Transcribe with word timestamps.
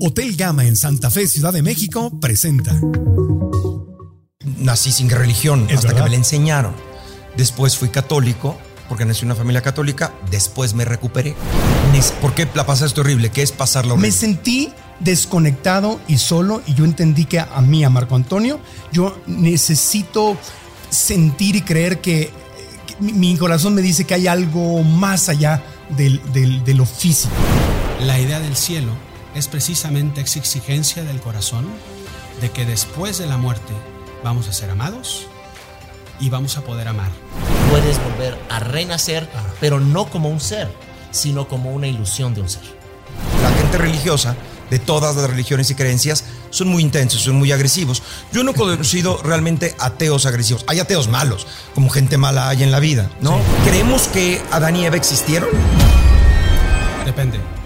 Hotel 0.00 0.36
Gama 0.36 0.64
en 0.64 0.76
Santa 0.76 1.10
Fe, 1.10 1.26
Ciudad 1.26 1.52
de 1.52 1.62
México 1.62 2.10
presenta. 2.20 2.78
Nací 4.58 4.92
sin 4.92 5.10
religión 5.10 5.66
Es 5.68 5.76
hasta 5.76 5.88
verdad. 5.88 5.98
que 5.98 6.04
me 6.04 6.10
la 6.10 6.16
enseñaron. 6.16 6.74
Después 7.36 7.76
fui 7.76 7.88
católico 7.88 8.56
porque 8.88 9.04
nací 9.04 9.20
en 9.22 9.26
una 9.26 9.34
familia 9.34 9.60
católica. 9.62 10.12
Después 10.30 10.74
me 10.74 10.84
recuperé. 10.84 11.34
¿Por 12.20 12.34
qué 12.34 12.46
la 12.54 12.64
pasaste 12.66 13.00
horrible? 13.00 13.30
¿Qué 13.30 13.42
es 13.42 13.52
pasarla 13.52 13.92
horrible? 13.94 14.08
Me 14.08 14.12
sentí 14.12 14.72
desconectado 15.00 16.00
y 16.08 16.18
solo 16.18 16.62
y 16.66 16.74
yo 16.74 16.84
entendí 16.84 17.24
que 17.24 17.40
a 17.40 17.60
mí, 17.60 17.84
a 17.84 17.90
Marco 17.90 18.14
Antonio, 18.16 18.60
yo 18.92 19.18
necesito 19.26 20.36
sentir 20.90 21.56
y 21.56 21.62
creer 21.62 22.00
que, 22.00 22.30
mi 23.00 23.36
corazón 23.36 23.74
me 23.74 23.82
dice 23.82 24.04
que 24.04 24.14
hay 24.14 24.26
algo 24.26 24.82
más 24.82 25.28
allá 25.28 25.62
del- 25.96 26.20
del- 26.32 26.64
de 26.64 26.74
lo 26.74 26.84
físico. 26.86 27.32
La 28.04 28.18
idea 28.18 28.40
del 28.40 28.56
cielo 28.56 28.92
es 29.38 29.46
precisamente 29.46 30.20
esa 30.20 30.40
exigencia 30.40 31.04
del 31.04 31.20
corazón 31.20 31.66
de 32.40 32.50
que 32.50 32.66
después 32.66 33.18
de 33.18 33.26
la 33.26 33.36
muerte 33.36 33.72
vamos 34.24 34.48
a 34.48 34.52
ser 34.52 34.68
amados 34.70 35.26
y 36.18 36.28
vamos 36.28 36.56
a 36.56 36.62
poder 36.62 36.88
amar. 36.88 37.10
puedes 37.70 38.02
volver 38.02 38.36
a 38.50 38.58
renacer, 38.58 39.28
pero 39.60 39.78
no 39.78 40.06
como 40.10 40.28
un 40.28 40.40
ser, 40.40 40.68
sino 41.12 41.46
como 41.46 41.70
una 41.70 41.86
ilusión 41.86 42.34
de 42.34 42.40
un 42.40 42.48
ser. 42.48 42.62
La 43.42 43.50
gente 43.50 43.78
religiosa 43.78 44.34
de 44.70 44.78
todas 44.80 45.14
las 45.14 45.30
religiones 45.30 45.70
y 45.70 45.74
creencias 45.74 46.24
son 46.50 46.68
muy 46.68 46.82
intensos, 46.82 47.22
son 47.22 47.36
muy 47.36 47.52
agresivos. 47.52 48.02
Yo 48.32 48.42
no 48.42 48.50
he 48.50 48.54
conocido 48.54 49.20
realmente 49.22 49.76
ateos 49.78 50.26
agresivos. 50.26 50.64
Hay 50.66 50.80
ateos 50.80 51.08
malos, 51.08 51.46
como 51.74 51.90
gente 51.90 52.18
mala 52.18 52.48
hay 52.48 52.64
en 52.64 52.72
la 52.72 52.80
vida, 52.80 53.10
¿no? 53.20 53.38
¿Creemos 53.64 54.08
que 54.08 54.42
Adán 54.50 54.76
y 54.76 54.86
Eva 54.86 54.96
existieron? 54.96 55.48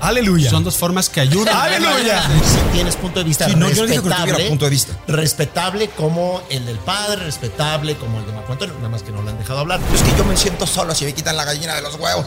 Aleluya. 0.02 0.50
Son 0.50 0.64
dos 0.64 0.76
formas 0.76 1.08
que 1.08 1.20
ayudan. 1.20 1.56
¡Aleluya! 1.56 2.22
Si 2.44 2.72
tienes 2.72 2.96
punto 2.96 3.20
de 3.20 3.24
vista 3.24 3.46
Sí, 3.48 3.54
no, 3.54 3.70
yo 3.70 3.82
no 3.82 3.88
dije 3.88 4.02
que 4.02 4.08
respetable, 4.08 4.32
tuviera 4.32 4.48
punto 4.48 4.64
de 4.64 4.70
vista. 4.70 4.92
respetable 5.06 5.88
como 5.90 6.42
el 6.50 6.66
del 6.66 6.78
padre, 6.78 7.24
respetable 7.24 7.94
como 7.96 8.18
el 8.18 8.26
de 8.26 8.32
Marco 8.32 8.52
Antonio, 8.52 8.74
nada 8.78 8.88
más 8.88 9.04
que 9.04 9.12
no 9.12 9.22
lo 9.22 9.30
han 9.30 9.38
dejado 9.38 9.60
hablar. 9.60 9.78
Es 9.94 10.02
que 10.02 10.10
yo 10.18 10.24
me 10.24 10.36
siento 10.36 10.66
solo 10.66 10.92
si 10.94 11.04
me 11.04 11.14
quitan 11.14 11.36
la 11.36 11.44
gallina 11.44 11.74
de 11.76 11.82
los 11.82 11.94
huevos. 11.94 12.26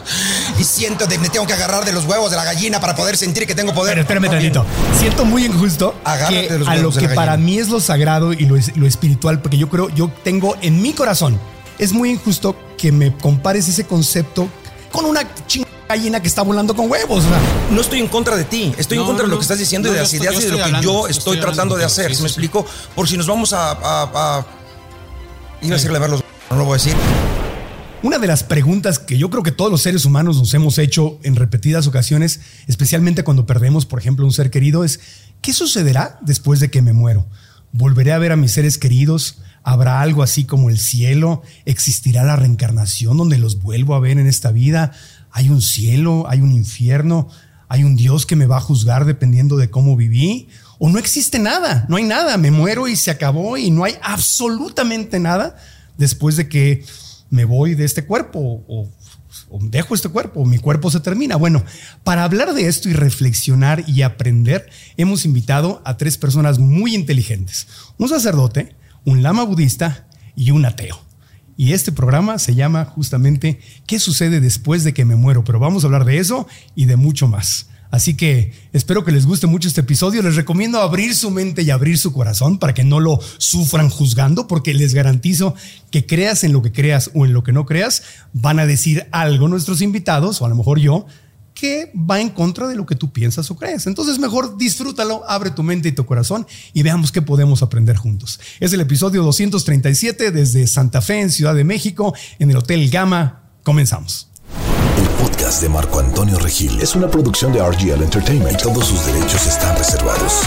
Y 0.58 0.64
siento 0.64 1.06
que 1.06 1.18
me 1.18 1.28
tengo 1.28 1.46
que 1.46 1.52
agarrar 1.52 1.84
de 1.84 1.92
los 1.92 2.04
huevos 2.06 2.30
de 2.30 2.36
la 2.38 2.44
gallina 2.44 2.80
para 2.80 2.96
poder 2.96 3.16
sentir 3.18 3.46
que 3.46 3.54
tengo 3.54 3.74
poder. 3.74 3.92
Pero 3.92 4.00
espérame 4.02 4.30
tantito. 4.30 4.64
Siento 4.98 5.26
muy 5.26 5.44
injusto 5.44 5.94
Agárrate 6.02 6.46
que 6.48 6.52
de 6.54 6.58
los 6.60 6.68
a 6.68 6.76
lo 6.76 6.90
que 6.90 7.08
la 7.08 7.14
para 7.14 7.36
mí 7.36 7.58
es 7.58 7.68
lo 7.68 7.80
sagrado 7.80 8.32
y 8.32 8.46
lo, 8.46 8.56
es- 8.56 8.74
lo 8.76 8.86
espiritual, 8.86 9.42
porque 9.42 9.58
yo 9.58 9.68
creo, 9.68 9.90
yo 9.90 10.10
tengo 10.24 10.56
en 10.62 10.80
mi 10.80 10.94
corazón, 10.94 11.38
es 11.78 11.92
muy 11.92 12.10
injusto 12.10 12.56
que 12.78 12.90
me 12.90 13.14
compares 13.16 13.68
ese 13.68 13.84
concepto 13.86 14.48
con 14.90 15.04
una 15.04 15.22
chingada 15.46 15.66
gallina 15.88 16.20
que 16.20 16.28
está 16.28 16.42
volando 16.42 16.74
con 16.74 16.90
huevos. 16.90 17.24
o 17.24 17.28
sea, 17.28 17.40
No 17.70 17.80
estoy 17.80 18.00
en 18.00 18.08
contra 18.08 18.36
de 18.36 18.44
ti, 18.44 18.74
estoy 18.78 18.96
en 18.98 19.02
No, 19.02 19.06
contra 19.08 19.24
de 19.24 19.30
lo 19.30 19.38
que 19.38 19.42
estás 19.42 19.58
diciendo 19.58 19.88
no, 19.88 19.94
y 19.94 19.96
de 19.96 20.02
las 20.02 20.12
estoy- 20.12 20.26
ideas 20.28 20.42
y 20.42 20.44
de 20.46 20.50
lo 20.50 20.56
que 20.58 20.62
hablando, 20.62 20.82
yo 20.92 21.08
estoy, 21.08 21.34
estoy 21.36 21.40
tratando 21.40 21.76
de 21.76 21.84
hacer. 21.84 22.04
contigo, 22.06 22.16
¿Sí 22.16 22.22
me 22.22 22.28
explico? 22.28 22.66
Por 22.94 23.08
si 23.08 23.16
nos 23.16 23.26
vamos 23.26 23.52
a. 23.52 23.70
a, 23.72 24.02
a- 24.38 24.46
Iba 25.62 25.72
a 25.74 25.76
decirle 25.78 25.98
ver 25.98 26.10
los. 26.10 26.22
No 26.50 26.56
lo 26.56 26.64
voy 26.64 26.74
a 26.74 26.76
decir. 26.82 26.94
Una 28.02 28.18
de 28.18 28.26
las 28.26 28.44
preguntas 28.44 28.98
que 28.98 29.18
yo 29.18 29.30
creo 29.30 29.42
que 29.42 29.50
todos 29.52 29.70
los 29.70 29.82
seres 29.82 30.04
humanos 30.04 30.36
nos 30.36 30.52
hemos 30.54 30.78
hecho 30.78 31.18
en 31.24 31.34
repetidas 31.34 31.86
ocasiones, 31.86 32.40
especialmente 32.68 33.24
cuando 33.24 33.46
perdemos, 33.46 33.86
por 33.86 33.98
ejemplo, 33.98 34.24
un 34.26 34.32
ser 34.32 34.50
querido, 34.50 34.84
es 34.84 35.00
¿qué 35.40 35.52
sucederá 35.52 36.18
después 36.20 36.60
de 36.60 36.70
que 36.70 36.82
me 36.82 36.92
muero? 36.92 37.26
¿Volveré 37.72 38.12
a 38.12 38.18
ver 38.18 38.32
a 38.32 38.36
mis 38.36 38.52
seres 38.52 38.78
queridos? 38.78 39.38
¿Habrá 39.64 40.00
algo 40.02 40.22
así 40.22 40.44
como 40.44 40.70
el 40.70 40.78
cielo? 40.78 41.42
¿Existirá 41.64 42.22
la 42.22 42.36
reencarnación 42.36 43.16
donde 43.16 43.38
los 43.38 43.60
vuelvo 43.60 43.96
a 43.96 44.00
ver 44.00 44.18
en 44.18 44.28
esta 44.28 44.52
vida? 44.52 44.92
¿Hay 45.36 45.50
un 45.50 45.60
cielo? 45.60 46.24
¿Hay 46.30 46.40
un 46.40 46.50
infierno? 46.50 47.28
¿Hay 47.68 47.84
un 47.84 47.94
Dios 47.94 48.24
que 48.24 48.36
me 48.36 48.46
va 48.46 48.56
a 48.56 48.62
juzgar 48.62 49.04
dependiendo 49.04 49.58
de 49.58 49.68
cómo 49.68 49.94
viví? 49.94 50.48
¿O 50.78 50.88
no 50.88 50.98
existe 50.98 51.38
nada? 51.38 51.84
No 51.90 51.96
hay 51.96 52.04
nada. 52.04 52.38
Me 52.38 52.50
muero 52.50 52.88
y 52.88 52.96
se 52.96 53.10
acabó 53.10 53.58
y 53.58 53.70
no 53.70 53.84
hay 53.84 53.96
absolutamente 54.00 55.20
nada 55.20 55.54
después 55.98 56.38
de 56.38 56.48
que 56.48 56.86
me 57.28 57.44
voy 57.44 57.74
de 57.74 57.84
este 57.84 58.06
cuerpo 58.06 58.64
o, 58.66 58.88
dejo 59.60 59.94
este 59.94 60.08
cuerpo 60.08 60.40
o 60.40 60.46
mi 60.46 60.56
cuerpo 60.56 60.90
se 60.90 61.00
termina. 61.00 61.36
Bueno, 61.36 61.62
para 62.02 62.24
hablar 62.24 62.54
de 62.54 62.66
esto 62.66 62.88
y 62.88 62.94
reflexionar 62.94 63.84
y 63.86 64.00
aprender, 64.00 64.70
hemos 64.96 65.26
invitado 65.26 65.82
a 65.84 65.98
tres 65.98 66.16
personas 66.16 66.58
muy 66.58 66.94
inteligentes. 66.94 67.68
Un 67.98 68.08
sacerdote, 68.08 68.74
un 69.04 69.22
lama 69.22 69.42
budista 69.42 70.06
y 70.34 70.50
un 70.52 70.64
ateo. 70.64 71.05
Y 71.56 71.72
este 71.72 71.92
programa 71.92 72.38
se 72.38 72.54
llama 72.54 72.84
justamente 72.84 73.60
¿Qué 73.86 73.98
sucede 73.98 74.40
después 74.40 74.84
de 74.84 74.92
que 74.92 75.04
me 75.04 75.16
muero? 75.16 75.44
Pero 75.44 75.58
vamos 75.58 75.84
a 75.84 75.86
hablar 75.86 76.04
de 76.04 76.18
eso 76.18 76.46
y 76.74 76.84
de 76.84 76.96
mucho 76.96 77.28
más. 77.28 77.68
Así 77.90 78.14
que 78.14 78.52
espero 78.72 79.04
que 79.04 79.12
les 79.12 79.26
guste 79.26 79.46
mucho 79.46 79.68
este 79.68 79.80
episodio. 79.80 80.22
Les 80.22 80.36
recomiendo 80.36 80.80
abrir 80.80 81.14
su 81.14 81.30
mente 81.30 81.62
y 81.62 81.70
abrir 81.70 81.98
su 81.98 82.12
corazón 82.12 82.58
para 82.58 82.74
que 82.74 82.84
no 82.84 83.00
lo 83.00 83.20
sufran 83.38 83.88
juzgando, 83.88 84.48
porque 84.48 84.74
les 84.74 84.92
garantizo 84.92 85.54
que 85.90 86.04
creas 86.04 86.44
en 86.44 86.52
lo 86.52 86.62
que 86.62 86.72
creas 86.72 87.10
o 87.14 87.24
en 87.24 87.32
lo 87.32 87.42
que 87.42 87.52
no 87.52 87.64
creas, 87.64 88.02
van 88.32 88.58
a 88.58 88.66
decir 88.66 89.06
algo 89.12 89.48
nuestros 89.48 89.80
invitados, 89.80 90.42
o 90.42 90.46
a 90.46 90.48
lo 90.48 90.56
mejor 90.56 90.78
yo, 90.78 91.06
que 91.56 91.90
va 91.96 92.20
en 92.20 92.28
contra 92.28 92.68
de 92.68 92.76
lo 92.76 92.86
que 92.86 92.94
tú 92.94 93.10
piensas 93.10 93.50
o 93.50 93.56
crees. 93.56 93.86
Entonces 93.86 94.18
mejor 94.18 94.56
disfrútalo, 94.58 95.24
abre 95.26 95.50
tu 95.50 95.62
mente 95.62 95.88
y 95.88 95.92
tu 95.92 96.06
corazón 96.06 96.46
y 96.72 96.82
veamos 96.82 97.10
qué 97.10 97.22
podemos 97.22 97.62
aprender 97.62 97.96
juntos. 97.96 98.38
Es 98.60 98.72
el 98.72 98.80
episodio 98.80 99.24
237 99.24 100.30
desde 100.30 100.66
Santa 100.66 101.00
Fe, 101.00 101.20
en 101.20 101.30
Ciudad 101.30 101.54
de 101.54 101.64
México, 101.64 102.14
en 102.38 102.50
el 102.50 102.58
Hotel 102.58 102.88
Gama. 102.90 103.50
Comenzamos. 103.64 104.28
El 104.98 105.08
podcast 105.24 105.62
de 105.62 105.68
Marco 105.70 105.98
Antonio 105.98 106.38
Regil 106.38 106.78
es 106.80 106.94
una 106.94 107.10
producción 107.10 107.52
de 107.52 107.66
RGL 107.66 108.02
Entertainment 108.02 108.62
todos 108.62 108.86
sus 108.86 109.06
derechos 109.06 109.46
están 109.46 109.76
reservados. 109.76 110.42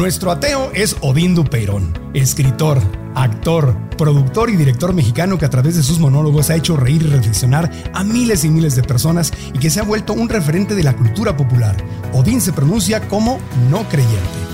Nuestro 0.00 0.30
ateo 0.30 0.70
es 0.72 0.96
Odín 1.02 1.34
Dupeirón, 1.34 1.92
escritor, 2.14 2.80
actor, 3.14 3.76
productor 3.98 4.48
y 4.48 4.56
director 4.56 4.94
mexicano 4.94 5.36
que 5.36 5.44
a 5.44 5.50
través 5.50 5.76
de 5.76 5.82
sus 5.82 5.98
monólogos 5.98 6.48
ha 6.48 6.56
hecho 6.56 6.74
reír 6.74 7.02
y 7.02 7.08
reflexionar 7.08 7.70
a 7.92 8.02
miles 8.02 8.46
y 8.46 8.48
miles 8.48 8.74
de 8.76 8.82
personas 8.82 9.30
y 9.52 9.58
que 9.58 9.68
se 9.68 9.78
ha 9.78 9.82
vuelto 9.82 10.14
un 10.14 10.30
referente 10.30 10.74
de 10.74 10.84
la 10.84 10.96
cultura 10.96 11.36
popular. 11.36 11.76
Odín 12.14 12.40
se 12.40 12.54
pronuncia 12.54 13.08
como 13.08 13.38
no 13.70 13.86
creyente. 13.90 14.49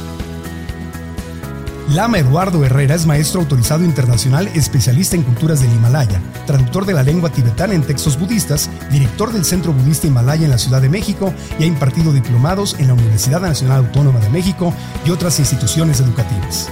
Lama 1.88 2.19
Eduardo 2.19 2.64
Herrera 2.64 2.97
es 2.97 3.06
maestro 3.06 3.41
autorizado 3.41 3.84
internacional 3.84 4.48
especialista 4.48 5.14
en 5.14 5.22
culturas 5.22 5.60
del 5.60 5.72
Himalaya, 5.72 6.20
traductor 6.44 6.84
de 6.84 6.92
la 6.92 7.04
lengua 7.04 7.30
tibetana 7.30 7.74
en 7.74 7.82
textos 7.82 8.19
budistas, 8.19 8.69
director 8.91 9.32
del 9.32 9.44
Centro 9.44 9.72
Budista 9.72 10.08
Himalaya 10.08 10.47
en 10.47 10.50
la 10.50 10.58
Ciudad 10.58 10.82
de 10.82 10.88
México 10.88 11.32
y 11.60 11.62
ha 11.62 11.66
impartido 11.66 12.12
diplomados 12.12 12.74
en 12.80 12.88
la 12.88 12.94
Universidad 12.94 13.41
Nacional 13.41 13.86
Autónoma 13.86 14.19
de 14.19 14.30
México 14.30 14.74
y 15.04 15.10
otras 15.10 15.38
instituciones 15.38 16.00
educativas. 16.00 16.69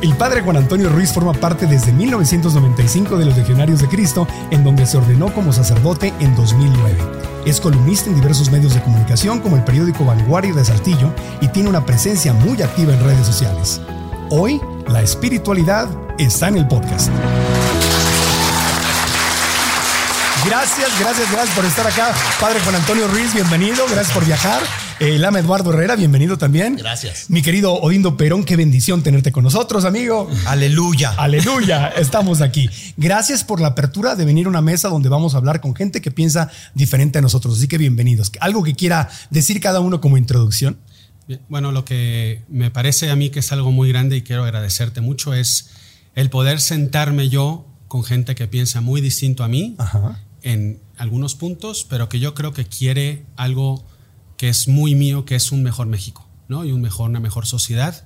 El 0.00 0.14
padre 0.14 0.42
Juan 0.42 0.56
Antonio 0.56 0.88
Ruiz 0.88 1.12
forma 1.12 1.32
parte 1.32 1.66
desde 1.66 1.92
1995 1.92 3.18
de 3.18 3.24
los 3.24 3.36
Legionarios 3.36 3.80
de 3.80 3.88
Cristo, 3.88 4.28
en 4.52 4.62
donde 4.62 4.86
se 4.86 4.96
ordenó 4.96 5.34
como 5.34 5.52
sacerdote 5.52 6.12
en 6.20 6.34
2009. 6.36 7.31
Es 7.44 7.60
columnista 7.60 8.08
en 8.08 8.14
diversos 8.14 8.50
medios 8.52 8.72
de 8.72 8.82
comunicación 8.82 9.40
como 9.40 9.56
el 9.56 9.64
periódico 9.64 10.04
Vanguardia 10.04 10.54
de 10.54 10.64
Saltillo 10.64 11.12
y 11.40 11.48
tiene 11.48 11.68
una 11.68 11.84
presencia 11.84 12.32
muy 12.32 12.62
activa 12.62 12.94
en 12.94 13.02
redes 13.02 13.26
sociales. 13.26 13.80
Hoy, 14.30 14.60
la 14.86 15.02
espiritualidad 15.02 15.88
está 16.18 16.48
en 16.48 16.58
el 16.58 16.68
podcast. 16.68 17.10
Gracias, 20.46 20.88
gracias, 21.00 21.32
gracias 21.32 21.56
por 21.56 21.64
estar 21.64 21.86
acá. 21.86 22.12
Padre 22.40 22.60
Juan 22.60 22.76
Antonio 22.76 23.08
Ruiz, 23.08 23.34
bienvenido. 23.34 23.86
Gracias 23.88 24.12
por 24.12 24.24
viajar. 24.24 24.62
Eh, 25.04 25.18
Lama 25.18 25.40
Eduardo 25.40 25.72
Herrera, 25.72 25.96
bienvenido 25.96 26.38
también. 26.38 26.76
Gracias. 26.76 27.28
Mi 27.28 27.42
querido 27.42 27.74
Odindo 27.74 28.16
Perón, 28.16 28.44
qué 28.44 28.54
bendición 28.54 29.02
tenerte 29.02 29.32
con 29.32 29.42
nosotros, 29.42 29.84
amigo. 29.84 30.30
Aleluya. 30.46 31.10
Aleluya, 31.18 31.88
estamos 31.96 32.40
aquí. 32.40 32.70
Gracias 32.96 33.42
por 33.42 33.60
la 33.60 33.66
apertura 33.66 34.14
de 34.14 34.24
venir 34.24 34.46
a 34.46 34.48
una 34.48 34.60
mesa 34.60 34.88
donde 34.90 35.08
vamos 35.08 35.34
a 35.34 35.38
hablar 35.38 35.60
con 35.60 35.74
gente 35.74 36.00
que 36.00 36.12
piensa 36.12 36.52
diferente 36.74 37.18
a 37.18 37.20
nosotros. 37.20 37.58
Así 37.58 37.66
que 37.66 37.78
bienvenidos. 37.78 38.30
¿Algo 38.38 38.62
que 38.62 38.74
quiera 38.74 39.08
decir 39.30 39.58
cada 39.60 39.80
uno 39.80 40.00
como 40.00 40.18
introducción? 40.18 40.78
Bueno, 41.48 41.72
lo 41.72 41.84
que 41.84 42.42
me 42.48 42.70
parece 42.70 43.10
a 43.10 43.16
mí 43.16 43.30
que 43.30 43.40
es 43.40 43.50
algo 43.50 43.72
muy 43.72 43.88
grande 43.88 44.18
y 44.18 44.22
quiero 44.22 44.44
agradecerte 44.44 45.00
mucho 45.00 45.34
es 45.34 45.70
El 46.14 46.30
poder 46.30 46.60
sentarme 46.60 47.28
yo 47.28 47.66
con 47.88 48.04
gente 48.04 48.36
que 48.36 48.46
piensa 48.46 48.80
muy 48.80 49.00
distinto 49.00 49.42
a 49.42 49.48
mí 49.48 49.74
Ajá. 49.78 50.20
en 50.42 50.78
algunos 50.96 51.34
puntos, 51.34 51.84
pero 51.90 52.08
que 52.08 52.20
yo 52.20 52.34
creo 52.34 52.52
que 52.52 52.66
quiere 52.66 53.24
algo 53.34 53.84
que 54.42 54.48
es 54.48 54.66
muy 54.66 54.96
mío, 54.96 55.24
que 55.24 55.36
es 55.36 55.52
un 55.52 55.62
mejor 55.62 55.86
México, 55.86 56.26
¿no? 56.48 56.64
Y 56.64 56.72
un 56.72 56.80
mejor, 56.80 57.08
una 57.08 57.20
mejor 57.20 57.46
sociedad. 57.46 58.04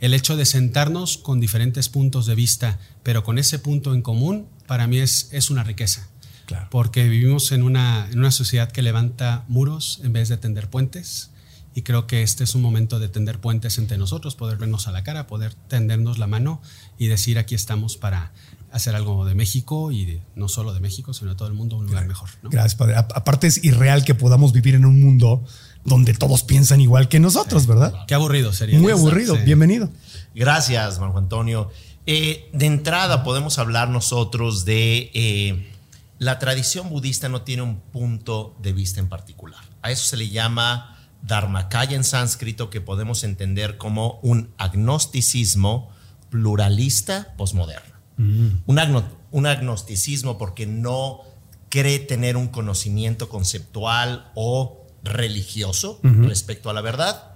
El 0.00 0.14
hecho 0.14 0.36
de 0.36 0.44
sentarnos 0.44 1.16
con 1.16 1.38
diferentes 1.38 1.88
puntos 1.88 2.26
de 2.26 2.34
vista, 2.34 2.80
pero 3.04 3.22
con 3.22 3.38
ese 3.38 3.60
punto 3.60 3.94
en 3.94 4.02
común, 4.02 4.48
para 4.66 4.88
mí 4.88 4.98
es, 4.98 5.28
es 5.30 5.48
una 5.48 5.62
riqueza. 5.62 6.08
Claro. 6.46 6.66
Porque 6.72 7.08
vivimos 7.08 7.52
en 7.52 7.62
una, 7.62 8.08
en 8.10 8.18
una 8.18 8.32
sociedad 8.32 8.72
que 8.72 8.82
levanta 8.82 9.44
muros 9.46 10.00
en 10.02 10.12
vez 10.12 10.28
de 10.28 10.36
tender 10.38 10.68
puentes. 10.68 11.30
Y 11.72 11.82
creo 11.82 12.08
que 12.08 12.24
este 12.24 12.42
es 12.42 12.56
un 12.56 12.62
momento 12.62 12.98
de 12.98 13.08
tender 13.08 13.38
puentes 13.38 13.78
entre 13.78 13.96
nosotros, 13.96 14.34
poder 14.34 14.58
vernos 14.58 14.88
a 14.88 14.90
la 14.90 15.04
cara, 15.04 15.28
poder 15.28 15.54
tendernos 15.54 16.18
la 16.18 16.26
mano 16.26 16.60
y 16.98 17.06
decir 17.06 17.38
aquí 17.38 17.54
estamos 17.54 17.96
para 17.96 18.32
hacer 18.72 18.96
algo 18.96 19.24
de 19.24 19.36
México 19.36 19.92
y 19.92 20.04
de- 20.04 20.22
no 20.34 20.48
solo 20.48 20.74
de 20.74 20.80
México, 20.80 21.14
sino 21.14 21.30
de 21.30 21.36
todo 21.36 21.46
el 21.46 21.54
mundo 21.54 21.76
un 21.76 21.86
lugar 21.86 22.06
mejor. 22.08 22.28
¿no? 22.42 22.50
Gracias, 22.50 22.74
padre. 22.74 22.96
A- 22.96 23.06
Aparte 23.14 23.46
es 23.46 23.62
irreal 23.62 24.04
que 24.04 24.16
podamos 24.16 24.52
vivir 24.52 24.74
en 24.74 24.84
un 24.84 25.00
mundo 25.00 25.44
donde 25.86 26.12
todos 26.14 26.42
piensan 26.42 26.80
igual 26.80 27.08
que 27.08 27.20
nosotros, 27.20 27.66
¿verdad? 27.66 27.94
Qué 28.06 28.14
aburrido 28.14 28.52
sería. 28.52 28.78
Muy 28.78 28.92
aburrido. 28.92 29.36
Sí. 29.36 29.42
Bienvenido. 29.42 29.88
Gracias, 30.34 30.98
Marco 30.98 31.18
Antonio. 31.18 31.70
Eh, 32.06 32.50
de 32.52 32.66
entrada 32.66 33.24
podemos 33.24 33.58
hablar 33.58 33.88
nosotros 33.88 34.64
de 34.64 35.10
eh, 35.14 35.72
la 36.18 36.38
tradición 36.38 36.88
budista 36.90 37.28
no 37.28 37.42
tiene 37.42 37.62
un 37.62 37.80
punto 37.80 38.56
de 38.60 38.72
vista 38.72 39.00
en 39.00 39.08
particular. 39.08 39.60
A 39.82 39.90
eso 39.90 40.04
se 40.04 40.16
le 40.16 40.28
llama 40.28 40.98
Dharmakaya 41.22 41.96
en 41.96 42.04
sánscrito, 42.04 42.70
que 42.70 42.80
podemos 42.80 43.24
entender 43.24 43.76
como 43.76 44.18
un 44.22 44.50
agnosticismo 44.58 45.90
pluralista 46.30 47.34
posmoderno. 47.36 47.94
Un, 48.18 48.78
agno- 48.78 49.04
un 49.30 49.46
agnosticismo 49.46 50.38
porque 50.38 50.66
no 50.66 51.20
cree 51.68 51.98
tener 51.98 52.36
un 52.36 52.48
conocimiento 52.48 53.28
conceptual 53.28 54.30
o 54.34 54.85
religioso 55.06 56.00
respecto 56.02 56.70
a 56.70 56.74
la 56.74 56.80
verdad. 56.82 57.32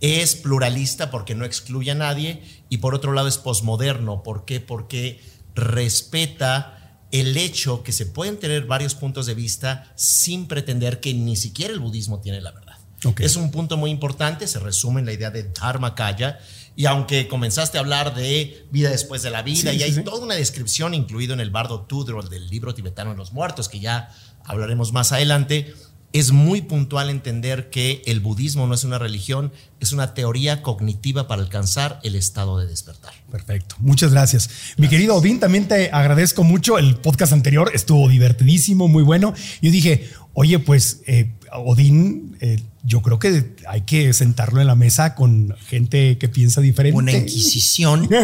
Es 0.00 0.34
pluralista 0.34 1.10
porque 1.10 1.34
no 1.34 1.44
excluye 1.44 1.90
a 1.90 1.94
nadie 1.94 2.42
y 2.68 2.78
por 2.78 2.94
otro 2.94 3.12
lado 3.12 3.28
es 3.28 3.38
posmoderno. 3.38 4.22
¿Por 4.22 4.44
qué? 4.44 4.60
Porque 4.60 5.20
respeta 5.54 6.98
el 7.10 7.36
hecho 7.36 7.82
que 7.82 7.92
se 7.92 8.06
pueden 8.06 8.38
tener 8.38 8.66
varios 8.66 8.94
puntos 8.94 9.26
de 9.26 9.34
vista 9.34 9.92
sin 9.94 10.46
pretender 10.46 11.00
que 11.00 11.14
ni 11.14 11.36
siquiera 11.36 11.72
el 11.72 11.78
budismo 11.80 12.20
tiene 12.20 12.40
la 12.40 12.50
verdad. 12.52 12.74
Es 13.18 13.36
un 13.36 13.50
punto 13.50 13.76
muy 13.76 13.90
importante, 13.90 14.46
se 14.48 14.58
resume 14.58 15.00
en 15.00 15.06
la 15.06 15.12
idea 15.12 15.30
de 15.30 15.42
Dharmakaya. 15.44 16.38
Y 16.74 16.86
aunque 16.86 17.28
comenzaste 17.28 17.76
a 17.76 17.82
hablar 17.82 18.14
de 18.14 18.66
vida 18.72 18.88
después 18.90 19.22
de 19.22 19.30
la 19.30 19.42
vida, 19.42 19.70
Sí, 19.70 19.76
y 19.78 19.82
hay 19.82 19.92
sí. 19.92 20.02
toda 20.02 20.24
una 20.24 20.34
descripción 20.34 20.94
incluido 20.94 21.34
en 21.34 21.40
el 21.40 21.50
bardo 21.50 21.82
Tudrol 21.82 22.28
del 22.30 22.48
libro 22.48 22.74
tibetano 22.74 23.10
de 23.10 23.16
los 23.16 23.32
muertos, 23.32 23.68
que 23.68 23.78
ya 23.78 24.10
hablaremos 24.44 24.92
más 24.92 25.12
adelante, 25.12 25.72
es 26.14 26.30
muy 26.30 26.62
puntual 26.62 27.10
entender 27.10 27.70
que 27.70 28.00
el 28.06 28.20
budismo 28.20 28.68
no 28.68 28.74
es 28.74 28.84
una 28.84 29.00
religión, 29.00 29.52
es 29.80 29.90
una 29.90 30.14
teoría 30.14 30.62
cognitiva 30.62 31.26
para 31.26 31.42
alcanzar 31.42 31.98
el 32.04 32.14
estado 32.14 32.56
de 32.60 32.68
despertar. 32.68 33.12
Perfecto. 33.32 33.74
Muchas 33.80 34.12
gracias. 34.12 34.48
Mi 34.76 34.86
querido 34.86 35.16
Odín, 35.16 35.40
también 35.40 35.66
te 35.66 35.90
agradezco 35.90 36.44
mucho. 36.44 36.78
El 36.78 36.94
podcast 36.94 37.32
anterior 37.32 37.72
estuvo 37.74 38.08
divertidísimo, 38.08 38.86
muy 38.86 39.02
bueno. 39.02 39.34
Yo 39.60 39.72
dije, 39.72 40.08
oye, 40.34 40.60
pues 40.60 41.00
eh, 41.08 41.32
Odín, 41.52 42.36
eh, 42.40 42.62
yo 42.84 43.02
creo 43.02 43.18
que 43.18 43.56
hay 43.66 43.80
que 43.80 44.12
sentarlo 44.12 44.60
en 44.60 44.68
la 44.68 44.76
mesa 44.76 45.16
con 45.16 45.56
gente 45.66 46.16
que 46.18 46.28
piensa 46.28 46.60
diferente. 46.60 46.96
Una 46.96 47.12
inquisición. 47.12 48.08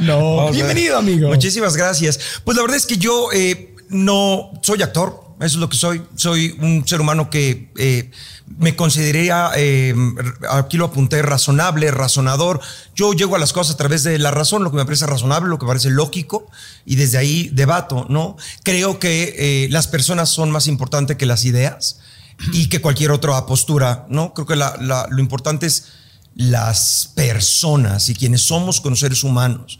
No, 0.00 0.50
bienvenido, 0.52 0.98
amigo. 0.98 1.28
Muchísimas 1.28 1.76
gracias. 1.76 2.18
Pues 2.44 2.56
la 2.56 2.62
verdad 2.62 2.76
es 2.76 2.86
que 2.86 2.98
yo 2.98 3.28
eh, 3.32 3.74
no 3.88 4.50
soy 4.62 4.82
actor. 4.82 5.23
Eso 5.44 5.56
es 5.56 5.60
lo 5.60 5.68
que 5.68 5.76
soy. 5.76 6.02
Soy 6.16 6.56
un 6.60 6.86
ser 6.86 7.00
humano 7.00 7.30
que 7.30 7.70
eh, 7.76 8.10
me 8.58 8.74
consideraría, 8.76 9.50
eh, 9.56 9.94
aquí 10.50 10.76
lo 10.76 10.86
apunté, 10.86 11.22
razonable, 11.22 11.90
razonador. 11.90 12.60
Yo 12.94 13.12
llego 13.12 13.36
a 13.36 13.38
las 13.38 13.52
cosas 13.52 13.74
a 13.74 13.76
través 13.76 14.02
de 14.04 14.18
la 14.18 14.30
razón, 14.30 14.64
lo 14.64 14.70
que 14.70 14.76
me 14.76 14.84
parece 14.84 15.06
razonable, 15.06 15.48
lo 15.48 15.58
que 15.58 15.66
me 15.66 15.70
parece 15.70 15.90
lógico, 15.90 16.46
y 16.86 16.96
desde 16.96 17.18
ahí 17.18 17.50
debato, 17.52 18.06
¿no? 18.08 18.36
Creo 18.62 18.98
que 18.98 19.34
eh, 19.38 19.68
las 19.70 19.86
personas 19.88 20.30
son 20.30 20.50
más 20.50 20.66
importantes 20.66 21.16
que 21.16 21.26
las 21.26 21.44
ideas 21.44 21.98
y 22.52 22.68
que 22.68 22.80
cualquier 22.80 23.10
otra 23.12 23.44
postura, 23.46 24.06
¿no? 24.08 24.34
Creo 24.34 24.46
que 24.46 24.56
la- 24.56 24.76
la- 24.80 25.06
lo 25.10 25.20
importante 25.20 25.66
es 25.66 25.86
las 26.34 27.10
personas 27.14 28.08
y 28.08 28.14
quienes 28.14 28.42
somos 28.42 28.80
con 28.80 28.90
los 28.90 29.00
seres 29.00 29.22
humanos. 29.22 29.78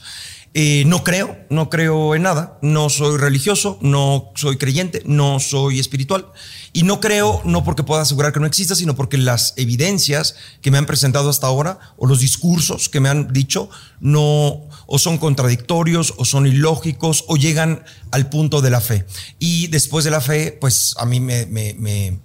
Eh, 0.56 0.84
no 0.86 1.02
creo, 1.02 1.36
no 1.50 1.68
creo 1.68 2.14
en 2.14 2.22
nada, 2.22 2.58
no 2.62 2.88
soy 2.88 3.18
religioso, 3.18 3.76
no 3.80 4.30
soy 4.36 4.56
creyente, 4.56 5.02
no 5.04 5.40
soy 5.40 5.80
espiritual 5.80 6.26
y 6.72 6.84
no 6.84 7.00
creo 7.00 7.42
no 7.44 7.64
porque 7.64 7.82
pueda 7.82 8.02
asegurar 8.02 8.32
que 8.32 8.38
no 8.38 8.46
exista, 8.46 8.76
sino 8.76 8.94
porque 8.94 9.18
las 9.18 9.54
evidencias 9.56 10.36
que 10.62 10.70
me 10.70 10.78
han 10.78 10.86
presentado 10.86 11.28
hasta 11.28 11.48
ahora 11.48 11.80
o 11.96 12.06
los 12.06 12.20
discursos 12.20 12.88
que 12.88 13.00
me 13.00 13.08
han 13.08 13.32
dicho 13.32 13.68
no 13.98 14.60
o 14.86 14.98
son 15.00 15.18
contradictorios 15.18 16.14
o 16.18 16.24
son 16.24 16.46
ilógicos 16.46 17.24
o 17.26 17.36
llegan 17.36 17.82
al 18.12 18.28
punto 18.30 18.60
de 18.60 18.70
la 18.70 18.80
fe. 18.80 19.06
Y 19.40 19.66
después 19.68 20.04
de 20.04 20.12
la 20.12 20.20
fe, 20.20 20.56
pues 20.60 20.94
a 20.98 21.04
mí 21.04 21.18
me, 21.18 21.46
me- 21.46 21.74
me- 21.74 22.20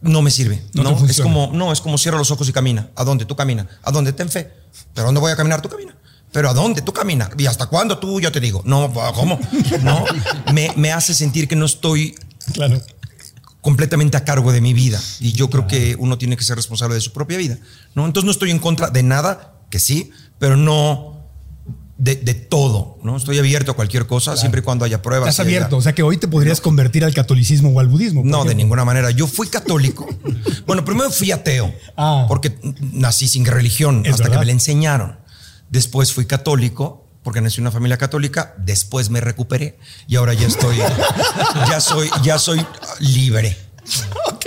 no 0.00 0.22
me 0.22 0.30
sirve. 0.30 0.62
No 0.72 0.84
No, 0.84 1.06
es 1.06 1.20
como 1.20 1.50
no 1.52 1.70
es 1.70 1.82
como 1.82 1.98
cierra 1.98 2.16
los 2.16 2.30
ojos 2.30 2.48
y 2.48 2.52
camina. 2.54 2.88
¿A 2.96 3.04
dónde 3.04 3.26
tú 3.26 3.36
camina? 3.36 3.68
¿A 3.82 3.90
dónde 3.90 4.14
ten 4.14 4.30
fe? 4.30 4.50
¿Pero 4.94 5.04
dónde 5.06 5.20
voy 5.20 5.32
a 5.32 5.36
caminar? 5.36 5.60
Tú 5.60 5.68
camina. 5.68 5.94
¿Pero 6.32 6.48
a 6.50 6.54
dónde 6.54 6.82
tú 6.82 6.92
camina? 6.92 7.28
¿Y 7.38 7.46
hasta 7.46 7.66
cuándo 7.66 7.98
tú? 7.98 8.20
Yo 8.20 8.30
te 8.30 8.40
digo. 8.40 8.62
No, 8.64 8.92
¿cómo? 9.14 9.38
No, 9.82 10.04
me, 10.52 10.72
me 10.76 10.92
hace 10.92 11.12
sentir 11.14 11.48
que 11.48 11.56
no 11.56 11.66
estoy 11.66 12.14
Claro. 12.52 12.80
completamente 13.60 14.16
a 14.16 14.24
cargo 14.24 14.52
de 14.52 14.60
mi 14.60 14.72
vida. 14.72 15.00
Y 15.20 15.32
yo 15.32 15.50
creo 15.50 15.66
que 15.66 15.96
uno 15.98 16.18
tiene 16.18 16.36
que 16.36 16.44
ser 16.44 16.56
responsable 16.56 16.94
de 16.94 17.00
su 17.00 17.12
propia 17.12 17.36
vida. 17.38 17.58
¿no? 17.94 18.06
Entonces 18.06 18.24
no 18.26 18.30
estoy 18.30 18.50
en 18.50 18.58
contra 18.58 18.90
de 18.90 19.02
nada, 19.02 19.54
que 19.70 19.78
sí, 19.78 20.10
pero 20.38 20.56
no 20.56 21.18
de, 21.98 22.14
de 22.16 22.32
todo. 22.34 22.98
¿no? 23.02 23.16
Estoy 23.16 23.38
abierto 23.38 23.72
a 23.72 23.74
cualquier 23.76 24.06
cosa, 24.06 24.36
siempre 24.36 24.60
y 24.60 24.64
cuando 24.64 24.84
haya 24.84 25.02
pruebas. 25.02 25.28
Estás 25.30 25.46
haya- 25.46 25.56
abierto. 25.58 25.76
O 25.76 25.82
sea 25.82 25.94
que 25.94 26.02
hoy 26.02 26.16
te 26.16 26.28
podrías 26.28 26.60
convertir 26.60 27.04
al 27.04 27.12
catolicismo 27.12 27.70
o 27.70 27.80
al 27.80 27.88
budismo. 27.88 28.22
No, 28.24 28.44
de 28.44 28.54
ninguna 28.54 28.84
manera. 28.84 29.10
Yo 29.10 29.26
fui 29.26 29.48
católico. 29.48 30.08
bueno, 30.66 30.84
primero 30.84 31.10
fui 31.10 31.30
ateo, 31.30 31.74
Ah. 31.96 32.24
porque 32.28 32.56
nací 32.92 33.28
sin 33.28 33.44
religión, 33.44 34.02
Es 34.06 34.12
hasta 34.12 34.22
verdad. 34.24 34.36
que 34.36 34.40
me 34.40 34.46
la 34.46 34.52
enseñaron. 34.52 35.19
Después 35.70 36.12
fui 36.12 36.26
católico, 36.26 37.06
porque 37.22 37.40
nací 37.40 37.58
en 37.58 37.62
una 37.64 37.70
familia 37.70 37.96
católica. 37.96 38.54
Después 38.58 39.10
me 39.10 39.20
recuperé 39.20 39.78
y 40.06 40.16
ahora 40.16 40.34
ya 40.34 40.46
estoy, 40.46 40.76
ya 41.68 41.80
soy, 41.80 42.08
ya 42.22 42.38
soy 42.38 42.64
libre. 43.00 43.56
Ok, 44.32 44.46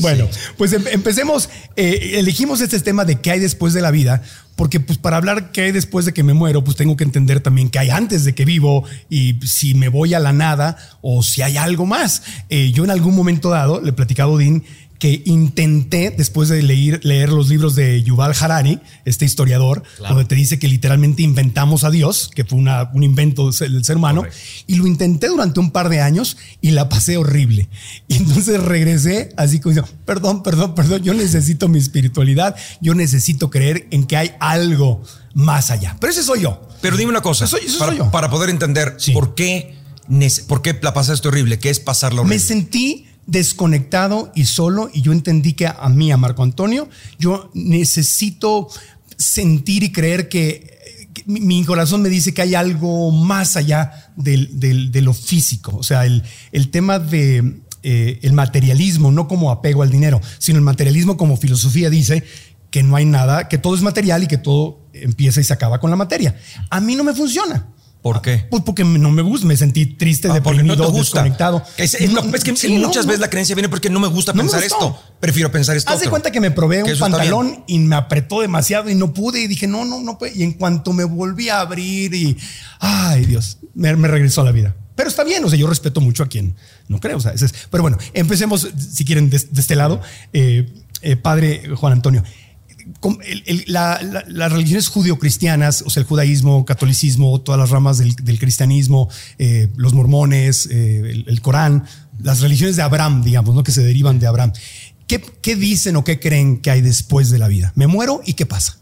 bueno, 0.00 0.28
pues 0.58 0.72
em- 0.72 0.86
empecemos. 0.90 1.48
Eh, 1.76 2.12
elegimos 2.16 2.60
este 2.60 2.78
tema 2.80 3.04
de 3.04 3.20
qué 3.20 3.30
hay 3.30 3.40
después 3.40 3.72
de 3.72 3.80
la 3.80 3.90
vida, 3.90 4.22
porque 4.56 4.78
pues 4.78 4.98
para 4.98 5.16
hablar 5.16 5.52
qué 5.52 5.62
hay 5.62 5.72
después 5.72 6.04
de 6.04 6.12
que 6.12 6.22
me 6.22 6.34
muero, 6.34 6.62
pues 6.62 6.76
tengo 6.76 6.96
que 6.96 7.04
entender 7.04 7.40
también 7.40 7.70
qué 7.70 7.78
hay 7.78 7.90
antes 7.90 8.24
de 8.24 8.34
que 8.34 8.44
vivo 8.44 8.84
y 9.08 9.38
si 9.46 9.74
me 9.74 9.88
voy 9.88 10.12
a 10.14 10.20
la 10.20 10.32
nada 10.32 10.76
o 11.00 11.22
si 11.22 11.40
hay 11.42 11.56
algo 11.56 11.86
más. 11.86 12.22
Eh, 12.50 12.72
yo 12.72 12.84
en 12.84 12.90
algún 12.90 13.16
momento 13.16 13.48
dado 13.48 13.80
le 13.80 13.92
platicaba 13.92 14.30
a 14.32 14.34
Odín 14.34 14.64
que 15.04 15.20
intenté, 15.26 16.08
después 16.16 16.48
de 16.48 16.62
leer, 16.62 17.04
leer 17.04 17.28
los 17.30 17.50
libros 17.50 17.74
de 17.74 18.02
Yuval 18.02 18.32
Harari, 18.40 18.80
este 19.04 19.26
historiador, 19.26 19.82
donde 19.98 20.24
te 20.24 20.34
dice 20.34 20.58
que 20.58 20.66
literalmente 20.66 21.22
inventamos 21.22 21.84
a 21.84 21.90
Dios, 21.90 22.30
que 22.34 22.46
fue 22.46 22.58
una- 22.58 22.90
un 22.94 23.02
invento 23.02 23.50
del 23.50 23.84
ser 23.84 23.98
humano, 23.98 24.22
y 24.66 24.76
lo 24.76 24.86
intenté 24.86 25.28
durante 25.28 25.60
un 25.60 25.72
par 25.72 25.90
de 25.90 26.00
años 26.00 26.38
y 26.62 26.70
la 26.70 26.88
pasé 26.88 27.18
horrible. 27.18 27.68
Y 28.08 28.14
entonces 28.16 28.58
regresé 28.62 29.28
así 29.36 29.60
como 29.60 29.74
diciendo, 29.74 29.92
perdón, 30.06 30.42
perdón, 30.42 30.74
perdón, 30.74 31.02
yo 31.02 31.12
necesito 31.12 31.68
mi 31.68 31.78
espiritualidad, 31.80 32.56
yo 32.80 32.94
necesito 32.94 33.50
creer 33.50 33.86
en 33.90 34.04
que 34.06 34.16
hay 34.16 34.30
algo 34.40 35.02
más 35.34 35.70
allá. 35.70 35.98
Pero 36.00 36.12
ese 36.14 36.22
soy 36.22 36.40
yo. 36.40 36.66
Pero 36.80 36.96
dime 36.96 37.10
una 37.10 37.20
cosa, 37.20 37.44
Eso- 37.44 37.58
eso 37.58 37.78
para, 37.78 37.90
soy 37.90 37.98
yo. 37.98 38.10
para 38.10 38.30
poder 38.30 38.48
entender 38.48 38.94
Sí. 38.96 39.12
por 39.12 39.34
qué 39.34 39.74
por 40.48 40.60
qué 40.62 40.78
la 40.82 40.92
pasaste 40.94 41.28
horrible, 41.28 41.58
qué 41.58 41.68
es 41.70 41.80
pasarla 41.80 42.20
horrible. 42.22 42.36
Me 42.36 42.40
sentí 42.40 43.06
desconectado 43.26 44.32
y 44.34 44.44
solo 44.44 44.90
y 44.92 45.02
yo 45.02 45.12
entendí 45.12 45.52
que 45.54 45.66
a 45.66 45.88
mí, 45.88 46.10
a 46.12 46.16
Marco 46.16 46.42
Antonio, 46.42 46.88
yo 47.18 47.50
necesito 47.54 48.68
sentir 49.16 49.82
y 49.82 49.92
creer 49.92 50.28
que, 50.28 50.72
mi 51.26 51.64
corazón 51.64 52.02
me 52.02 52.08
dice 52.08 52.34
que 52.34 52.42
hay 52.42 52.54
algo 52.54 53.10
más 53.12 53.56
allá 53.56 54.12
del- 54.16 54.58
del- 54.60 54.90
de 54.90 55.00
lo 55.00 55.14
físico. 55.14 55.74
O 55.76 55.82
sea, 55.82 56.04
el, 56.04 56.22
el 56.52 56.70
tema 56.70 56.98
de 56.98 57.62
eh, 57.82 58.18
el 58.22 58.32
materialismo, 58.32 59.12
no 59.12 59.28
como 59.28 59.50
apego 59.50 59.82
al 59.82 59.90
dinero, 59.90 60.20
sino 60.38 60.58
el 60.58 60.64
materialismo 60.64 61.16
como 61.16 61.36
filosofía 61.36 61.88
dice 61.88 62.24
que 62.70 62.82
no 62.82 62.96
hay 62.96 63.04
nada, 63.04 63.46
que 63.48 63.58
todo 63.58 63.74
es 63.74 63.82
material 63.82 64.22
y 64.24 64.26
que 64.26 64.38
todo 64.38 64.80
empieza 64.92 65.40
y 65.40 65.44
se 65.44 65.52
acaba 65.52 65.78
con 65.80 65.90
la 65.90 65.96
materia. 65.96 66.34
A 66.70 66.80
mí 66.80 66.94
no 66.96 67.04
me 67.04 67.14
funciona. 67.14 67.68
¿Por 68.04 68.20
qué? 68.20 68.46
Pues 68.50 68.62
porque 68.64 68.84
no 68.84 69.10
me 69.10 69.22
gusta, 69.22 69.46
me 69.46 69.56
sentí 69.56 69.86
triste, 69.86 70.28
Ah, 70.28 70.34
deprimido, 70.34 70.76
no 70.76 70.90
desconectado. 70.90 71.62
Es, 71.78 71.94
es- 71.94 72.10
no, 72.12 72.20
es 72.34 72.44
que 72.44 72.54
sí, 72.54 72.68
muchas 72.76 73.06
no. 73.06 73.08
veces 73.08 73.20
la 73.20 73.30
creencia 73.30 73.54
viene 73.54 73.70
porque 73.70 73.88
no 73.88 73.98
me 73.98 74.08
gusta 74.08 74.34
me 74.34 74.42
pensar 74.42 74.62
esto. 74.62 75.00
Prefiero 75.20 75.50
pensar 75.50 75.74
esto. 75.74 75.90
Haz 75.90 76.00
de 76.00 76.10
cuenta 76.10 76.30
que 76.30 76.38
me 76.38 76.50
probé 76.50 76.82
un 76.84 76.98
pantalón 76.98 77.64
y 77.66 77.78
me 77.78 77.96
apretó 77.96 78.42
demasiado 78.42 78.90
y 78.90 78.94
no 78.94 79.14
pude 79.14 79.40
y 79.40 79.46
dije, 79.46 79.66
no, 79.66 79.86
no, 79.86 80.00
no 80.02 80.18
puede. 80.18 80.36
Y 80.36 80.42
en 80.42 80.52
cuanto 80.52 80.92
me 80.92 81.04
volví 81.04 81.48
a 81.48 81.60
abrir 81.60 82.12
y, 82.14 82.36
ay 82.78 83.24
Dios, 83.24 83.56
me, 83.74 83.96
me 83.96 84.06
regresó 84.06 84.42
a 84.42 84.44
la 84.44 84.52
vida. 84.52 84.76
Pero 84.96 85.08
está 85.08 85.24
bien, 85.24 85.42
o 85.42 85.48
sea, 85.48 85.58
yo 85.58 85.66
respeto 85.66 86.02
mucho 86.02 86.22
a 86.24 86.28
quien 86.28 86.56
no 86.88 87.00
creo. 87.00 87.16
O 87.16 87.20
sea, 87.20 87.32
es- 87.32 87.54
pero 87.70 87.82
bueno, 87.82 87.96
empecemos, 88.12 88.68
si 88.92 89.06
quieren, 89.06 89.30
de, 89.30 89.38
de 89.38 89.60
este 89.62 89.76
lado. 89.76 90.02
Eh, 90.34 90.70
eh, 91.00 91.16
padre 91.16 91.68
Juan 91.74 91.92
Antonio, 91.94 92.22
el- 93.24 93.42
el- 93.46 93.64
la- 93.66 94.00
la- 94.02 94.24
las 94.28 94.52
religiones 94.52 94.88
judio-cristianas, 94.88 95.82
o 95.86 95.90
sea, 95.90 96.00
el 96.02 96.06
judaísmo, 96.06 96.64
catolicismo, 96.64 97.40
todas 97.40 97.58
las 97.58 97.70
ramas 97.70 97.98
del, 97.98 98.14
del 98.16 98.38
cristianismo, 98.38 99.08
eh, 99.38 99.68
los 99.76 99.94
mormones, 99.94 100.66
eh, 100.66 100.98
el, 101.10 101.24
el 101.28 101.40
Corán, 101.40 101.84
las 102.22 102.40
religiones 102.40 102.76
de 102.76 102.82
Abraham, 102.82 103.22
digamos, 103.24 103.54
¿no? 103.54 103.62
que 103.62 103.72
se 103.72 103.82
derivan 103.82 104.18
de 104.18 104.26
Abraham. 104.26 104.52
¿Qué, 105.06 105.20
qué 105.42 105.56
dicen 105.56 105.96
o 105.96 106.04
qué 106.04 106.18
creen 106.18 106.60
que 106.62 106.70
hay 106.70 106.80
después 106.80 107.30
de 107.30 107.38
la 107.38 107.48
vida? 107.48 107.72
Me 107.76 107.86
muero 107.86 108.22
y 108.24 108.34
qué 108.34 108.46
pasa. 108.46 108.78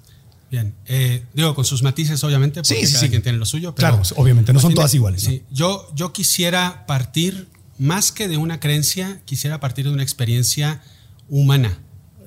Bien, 0.51 0.75
eh, 0.87 1.25
digo 1.33 1.55
con 1.55 1.65
sus 1.65 1.83
matices 1.83 2.23
obviamente, 2.25 2.61
porque 2.61 2.75
Sí, 2.81 2.87
sí, 2.87 2.93
cada 2.93 3.05
sí. 3.05 3.09
quien 3.11 3.23
tiene 3.23 3.39
lo 3.39 3.47
suyo. 3.47 3.75
Pero 3.75 3.89
Claro, 3.99 4.03
obviamente, 4.17 4.53
no 4.53 4.61
son 4.61 4.75
todas 4.75 4.93
iguales, 4.95 5.29
yo, 5.51 5.91
yo 5.97 6.13
quisiera 6.13 6.85
partir 6.87 7.49
más 7.79 8.13
que 8.13 8.29
de 8.29 8.37
una 8.37 8.61
creencia, 8.61 9.21
quisiera 9.25 9.61
partir 9.61 9.87
de 9.87 9.93
una 9.93 10.03
experiencia 10.03 10.83
humana, 11.31 11.79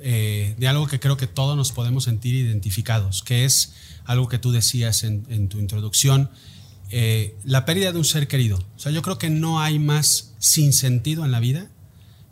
eh, 0.07 0.53
de 0.59 0.67
algo 0.67 0.85
que 0.85 0.99
creo 0.99 1.17
que 1.17 1.25
todos 1.25 1.57
nos 1.57 1.71
podemos 1.71 2.03
sentir 2.03 2.35
identificados, 2.35 3.23
que 3.23 3.43
es 3.43 3.73
algo 4.05 4.29
que 4.29 4.37
tú 4.37 4.51
decías 4.51 5.03
en, 5.03 5.49
tu 5.49 5.57
introducción, 5.57 6.29
eh, 6.91 7.35
la 7.43 7.65
pérdida 7.65 7.91
de 7.91 7.97
un 7.97 8.05
ser 8.05 8.27
querido. 8.27 8.63
O 8.75 8.79
sea, 8.79 8.91
yo 8.91 9.01
creo 9.01 9.17
que 9.17 9.31
no 9.31 9.61
hay 9.61 9.79
más 9.79 10.35
sin 10.37 10.73
sentido 10.73 11.25
en 11.25 11.31
la 11.31 11.39
vida 11.39 11.71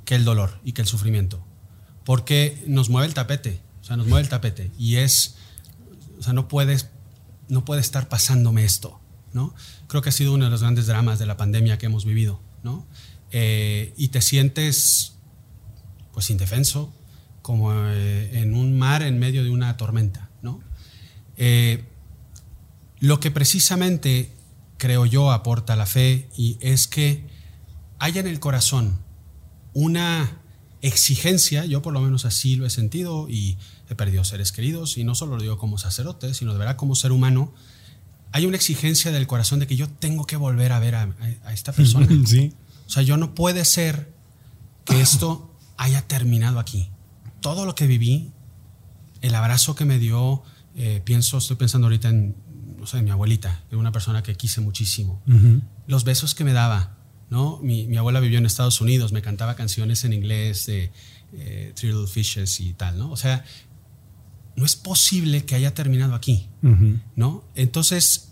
que 0.06 0.14
el 0.14 0.24
dolor 0.24 0.60
y 0.64 0.74
que 0.74 0.84
el 0.84 0.88
sufrimiento, 0.88 1.44
porque 2.06 2.64
nos 2.68 2.90
mueve 2.90 3.08
el 3.08 3.16
tapete, 3.16 3.60
o 3.82 3.84
sea, 3.84 3.98
nos 3.98 4.06
mueve 4.06 4.22
el 4.22 4.30
tapete 4.30 4.70
y 4.78 4.98
es, 4.98 5.38
o 6.20 6.22
sea, 6.22 6.34
no 6.34 6.48
puedes, 6.48 6.90
no 7.48 7.66
puede 7.66 7.82
estar 7.82 8.08
pasándome 8.08 8.66
esto, 8.66 9.00
¿no? 9.32 9.56
Creo 9.88 10.04
que 10.04 10.10
ha 10.10 10.12
sido 10.12 10.34
uno 10.34 10.46
de 10.46 10.52
los 10.52 10.62
grandes 10.62 10.86
dramas 10.86 11.18
de 11.18 11.26
la 11.26 11.38
pandemia 11.38 11.80
que 11.80 11.88
hemos 11.88 12.06
vivido, 12.06 12.40
¿no? 12.62 12.86
Eh, 13.32 13.96
y 13.98 14.10
te 14.10 14.22
sientes, 14.22 15.16
pues, 16.14 16.30
indefenso, 16.30 16.94
como 17.44 17.72
eh, 17.76 18.40
en 18.42 18.56
un 18.56 18.76
mar 18.80 19.04
en 19.04 19.20
medio 19.20 19.44
de 19.44 19.52
una 19.52 19.78
tormenta, 19.78 20.32
¿no? 20.42 20.60
Eh, 21.38 21.84
lo 23.00 23.20
que 23.20 23.30
precisamente 23.32 24.32
creo 24.78 25.06
yo 25.06 25.32
aporta 25.32 25.76
la 25.76 25.86
fe 25.86 26.30
y 26.36 26.58
es 26.62 26.88
que 26.88 27.28
haya 28.00 28.20
en 28.22 28.28
el 28.28 28.40
corazón 28.40 28.98
una 29.74 30.40
exigencia, 30.82 31.66
yo 31.66 31.82
por 31.82 31.94
lo 31.94 32.02
menos 32.02 32.26
así 32.26 32.56
lo 32.56 32.66
he 32.66 32.70
sentido 32.70 33.28
y 33.30 33.58
he 33.90 33.96
perdido 33.96 34.24
seres 34.24 34.52
queridos 34.52 34.98
y 34.98 35.04
no 35.04 35.16
solo 35.16 35.36
lo 35.38 35.42
digo 35.42 35.58
como 35.58 35.78
sacerdote, 35.78 36.34
sino 36.34 36.52
de 36.54 36.60
verdad 36.60 36.76
como 36.76 36.96
ser 36.96 37.12
humano, 37.12 37.54
hay 38.32 38.46
una 38.46 38.56
exigencia 38.58 39.12
del 39.12 39.28
corazón 39.28 39.60
de 39.60 39.68
que 39.68 39.76
yo 39.76 39.88
tengo 39.90 40.26
que 40.26 40.36
volver 40.38 40.72
a 40.72 40.80
ver 40.80 40.96
a, 40.96 41.04
a- 41.04 41.48
a 41.50 41.54
esta 41.54 41.72
persona. 41.72 42.08
Sí. 42.26 42.54
O 42.88 42.90
sea, 42.90 43.04
yo 43.04 43.16
no 43.18 43.34
puede 43.36 43.64
ser 43.66 44.14
que 44.86 45.00
esto 45.02 45.56
haya 45.78 46.02
terminado 46.08 46.60
aquí. 46.60 46.90
Todo 47.44 47.66
lo 47.66 47.76
que 47.76 47.86
viví, 47.86 48.32
el 49.22 49.36
abrazo 49.36 49.76
que 49.76 49.86
me 49.86 50.00
dio, 50.00 50.42
eh, 50.76 51.02
pienso, 51.04 51.38
estoy 51.38 51.58
pensando 51.58 51.88
ahorita 51.88 52.10
en, 52.10 52.36
no 52.80 52.88
sé, 52.88 52.98
en 52.98 53.04
mi 53.04 53.12
abuelita, 53.12 53.64
en 53.70 53.78
una 53.78 53.92
persona 53.92 54.24
que 54.24 54.36
quise 54.36 54.62
muchísimo. 54.62 55.22
Los 55.86 56.06
besos 56.06 56.34
que 56.34 56.44
me 56.44 56.54
daba, 56.54 56.98
¿no? 57.30 57.60
Mi, 57.62 57.86
mi 57.86 57.98
abuela 57.98 58.20
vivió 58.22 58.40
en 58.40 58.46
Estados 58.46 58.82
Unidos, 58.82 59.12
me 59.12 59.22
cantaba 59.22 59.56
canciones 59.56 60.04
en 60.06 60.14
inglés 60.14 60.66
de 60.66 60.92
eh, 61.34 61.74
Three 61.76 61.90
Little 61.92 62.08
Fishes 62.08 62.60
y 62.62 62.74
tal, 62.74 62.98
¿no? 62.98 63.12
O 63.12 63.18
sea, 63.18 63.44
no 64.56 64.66
es 64.66 64.76
posible 64.76 65.46
que 65.46 65.56
haya 65.56 65.74
terminado 65.74 66.16
aquí, 66.16 66.50
¿no? 67.16 67.44
Entonces, 67.56 68.30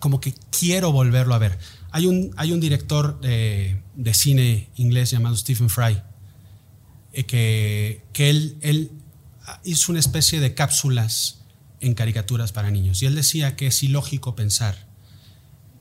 como 0.00 0.20
que 0.20 0.34
quiero 0.50 0.90
volverlo 0.90 1.34
a 1.34 1.38
ver. 1.38 1.58
Hay 1.92 2.06
un, 2.06 2.32
hay 2.36 2.52
un 2.52 2.60
director 2.60 3.20
de, 3.20 3.80
de 3.94 4.14
cine 4.14 4.70
inglés 4.74 5.10
llamado 5.10 5.36
Stephen 5.36 5.70
Fry, 5.70 5.92
eh, 5.94 6.02
que, 7.22 8.04
que 8.12 8.30
él, 8.30 8.58
él 8.60 8.90
hizo 9.62 9.92
una 9.92 10.00
especie 10.00 10.40
de 10.40 10.54
cápsulas 10.54 11.40
en 11.80 11.94
caricaturas 11.94 12.52
para 12.52 12.70
niños. 12.70 13.02
Y 13.02 13.06
él 13.06 13.14
decía 13.14 13.56
que 13.56 13.68
es 13.68 13.82
ilógico 13.82 14.34
pensar 14.34 14.86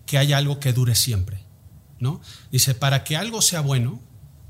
que 0.06 0.18
haya 0.18 0.38
algo 0.38 0.60
que 0.60 0.74
dure 0.74 0.96
siempre. 0.96 1.44
¿no? 2.00 2.22
Dice, 2.52 2.76
para 2.76 3.04
que 3.04 3.16
algo 3.16 3.42
sea 3.42 3.62
bueno, 3.62 4.00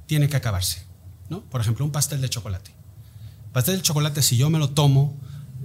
tiene 0.07 0.27
que 0.27 0.35
acabarse. 0.35 0.83
¿no? 1.29 1.41
Por 1.45 1.61
ejemplo, 1.61 1.85
un 1.85 1.91
pastel 1.91 2.21
de 2.21 2.29
chocolate. 2.29 2.71
Pastel 3.51 3.77
de 3.77 3.81
chocolate, 3.83 4.21
si 4.21 4.35
yo 4.35 4.49
me 4.49 4.59
lo 4.59 4.71
tomo 4.71 5.15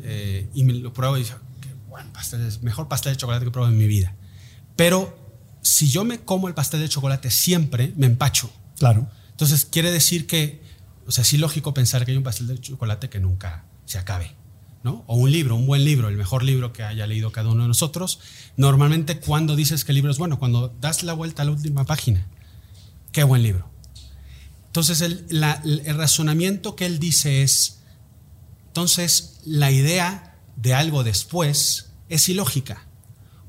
eh, 0.02 0.48
y 0.54 0.64
me 0.64 0.74
lo 0.74 0.92
pruebo 0.92 1.16
y 1.16 1.24
digo, 1.24 1.38
qué 1.60 1.68
buen 1.88 2.10
pastel, 2.10 2.42
es 2.42 2.62
mejor 2.62 2.88
pastel 2.88 3.14
de 3.14 3.16
chocolate 3.16 3.46
que 3.46 3.50
probado 3.50 3.72
en 3.72 3.78
mi 3.78 3.86
vida. 3.86 4.14
Pero 4.76 5.18
si 5.62 5.88
yo 5.88 6.04
me 6.04 6.20
como 6.20 6.48
el 6.48 6.54
pastel 6.54 6.80
de 6.80 6.88
chocolate 6.88 7.30
siempre, 7.30 7.92
me 7.96 8.06
empacho. 8.06 8.50
Claro. 8.78 9.10
Entonces 9.30 9.64
quiere 9.64 9.90
decir 9.90 10.26
que, 10.26 10.62
o 11.08 11.10
sea, 11.10 11.22
es 11.22 11.32
ilógico 11.32 11.74
pensar 11.74 12.04
que 12.04 12.12
hay 12.12 12.16
un 12.16 12.22
pastel 12.22 12.46
de 12.46 12.60
chocolate 12.60 13.08
que 13.08 13.18
nunca 13.18 13.64
se 13.86 13.98
acabe. 13.98 14.36
¿no? 14.84 15.02
O 15.08 15.16
un 15.16 15.32
libro, 15.32 15.56
un 15.56 15.66
buen 15.66 15.84
libro, 15.84 16.08
el 16.08 16.16
mejor 16.16 16.44
libro 16.44 16.72
que 16.72 16.84
haya 16.84 17.04
leído 17.08 17.32
cada 17.32 17.48
uno 17.48 17.62
de 17.62 17.68
nosotros. 17.68 18.20
Normalmente, 18.56 19.18
cuando 19.18 19.56
dices 19.56 19.84
que 19.84 19.90
el 19.90 19.96
libro 19.96 20.12
es 20.12 20.18
bueno, 20.18 20.38
cuando 20.38 20.72
das 20.80 21.02
la 21.02 21.14
vuelta 21.14 21.42
a 21.42 21.46
la 21.46 21.50
última 21.50 21.84
página, 21.84 22.24
qué 23.10 23.24
buen 23.24 23.42
libro. 23.42 23.68
Entonces, 24.66 25.00
el, 25.00 25.26
la- 25.30 25.60
el 25.64 25.96
razonamiento 25.96 26.76
que 26.76 26.86
él 26.86 27.00
dice 27.00 27.42
es, 27.42 27.80
entonces, 28.68 29.40
la 29.44 29.70
idea 29.72 30.36
de 30.56 30.74
algo 30.74 31.02
después 31.02 31.90
es 32.08 32.28
ilógica, 32.28 32.86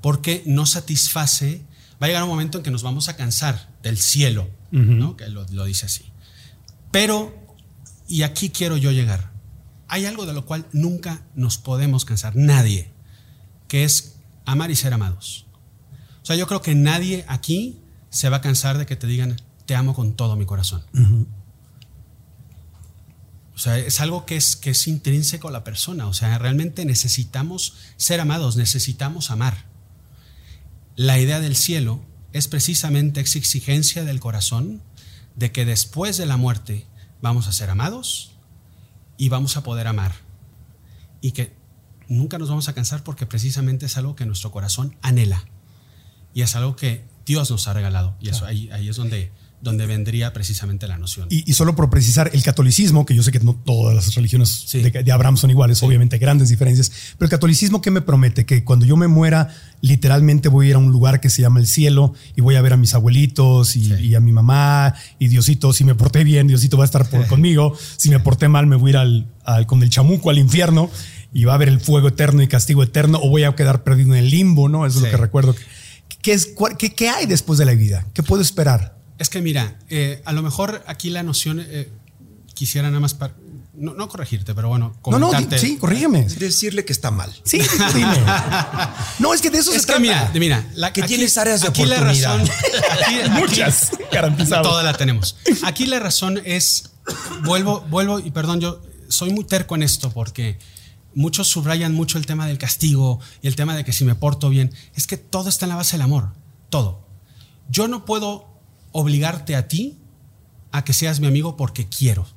porque 0.02 0.42
no 0.48 0.66
satisface, 0.66 1.62
va 2.02 2.06
a 2.06 2.08
llegar 2.08 2.24
un 2.24 2.30
momento 2.30 2.58
en 2.58 2.64
que 2.64 2.72
nos 2.72 2.82
vamos 2.84 3.08
a 3.10 3.16
cansar 3.16 3.70
del 3.84 3.98
cielo, 4.00 4.50
¿no? 4.72 5.16
que 5.16 5.28
lo, 5.30 5.46
lo 5.52 5.66
dice 5.66 5.86
así. 5.86 6.06
Pero, 6.92 7.49
y 8.10 8.24
aquí 8.24 8.50
quiero 8.50 8.76
yo 8.76 8.92
llegar, 8.92 9.32
hay 9.88 10.06
algo 10.06 10.26
de 10.26 10.34
lo 10.34 10.46
cual 10.46 10.66
nunca 10.74 11.24
nos 11.36 11.58
podemos 11.58 12.04
cansar, 12.04 12.36
nadie, 12.36 12.92
que 13.68 13.84
es 13.84 14.16
amar 14.46 14.72
y 14.72 14.76
ser 14.76 14.94
amados. 14.94 15.46
O 16.22 16.26
sea, 16.26 16.36
yo 16.36 16.48
creo 16.48 16.62
que 16.62 16.76
nadie 16.76 17.24
aquí 17.28 17.80
se 18.10 18.30
va 18.30 18.38
a 18.38 18.42
cansar 18.42 18.78
de 18.78 18.86
que 18.86 18.96
te 18.96 19.08
digan, 19.08 19.40
te 19.66 19.76
amo 19.76 19.94
con 19.94 20.16
todo 20.16 20.36
mi 20.36 20.46
corazón. 20.46 20.84
O 23.56 23.60
sea, 23.60 23.78
es 23.78 24.00
algo 24.00 24.26
que 24.26 24.38
es, 24.38 24.56
que 24.56 24.72
es 24.72 24.88
intrínseco 24.88 25.48
a 25.48 25.52
la 25.52 25.64
persona. 25.64 26.08
O 26.08 26.14
sea, 26.14 26.38
realmente 26.40 26.86
necesitamos 26.86 27.76
ser 27.98 28.20
amados, 28.20 28.56
necesitamos 28.56 29.32
amar. 29.32 29.66
La 30.96 31.20
idea 31.20 31.40
del 31.40 31.56
cielo 31.56 32.02
es 32.34 32.48
precisamente 32.48 33.22
esa 33.22 33.38
exigencia 33.38 34.04
del 34.04 34.20
corazón 34.20 34.82
de 35.36 35.52
que 35.52 35.66
después 35.66 36.18
de 36.18 36.26
la 36.26 36.38
muerte 36.38 36.88
vamos 37.22 37.48
a 37.48 37.52
ser 37.52 37.70
amados 37.70 38.32
y 39.18 39.30
vamos 39.30 39.58
a 39.58 39.64
poder 39.64 39.88
amar. 39.88 40.14
Y 41.22 41.32
que 41.32 41.56
nunca 42.08 42.38
nos 42.38 42.50
vamos 42.50 42.70
a 42.70 42.74
cansar 42.74 43.04
porque 43.04 43.26
precisamente 43.26 43.86
es 43.86 43.98
algo 43.98 44.16
que 44.16 44.26
nuestro 44.26 44.52
corazón 44.52 44.96
anhela. 45.02 45.46
Y 46.34 46.42
es 46.42 46.56
algo 46.56 46.76
que 46.76 47.06
Dios 47.26 47.52
nos 47.52 47.68
ha 47.68 47.74
regalado. 47.74 48.16
Y 48.20 48.30
eso 48.30 48.46
ahí, 48.46 48.70
ahí 48.72 48.90
es 48.90 48.96
donde, 48.96 49.32
donde 49.62 49.86
vendría 49.86 50.32
precisamente 50.32 50.88
la 50.88 50.98
noción. 50.98 51.28
Y, 51.30 51.50
y 51.50 51.54
solo 51.54 51.76
por 51.76 51.90
precisar, 51.90 52.30
el 52.34 52.42
catolicismo, 52.44 53.06
que 53.06 53.14
yo 53.14 53.24
sé 53.24 53.32
que 53.32 53.40
no 53.42 53.54
todas 53.56 53.94
las 53.96 54.16
religiones 54.16 54.50
Sí. 54.68 54.82
de, 54.82 54.90
de 55.04 55.12
Abraham 55.12 55.36
son 55.38 55.50
iguales, 55.50 55.84
obviamente 55.84 56.18
grandes 56.18 56.48
diferencias, 56.50 56.92
pero 57.18 57.26
el 57.26 57.30
catolicismo, 57.30 57.82
¿qué 57.82 57.92
me 57.92 58.02
promete? 58.02 58.46
Que 58.46 58.64
cuando 58.64 58.86
yo 58.86 58.96
me 58.96 59.08
muera, 59.08 59.54
literalmente 59.82 60.48
voy 60.50 60.68
a 60.68 60.70
ir 60.70 60.76
a 60.76 60.80
un 60.80 60.92
lugar 60.92 61.20
que 61.20 61.30
se 61.30 61.42
llama 61.42 61.60
el 61.60 61.68
cielo 61.68 62.14
y 62.36 62.42
voy 62.42 62.56
a 62.56 62.62
ver 62.62 62.74
a 62.74 62.78
mis 62.78 62.94
abuelitos 62.94 63.76
y, 63.76 63.94
y 63.96 64.16
a 64.16 64.20
mi 64.20 64.32
mamá 64.32 64.96
y 65.20 65.28
Diosito, 65.28 65.74
si 65.74 65.84
me 65.84 65.96
porté 65.96 66.24
bien, 66.24 66.48
Diosito 66.48 66.78
va 66.78 66.84
a 66.84 66.86
estar 66.86 67.10
por- 67.10 67.28
conmigo, 67.28 67.76
si 67.98 68.10
me 68.10 68.20
porté 68.20 68.48
mal, 68.48 68.66
me 68.68 68.76
voy 68.78 68.90
a 68.90 68.92
ir 68.92 68.98
al, 68.98 69.28
al- 69.44 69.66
con 69.68 69.84
el 69.84 69.90
chamuco 69.90 70.30
al 70.30 70.38
infierno 70.40 70.90
y 71.34 71.44
va 71.44 71.52
a 71.52 71.56
haber 71.56 71.68
el 71.68 71.80
fuego 71.82 72.08
eterno 72.08 72.42
y 72.42 72.48
castigo 72.48 72.82
eterno 72.84 73.20
o 73.22 73.30
voy 73.30 73.44
a 73.44 73.54
quedar 73.56 73.84
perdido 73.84 74.14
en 74.16 74.20
el 74.24 74.30
limbo, 74.30 74.70
¿no? 74.70 74.86
Eso 74.86 75.00
es 75.00 75.04
lo 75.04 75.10
que 75.12 75.18
recuerdo. 75.18 75.56
¿Qué, 76.22 76.34
es, 76.34 76.50
qué, 76.78 76.94
qué 76.94 77.10
hay 77.10 77.26
después 77.28 77.60
de 77.60 77.66
la 77.66 77.74
vida? 77.74 78.06
¿Qué 78.14 78.24
puedo 78.24 78.42
esperar? 78.42 78.99
Es 79.20 79.30
que 79.30 79.42
mira, 79.42 79.78
eh, 79.90 80.22
a 80.26 80.32
lo 80.34 80.42
mejor 80.42 80.84
aquí 80.88 81.10
la 81.10 81.24
noción 81.24 81.60
eh, 81.66 81.90
quisiera 82.56 82.88
nada 82.90 83.00
más 83.02 83.14
para, 83.14 83.36
no, 83.74 83.94
no 83.94 84.08
corregirte, 84.10 84.56
pero 84.56 84.70
bueno, 84.70 84.96
No, 85.06 85.20
no, 85.20 85.32
sí, 85.58 85.78
corrígeme. 85.78 86.24
Decirle 86.26 86.84
que 86.86 86.94
está 86.94 87.12
mal. 87.12 87.34
Sí, 87.44 87.60
dime. 87.94 88.18
No, 89.20 89.34
es 89.34 89.42
que 89.42 89.50
de 89.50 89.58
eso 89.60 89.72
Es 89.72 89.82
se 89.82 89.82
que 89.82 89.86
trata. 89.88 90.00
mira, 90.00 90.32
mira, 90.36 90.66
la, 90.76 90.92
Que 90.94 91.04
tienes 91.04 91.38
áreas 91.38 91.62
de 91.62 91.68
aquí 91.68 91.86
la 91.86 92.00
razón- 92.00 92.42
aquí- 92.42 92.52
aquí- 93.22 93.30
Muchas, 93.32 93.92
garantizado. 94.12 94.64
Toda 94.64 94.84
la 94.84 94.94
tenemos. 94.94 95.36
Aquí 95.64 95.86
la 95.86 96.00
razón 96.00 96.42
es, 96.46 96.92
vuelvo, 97.44 97.82
vuelvo 97.90 98.20
y 98.20 98.32
perdón, 98.32 98.60
yo 98.62 98.82
soy 99.10 99.32
muy 99.32 99.44
terco 99.44 99.76
en 99.76 99.84
esto 99.84 100.12
porque 100.12 100.60
muchos 101.16 101.48
subrayan 101.48 101.94
mucho 101.94 102.18
el 102.18 102.26
tema 102.26 102.48
del 102.48 102.58
castigo 102.58 103.20
y 103.42 103.48
el 103.48 103.56
tema 103.56 103.76
de 103.76 103.84
que 103.84 103.92
si 103.94 104.06
me 104.06 104.16
porto 104.16 104.50
bien. 104.50 104.74
Es 104.96 105.08
que 105.08 105.18
todo 105.18 105.50
está 105.50 105.66
en 105.66 105.70
la 105.70 105.76
base 105.76 105.94
del 105.98 106.04
amor, 106.04 106.34
todo. 106.70 107.06
Yo 107.70 107.88
no 107.88 108.04
puedo 108.06 108.49
obligarte 108.92 109.56
a 109.56 109.68
ti 109.68 109.98
a 110.72 110.84
que 110.84 110.94
seas 110.94 111.20
mi 111.20 111.28
amigo 111.28 111.58
porque 111.58 111.88
quiero. 111.88 112.28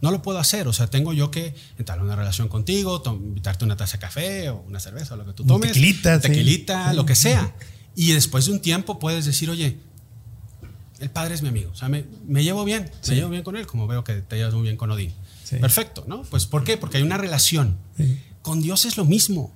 No 0.00 0.10
lo 0.10 0.22
puedo 0.22 0.38
hacer, 0.38 0.66
o 0.66 0.72
sea, 0.72 0.86
tengo 0.86 1.12
yo 1.12 1.30
que 1.30 1.54
entrar 1.78 1.98
en 1.98 2.04
una 2.04 2.16
relación 2.16 2.48
contigo, 2.48 3.02
invitarte 3.06 3.64
una 3.64 3.76
taza 3.76 3.98
de 3.98 3.98
café 3.98 4.48
o 4.48 4.64
una 4.66 4.80
cerveza 4.80 5.14
o 5.14 5.16
lo 5.18 5.26
que 5.26 5.34
tú 5.34 5.44
tomes. 5.44 5.72
tequilita. 5.72 6.20
Tequilita, 6.20 6.92
lo 6.94 7.04
que 7.04 7.14
sea. 7.14 7.54
Y 7.94 8.12
después 8.12 8.46
de 8.46 8.52
un 8.52 8.60
tiempo 8.60 8.98
puedes 8.98 9.26
decir, 9.26 9.50
oye, 9.50 9.78
el 11.00 11.10
padre 11.10 11.34
es 11.34 11.42
mi 11.42 11.48
amigo, 11.48 11.70
o 11.72 11.74
sea, 11.74 11.88
me, 11.88 12.04
llevo 12.42 12.64
bien, 12.64 12.90
me 13.08 13.14
llevo 13.14 13.30
bien 13.30 13.42
con 13.42 13.56
él, 13.56 13.66
como 13.66 13.86
veo 13.86 14.04
que 14.04 14.14
te 14.20 14.36
llevas 14.36 14.54
muy 14.54 14.62
bien 14.62 14.76
con 14.76 14.90
Odín. 14.90 15.12
Perfecto, 15.60 16.04
¿no? 16.06 16.22
Pues 16.22 16.46
¿por 16.46 16.62
qué? 16.62 16.76
Porque 16.76 16.98
hay 16.98 17.02
una 17.02 17.16
relación. 17.16 17.76
Con 18.42 18.62
Dios 18.62 18.84
es 18.84 18.96
lo 18.96 19.04
mismo. 19.04 19.52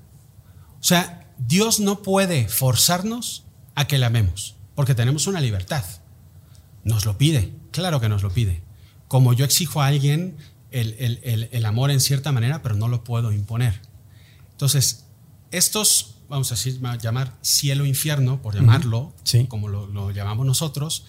O 0.81 0.85
sea, 0.85 1.27
Dios 1.39 1.81
no 1.81 2.03
puede 2.03 2.49
forzarnos 2.49 3.45
a 3.75 3.87
que 3.87 3.99
le 3.99 4.07
amemos, 4.07 4.57
porque 4.75 4.95
tenemos 4.95 5.27
una 5.27 5.41
libertad. 5.41 5.85
Nos 6.85 7.05
lo 7.05 7.19
pide, 7.19 7.53
claro 7.71 8.01
que 8.01 8.09
nos 8.09 8.23
lo 8.23 8.31
pide. 8.31 8.63
Como 9.09 9.33
yo 9.33 9.45
exijo 9.45 9.83
a 9.83 9.87
alguien 9.87 10.37
el, 10.71 11.65
amor 11.67 11.91
en 11.91 12.01
cierta 12.01 12.33
manera, 12.33 12.63
pero 12.63 12.75
no 12.75 12.89
lo 12.89 13.05
puedo 13.05 13.33
imponer. 13.33 13.81
Entonces, 14.53 15.07
estos, 15.51 16.17
vamos 16.29 16.51
a 16.53 16.55
decir, 16.55 16.81
llamar 17.01 17.37
cielo-infierno, 17.43 18.43
por 18.43 18.55
llamarlo, 18.55 19.15
como 19.49 19.69
lo 19.69 20.11
llamamos 20.11 20.47
nosotros, 20.47 21.05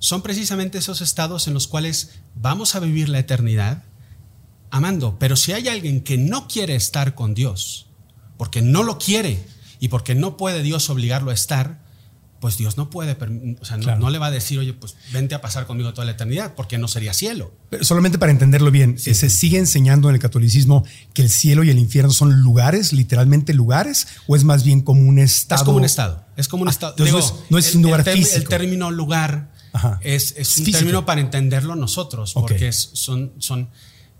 son 0.00 0.22
precisamente 0.22 0.78
esos 0.78 1.02
estados 1.02 1.46
en 1.46 1.54
los 1.54 1.68
cuales 1.68 2.20
vamos 2.34 2.74
a 2.74 2.80
vivir 2.80 3.08
la 3.08 3.18
eternidad 3.18 3.84
amando. 4.70 5.18
Pero 5.18 5.36
si 5.36 5.52
hay 5.52 5.68
alguien 5.68 6.02
que 6.02 6.16
no 6.16 6.48
quiere 6.48 6.74
estar 6.74 7.14
con 7.14 7.34
Dios, 7.34 7.86
porque 8.38 8.62
no 8.62 8.82
lo 8.82 8.98
quiere 8.98 9.46
y 9.78 9.88
porque 9.88 10.14
no 10.14 10.38
puede 10.38 10.62
Dios 10.62 10.88
obligarlo 10.88 11.30
a 11.30 11.34
estar, 11.34 11.82
pues 12.40 12.56
Dios 12.56 12.78
no 12.78 12.88
puede, 12.88 13.16
o 13.60 13.64
sea, 13.64 13.76
no, 13.76 14.10
le 14.10 14.18
va 14.18 14.26
a 14.26 14.30
decir, 14.30 14.58
oye, 14.58 14.72
pues 14.72 14.96
vente 15.12 15.34
a 15.34 15.42
pasar 15.42 15.66
conmigo 15.66 15.92
toda 15.92 16.06
la 16.06 16.12
eternidad, 16.12 16.54
porque 16.54 16.78
no 16.78 16.88
sería 16.88 17.12
cielo. 17.12 17.52
solamente 17.82 18.18
para 18.18 18.32
entenderlo 18.32 18.70
bien, 18.70 18.98
¿se 18.98 19.14
sigue 19.28 19.58
enseñando 19.58 20.08
en 20.08 20.14
el 20.14 20.20
catolicismo 20.20 20.84
que 21.12 21.22
el 21.22 21.28
cielo 21.28 21.64
y 21.64 21.70
el 21.70 21.78
infierno 21.78 22.12
son 22.12 22.40
lugares, 22.40 22.94
literalmente 22.94 23.52
lugares, 23.52 24.06
o 24.26 24.36
es 24.36 24.44
más 24.44 24.64
bien 24.64 24.80
como 24.80 25.02
un 25.02 25.18
estado? 25.18 25.60
Es 25.60 25.66
como 25.66 25.76
un 25.76 25.84
estado, 25.84 26.24
es 26.36 26.48
como 26.48 26.62
un 26.62 26.68
ah, 26.68 26.72
estado. 26.72 26.94
no 27.50 27.58
es, 27.58 27.74
un 27.74 27.82
lugar 27.82 28.04
físico. 28.04 28.36
El 28.36 28.48
término 28.48 28.90
lugar 28.90 29.52
es, 30.00 30.34
un 30.58 30.64
término 30.72 31.04
para 31.04 31.20
entenderlo 31.20 31.76
nosotros, 31.76 32.32
porque 32.32 32.72
son, 32.72 33.32
son 33.38 33.68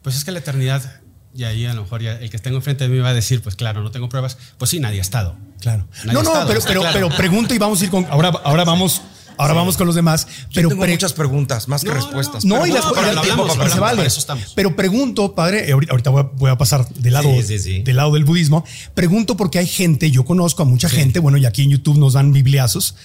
pues 0.02 0.14
es 0.16 0.24
que 0.24 0.30
la 0.30 0.40
eternidad, 0.40 1.00
y 1.34 1.44
ahí 1.44 1.64
a 1.64 1.74
lo 1.74 1.82
mejor 1.82 2.02
ya 2.02 2.18
el 2.18 2.28
que 2.30 2.38
tengo 2.38 2.56
enfrente 2.58 2.84
de 2.84 2.90
mí 2.90 2.98
va 2.98 3.10
a 3.10 3.14
decir, 3.14 3.42
pues 3.42 3.56
claro, 3.56 3.82
no 3.82 3.90
tengo 3.90 4.08
pruebas. 4.08 4.36
Pues 4.58 4.70
sí, 4.70 4.80
nadie 4.80 4.98
ha 4.98 5.02
estado. 5.02 5.36
Claro. 5.60 5.86
no, 6.04 6.22
no, 6.22 6.32
pero, 6.46 6.60
pero, 6.66 6.82
pero 6.92 7.08
pregunto 7.10 7.54
y 7.54 7.58
vamos 7.58 7.80
a 7.80 7.84
ir 7.84 7.90
con. 7.90 8.06
Ahora, 8.10 8.32
ahora 8.44 8.64
vamos. 8.64 9.02
Ahora 9.36 9.54
vamos 9.54 9.78
con 9.78 9.86
los 9.86 9.96
demás. 9.96 10.26
Pero 10.52 10.68
tengo 10.68 10.86
muchas 10.86 11.14
preguntas, 11.14 11.66
más 11.66 11.82
que 11.82 11.90
respuestas. 11.90 12.44
No, 12.44 12.66
y 12.66 12.72
las 12.72 12.84
no, 12.84 13.68
se 13.70 13.80
vale. 13.80 14.06
Pero 14.54 14.76
pregunto, 14.76 15.34
padre, 15.34 15.70
eh, 15.70 15.72
ahorita 15.72 16.10
voy 16.10 16.50
a, 16.50 16.58
pasar 16.58 16.86
del 16.90 17.14
lado, 17.14 17.30
del 17.30 17.96
lado 17.96 18.12
del 18.12 18.26
budismo. 18.26 18.66
Pregunto 18.92 19.38
porque 19.38 19.58
hay 19.58 19.66
gente, 19.66 20.10
yo 20.10 20.26
conozco 20.26 20.62
a 20.62 20.66
mucha 20.66 20.90
gente, 20.90 21.20
bueno, 21.20 21.38
y 21.38 21.46
aquí 21.46 21.62
en 21.62 21.70
YouTube 21.70 21.96
nos 21.96 22.12
dan 22.12 22.34
bibliazos 22.34 22.96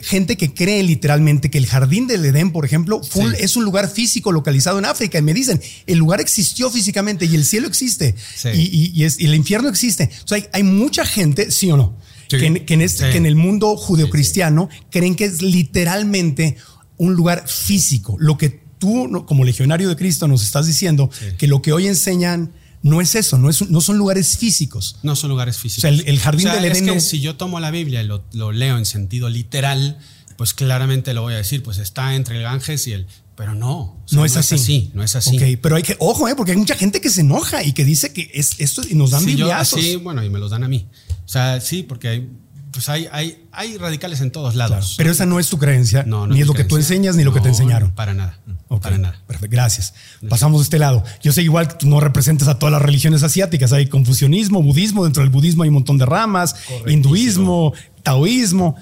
gente 0.00 0.36
que 0.36 0.52
cree 0.52 0.82
literalmente 0.82 1.50
que 1.50 1.58
el 1.58 1.66
jardín 1.66 2.06
del 2.06 2.24
Edén, 2.24 2.50
por 2.50 2.64
ejemplo, 2.64 3.00
es 3.38 3.56
un 3.56 3.64
lugar 3.64 3.88
físico 3.88 4.32
localizado 4.32 4.78
en 4.78 4.84
África. 4.84 5.18
Y 5.18 5.22
me 5.22 5.34
dicen, 5.34 5.60
el 5.86 5.98
lugar 5.98 6.20
existió 6.20 6.70
físicamente 6.70 7.26
y 7.26 7.34
el 7.34 7.44
cielo 7.44 7.68
existe 7.68 8.14
y, 8.54 9.04
el 9.04 9.34
infierno 9.34 9.68
existe. 9.68 10.10
O 10.24 10.28
sea, 10.28 10.38
hay, 10.52 10.62
mucha 10.62 11.04
gente, 11.04 11.50
sí 11.50 11.70
o 11.70 11.76
no, 11.76 11.96
que, 12.28 12.46
en, 12.46 13.26
el 13.26 13.36
mundo 13.36 13.76
judeocristiano 13.76 14.68
creen 14.90 15.14
que 15.14 15.26
es 15.26 15.42
literalmente 15.42 16.56
un 16.96 17.14
lugar 17.14 17.44
físico. 17.46 18.16
Lo 18.18 18.36
que 18.38 18.60
tú, 18.78 19.24
como 19.26 19.44
legionario 19.44 19.88
de 19.88 19.96
Cristo, 19.96 20.26
nos 20.26 20.42
estás 20.42 20.66
diciendo, 20.66 21.10
que 21.38 21.46
lo 21.46 21.62
que 21.62 21.72
hoy 21.72 21.86
enseñan 21.86 22.52
no 22.82 23.00
es 23.00 23.14
eso, 23.14 23.38
no, 23.38 23.50
es, 23.50 23.68
no 23.70 23.80
son 23.80 23.98
lugares 23.98 24.38
físicos. 24.38 24.98
No 25.02 25.16
son 25.16 25.30
lugares 25.30 25.58
físicos. 25.58 25.90
O 25.90 25.96
sea, 25.96 26.04
el, 26.06 26.18
jardín 26.18 26.48
del 26.48 26.64
Edén. 26.64 26.88
Es 26.88 26.92
que 26.92 27.00
si 27.00 27.20
yo 27.20 27.36
tomo 27.36 27.60
la 27.60 27.70
Biblia 27.70 28.02
y 28.02 28.06
lo, 28.06 28.52
leo 28.52 28.78
en 28.78 28.86
sentido 28.86 29.28
literal, 29.28 29.98
pues 30.36 30.54
claramente 30.54 31.14
lo 31.14 31.22
voy 31.22 31.34
a 31.34 31.38
decir, 31.38 31.62
pues 31.62 31.78
está 31.78 32.14
entre 32.14 32.36
el 32.36 32.42
Ganges 32.42 32.86
y 32.86 32.92
el. 32.92 33.06
Pero 33.36 33.54
no, 33.54 34.02
no, 34.12 34.24
es, 34.24 34.36
así. 34.36 34.90
No 34.94 35.02
es 35.02 35.14
así. 35.14 35.58
Pero 35.60 35.76
hay 35.76 35.82
que, 35.82 35.94
ojo, 35.98 36.26
eh, 36.26 36.34
porque 36.34 36.52
hay 36.52 36.56
mucha 36.56 36.74
gente 36.74 37.02
que 37.02 37.10
se 37.10 37.20
enoja 37.20 37.62
y 37.62 37.72
que 37.72 37.84
dice 37.84 38.14
que 38.14 38.30
es 38.32 38.52
esto 38.58 38.80
y 38.88 38.94
nos 38.94 39.10
dan 39.10 39.22
sí, 39.22 39.36
sí, 39.66 39.96
bueno, 39.96 40.24
y 40.24 40.30
me 40.30 40.38
los 40.38 40.50
dan 40.50 40.64
a 40.64 40.68
mí. 40.68 40.86
O 41.26 41.28
sea, 41.28 41.60
sí, 41.60 41.82
porque 41.82 42.08
hay, 42.08 42.30
pues 42.76 42.90
hay, 42.90 43.08
hay, 43.10 43.42
hay 43.52 43.78
radicales 43.78 44.20
en 44.20 44.30
todos 44.30 44.54
lados. 44.54 44.96
pero 44.98 45.10
esa 45.10 45.24
no 45.24 45.40
es 45.40 45.48
tu 45.48 45.56
creencia, 45.56 46.02
ni 46.02 46.42
es, 46.42 46.46
lo 46.46 46.52
que 46.52 46.62
tú 46.62 46.76
enseñas, 46.76 47.16
ni 47.16 47.24
lo 47.24 47.32
que 47.32 47.40
te 47.40 47.48
enseñaron. 47.48 47.92
Para 47.92 48.12
nada. 48.12 48.38
Para 48.82 48.98
nada. 48.98 49.18
Perfecto, 49.26 49.54
gracias. 49.56 49.94
Pasamos 50.28 50.60
de 50.60 50.64
este 50.64 50.78
lado. 50.78 51.02
Yo 51.22 51.32
sé 51.32 51.42
igual 51.42 51.68
que 51.68 51.76
tú 51.76 51.88
no 51.88 52.00
representas 52.00 52.48
a 52.48 52.58
todas 52.58 52.74
las 52.74 52.82
religiones 52.82 53.22
asiáticas. 53.22 53.72
Hay 53.72 53.86
confucianismo, 53.86 54.62
budismo. 54.62 55.04
Dentro 55.04 55.22
del 55.22 55.30
budismo 55.30 55.62
hay 55.62 55.70
un 55.70 55.76
montón 55.76 55.96
de 55.96 56.04
ramas, 56.04 56.54
hinduismo, 56.86 57.72
taoísmo. 58.02 58.76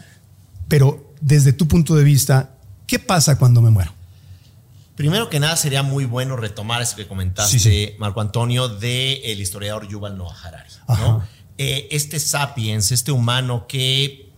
Pero 0.67 1.15
desde 1.21 1.53
tu 1.53 1.69
punto 1.69 1.95
de 1.95 2.03
vista, 2.03 2.51
¿qué 2.89 2.99
pasa 2.99 3.39
cuando 3.39 3.63
me 3.63 3.71
muero? 3.71 3.93
Primero 4.97 5.31
que 5.31 5.39
nada, 5.39 5.55
sería 5.55 5.85
muy 5.85 6.05
bueno 6.05 6.35
retomar 6.35 6.83
eso 6.83 6.97
que 6.97 7.07
comentaste, 7.07 7.95
Marco 8.01 8.21
Antonio, 8.21 8.69
del 8.69 9.21
el 9.23 9.41
historiador 9.41 9.87
Yuval 9.87 10.19
Noah 10.19 10.35
Harari. 10.43 10.71
Eh, 11.57 11.89
este 11.93 12.19
sapiens, 12.19 12.91
este 12.91 13.13
humano 13.13 13.67
que 13.69 14.33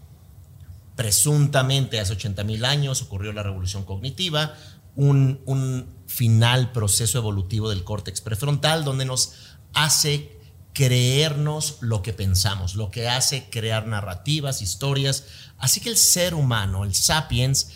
presuntamente 0.96 2.00
hace 2.00 2.14
80 2.14 2.44
mil 2.44 2.64
años 2.64 3.02
ocurrió 3.02 3.32
la 3.32 3.42
revolución 3.42 3.84
cognitiva, 3.84 4.54
un, 4.96 5.94
final 6.06 6.70
proceso 6.70 7.18
evolutivo 7.18 7.68
del 7.68 7.82
córtex 7.82 8.20
prefrontal 8.20 8.84
donde 8.84 9.04
nos 9.04 9.32
hace 9.74 10.38
creernos 10.72 11.78
lo 11.80 12.00
que 12.00 12.12
pensamos, 12.12 12.76
lo 12.76 12.90
que 12.90 13.08
hace 13.08 13.50
crear 13.50 13.86
narrativas, 13.86 14.62
historias. 14.62 15.24
Así 15.58 15.80
que 15.80 15.88
el 15.88 15.96
ser 15.96 16.34
humano, 16.34 16.84
el 16.84 16.94
sapiens, 16.94 17.70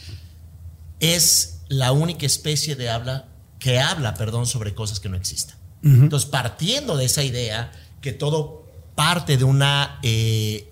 es 1.01 1.63
la 1.69 1.93
única 1.93 2.25
especie 2.25 2.77
de 2.77 2.89
habla 2.89 3.29
que 3.59 3.81
habla, 3.81 4.15
perdón, 4.15 4.47
sobre 4.47 4.75
cosas 4.75 5.01
que 5.01 5.09
no 5.09 5.17
existen. 5.17 5.57
Entonces, 5.83 6.29
partiendo 6.29 6.97
de 6.97 7.07
esa 7.07 7.25
idea 7.25 7.73
que 8.01 8.13
todo 8.13 8.60
parte 9.01 9.39
de 9.39 9.45
una, 9.45 9.99
eh, 10.03 10.71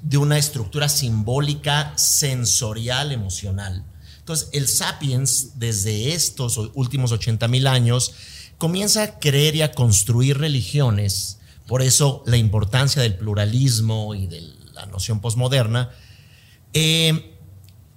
de 0.00 0.16
una 0.16 0.38
estructura 0.38 0.88
simbólica, 0.88 1.92
sensorial, 1.96 3.12
emocional, 3.12 3.84
entonces, 4.26 4.48
el 4.54 4.66
sapiens, 4.66 5.60
desde 5.60 6.12
estos 6.12 6.58
últimos 6.74 7.12
80 7.12 7.46
mil 7.46 7.68
años, 7.68 8.12
comienza 8.58 9.04
a 9.04 9.18
creer 9.20 9.54
y 9.54 9.62
a 9.62 9.70
construir 9.70 10.38
religiones. 10.38 11.38
Por 11.68 11.80
eso 11.80 12.24
la 12.26 12.36
importancia 12.36 13.02
del 13.02 13.14
pluralismo 13.14 14.16
y 14.16 14.26
de 14.26 14.40
la 14.74 14.86
noción 14.86 15.20
posmoderna. 15.20 15.90
Eh, 16.72 17.36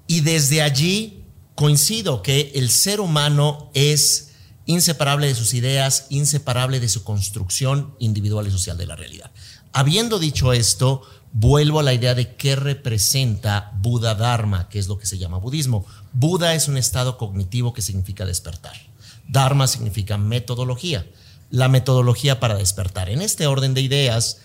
y 0.05 0.21
desde 0.21 0.61
allí 0.61 1.23
coincido 1.55 2.21
que 2.21 2.51
el 2.53 2.69
ser 2.69 2.99
humano 2.99 3.71
es 3.73 4.33
inseparable 4.67 5.25
de 5.25 5.33
sus 5.33 5.55
ideas, 5.55 6.05
inseparable 6.11 6.79
de 6.79 6.89
su 6.89 7.03
construcción 7.03 7.95
individual 7.97 8.45
y 8.45 8.51
social 8.51 8.77
de 8.77 8.85
la 8.85 8.95
realidad. 8.95 9.31
Habiendo 9.73 10.19
dicho 10.19 10.53
esto, 10.53 11.01
vuelvo 11.31 11.79
a 11.79 11.83
la 11.83 11.93
idea 11.93 12.15
de 12.15 12.35
qué 12.35 12.55
representa 12.55 13.71
Buda 13.81 14.15
Dharma, 14.15 14.67
que 14.69 14.79
es 14.79 14.87
lo 14.87 14.97
que 14.97 15.05
se 15.05 15.17
llama 15.17 15.37
budismo. 15.37 15.85
Buda 16.13 16.55
es 16.55 16.67
un 16.67 16.77
estado 16.77 17.17
cognitivo 17.17 17.73
que 17.73 17.81
significa 17.81 18.25
despertar. 18.25 18.75
Dharma 19.27 19.67
significa 19.67 20.17
metodología, 20.17 21.05
la 21.51 21.67
metodología 21.67 22.39
para 22.39 22.55
despertar. 22.55 23.09
En 23.09 23.21
este 23.21 23.45
orden 23.45 23.73
de 23.73 23.81
ideas, 23.81 24.39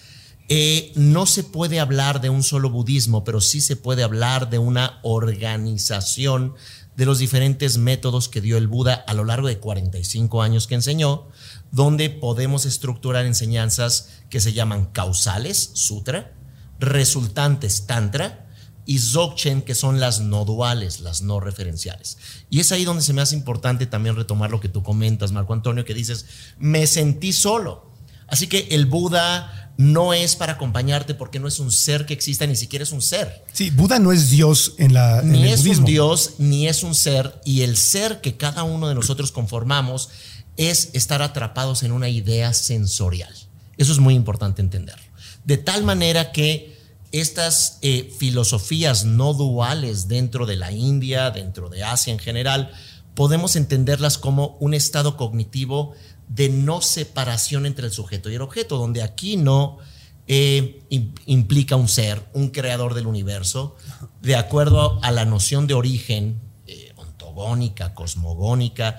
eh, 0.49 0.93
no 0.95 1.25
se 1.25 1.43
puede 1.43 1.81
hablar 1.81 2.21
de 2.21 2.29
un 2.29 2.43
solo 2.43 2.69
budismo, 2.69 3.25
pero 3.25 3.41
sí 3.41 3.63
se 3.63 3.77
puede 3.77 4.03
hablar 4.03 4.51
de 4.51 4.59
una 4.59 4.99
organización 5.03 6.55
de 6.97 7.07
los 7.07 7.19
diferentes 7.19 7.79
métodos 7.79 8.29
que 8.29 8.41
dio 8.41 8.57
el 8.57 8.69
Buda 8.69 8.95
a 8.95 9.15
lo 9.15 9.25
largo 9.25 9.49
de 9.49 9.59
45 9.59 10.43
años 10.43 10.67
que 10.67 10.75
enseñó, 10.75 11.29
donde 11.73 12.11
podemos 12.11 12.67
estructurar 12.67 13.27
enseñanzas 13.27 14.11
que 14.31 14.41
se 14.41 14.53
llaman 14.53 14.87
causales, 14.87 15.71
sutra, 15.75 16.33
resultantes, 16.79 17.87
tantra, 17.87 18.45
y 18.87 18.99
Dzogchen, 18.99 19.63
que 19.63 19.75
son 19.75 19.99
las 19.99 20.21
no 20.21 20.45
duales, 20.45 21.01
las 21.01 21.23
no 21.23 21.41
referenciales. 21.41 22.19
Y 22.51 22.61
es 22.61 22.71
ahí 22.71 22.85
donde 22.85 23.03
se 23.03 23.15
me 23.15 23.23
hace 23.23 23.35
importante 23.35 23.87
también 23.87 24.17
retomar 24.17 24.51
lo 24.51 24.61
que 24.61 24.69
tú 24.69 24.83
comentas, 24.83 25.33
Marco 25.33 25.55
Antonio, 25.55 25.85
que 25.85 25.95
dices, 25.95 26.27
me 26.59 26.87
sentí 26.87 27.33
solo. 27.33 27.91
Así 28.27 28.47
que 28.47 28.69
el 28.71 28.87
Buda 28.87 29.64
no 29.77 30.15
es 30.15 30.37
para 30.37 30.53
acompañarte 30.53 31.15
porque 31.15 31.41
no 31.41 31.49
es 31.49 31.59
un 31.59 31.73
ser 31.73 32.07
que 32.07 32.15
exista, 32.15 32.47
ni 32.47 32.57
siquiera 32.57 32.83
es 32.83 32.93
un 32.93 33.03
ser. 33.03 33.45
Sí, 33.53 33.71
Buda 33.71 33.99
no 33.99 34.13
es 34.13 34.31
Dios 34.31 34.75
en 34.79 34.95
la 34.95 35.23
Ni 35.23 35.49
es 35.49 35.65
un 35.65 35.85
Dios, 35.85 36.35
ni 36.39 36.69
es 36.69 36.83
un 36.83 36.95
ser, 36.95 37.41
y 37.45 37.63
el 37.63 37.77
ser 37.77 38.21
que 38.21 38.37
cada 38.37 38.63
uno 38.63 38.89
de 38.89 38.95
nosotros 38.95 39.33
conformamos 39.33 40.11
es 40.57 40.91
estar 40.93 41.23
atrapados 41.23 41.83
en 41.83 41.93
una 41.93 42.09
idea 42.09 42.53
sensorial. 42.53 43.35
Eso 43.77 43.93
es 43.93 43.99
muy 43.99 44.15
importante 44.15 44.63
entenderlo. 44.63 45.05
De 45.45 45.59
tal 45.59 45.83
manera 45.83 46.31
que 46.31 46.75
estas 47.11 47.79
eh, 47.83 48.13
filosofías 48.19 49.05
no 49.05 49.35
duales 49.35 50.09
dentro 50.09 50.47
de 50.47 50.57
la 50.57 50.73
India, 50.73 51.31
dentro 51.31 51.69
de 51.69 51.85
Asia 51.85 52.13
en 52.13 52.19
general, 52.19 52.73
podemos 53.15 53.57
entenderlas 53.57 54.19
como 54.19 54.57
un 54.61 54.75
estado 54.75 55.17
cognitivo 55.17 55.95
de 56.29 56.49
no 56.49 56.81
separación 56.81 57.67
entre 57.67 57.87
el 57.87 57.93
sujeto 57.93 58.31
y 58.31 58.35
el 58.35 58.43
objeto, 58.43 58.79
donde 58.79 59.03
aquí 59.03 59.37
no 59.37 59.79
eh, 60.27 60.83
implica 61.27 61.77
un 61.77 61.89
ser, 61.89 62.25
un 62.33 62.49
creador 62.49 62.95
del 62.95 63.07
universo, 63.07 63.77
de 64.23 64.37
acuerdo 64.37 64.99
a 65.03 65.11
la 65.11 65.25
noción 65.25 65.67
de 65.67 65.75
origen 65.75 66.41
eh, 66.67 66.93
ontogónica, 66.97 67.95
cosmogónica. 67.95 68.99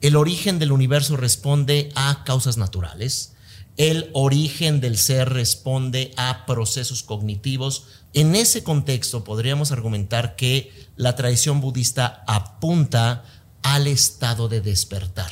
El 0.00 0.16
origen 0.16 0.58
del 0.58 0.72
universo 0.72 1.16
responde 1.16 1.90
a 1.94 2.24
causas 2.24 2.58
naturales, 2.58 3.32
el 3.76 4.10
origen 4.14 4.80
del 4.80 4.96
ser 4.96 5.30
responde 5.30 6.12
a 6.16 6.46
procesos 6.46 7.02
cognitivos. 7.02 7.84
En 8.14 8.34
ese 8.34 8.62
contexto 8.62 9.22
podríamos 9.22 9.70
argumentar 9.70 10.36
que 10.36 10.72
la 10.96 11.14
tradición 11.14 11.60
budista 11.60 12.24
apunta 12.26 13.24
al 13.62 13.86
estado 13.86 14.48
de 14.48 14.62
despertar. 14.62 15.30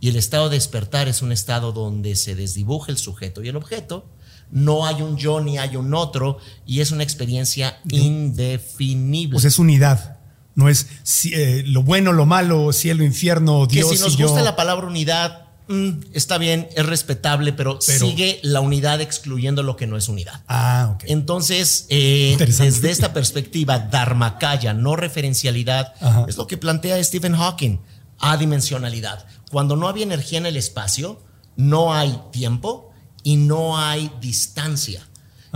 Y 0.00 0.08
el 0.08 0.16
estado 0.16 0.48
de 0.48 0.56
despertar 0.56 1.08
es 1.08 1.22
un 1.22 1.32
estado 1.32 1.72
donde 1.72 2.16
se 2.16 2.34
desdibuja 2.34 2.90
el 2.90 2.98
sujeto 2.98 3.42
y 3.42 3.48
el 3.48 3.56
objeto, 3.56 4.06
no 4.50 4.86
hay 4.86 5.02
un 5.02 5.16
yo 5.16 5.40
ni 5.40 5.58
hay 5.58 5.76
un 5.76 5.94
otro, 5.94 6.38
y 6.66 6.80
es 6.80 6.90
una 6.90 7.02
experiencia 7.02 7.78
indefinible. 7.88 9.34
Pues 9.34 9.44
es 9.44 9.58
unidad. 9.58 10.16
No 10.54 10.68
es 10.68 10.86
eh, 11.32 11.62
lo 11.66 11.82
bueno, 11.82 12.12
lo 12.12 12.26
malo, 12.26 12.72
cielo, 12.72 13.04
infierno, 13.04 13.66
Dios. 13.66 13.90
Que 13.90 13.96
si 13.96 14.02
nos 14.02 14.16
gusta 14.16 14.42
la 14.42 14.56
palabra 14.56 14.86
unidad, 14.86 15.50
Mm, 15.70 16.00
está 16.14 16.36
bien, 16.36 16.68
es 16.74 16.84
respetable, 16.84 17.52
pero, 17.52 17.80
sigue 17.80 18.40
la 18.42 18.60
unidad 18.60 19.00
excluyendo 19.00 19.62
lo 19.62 19.76
que 19.76 19.86
no 19.86 19.96
es 19.96 20.08
unidad. 20.08 20.42
Ah, 20.48 20.94
ok. 20.96 21.04
Entonces, 21.06 21.86
eh, 21.90 22.34
desde 22.36 22.90
esta 22.90 23.12
perspectiva, 23.12 23.78
Dharmakaya, 23.78 24.74
no 24.74 24.96
referencialidad, 24.96 25.94
es 26.26 26.36
lo 26.36 26.48
que 26.48 26.58
plantea 26.58 27.02
Stephen 27.04 27.36
Hawking, 27.36 27.78
adimensionalidad. 28.18 29.24
Cuando 29.50 29.76
no 29.76 29.88
había 29.88 30.04
energía 30.04 30.38
en 30.38 30.46
el 30.46 30.56
espacio, 30.56 31.20
no 31.56 31.92
hay 31.92 32.18
tiempo 32.32 32.90
y 33.22 33.36
no 33.36 33.78
hay 33.78 34.10
distancia. 34.20 35.06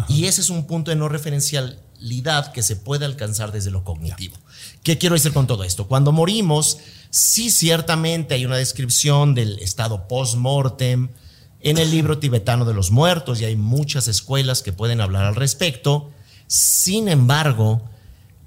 Y 0.09 0.27
ese 0.27 0.41
es 0.41 0.51
un 0.51 0.67
punto 0.67 0.91
de 0.91 0.97
no 0.97 1.09
referencialidad 1.09 2.53
que 2.53 2.63
se 2.63 2.77
puede 2.77 3.05
alcanzar 3.05 3.53
desde 3.53 3.71
lo 3.71 3.85
cognitivo. 3.85 4.37
¿Qué 4.83 4.99
quiero 4.99 5.15
decir 5.15 5.33
con 5.33 5.47
todo 5.47 5.65
esto? 5.65 5.87
Cuando 5.87 6.11
morimos, 6.11 6.79
Sí, 7.15 7.51
ciertamente 7.51 8.35
hay 8.35 8.45
una 8.45 8.57
descripción 8.57 9.37
del 9.37 9.61
estado 9.61 10.09
post-mortem 10.09 11.11
en 11.61 11.79
el 11.79 11.93
libro 11.93 12.19
tibetano 12.19 12.65
de 12.65 12.75
los 12.75 12.91
muertos 12.91 13.41
y 13.41 13.45
hay 13.45 13.55
muchas 13.55 14.09
escuelas 14.09 14.63
que 14.63 14.73
pueden 14.73 15.01
hablar 15.01 15.27
al 15.27 15.37
respecto. 15.37 16.11
Sin 16.49 17.07
embargo, 17.09 17.85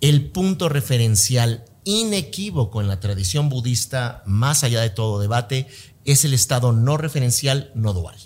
el 0.01 0.31
punto 0.31 0.67
referencial 0.67 1.63
inequívoco 1.87 2.81
en 2.81 2.89
la 2.89 2.99
tradición 2.99 3.47
budista, 3.47 4.21
más 4.25 4.65
allá 4.65 4.81
de 4.81 4.89
todo 4.89 5.21
debate, 5.21 5.67
es 6.03 6.25
el 6.25 6.33
estado 6.33 6.73
no 6.73 6.97
referencial 6.97 7.71
no 7.75 7.93
dual. 7.93 8.17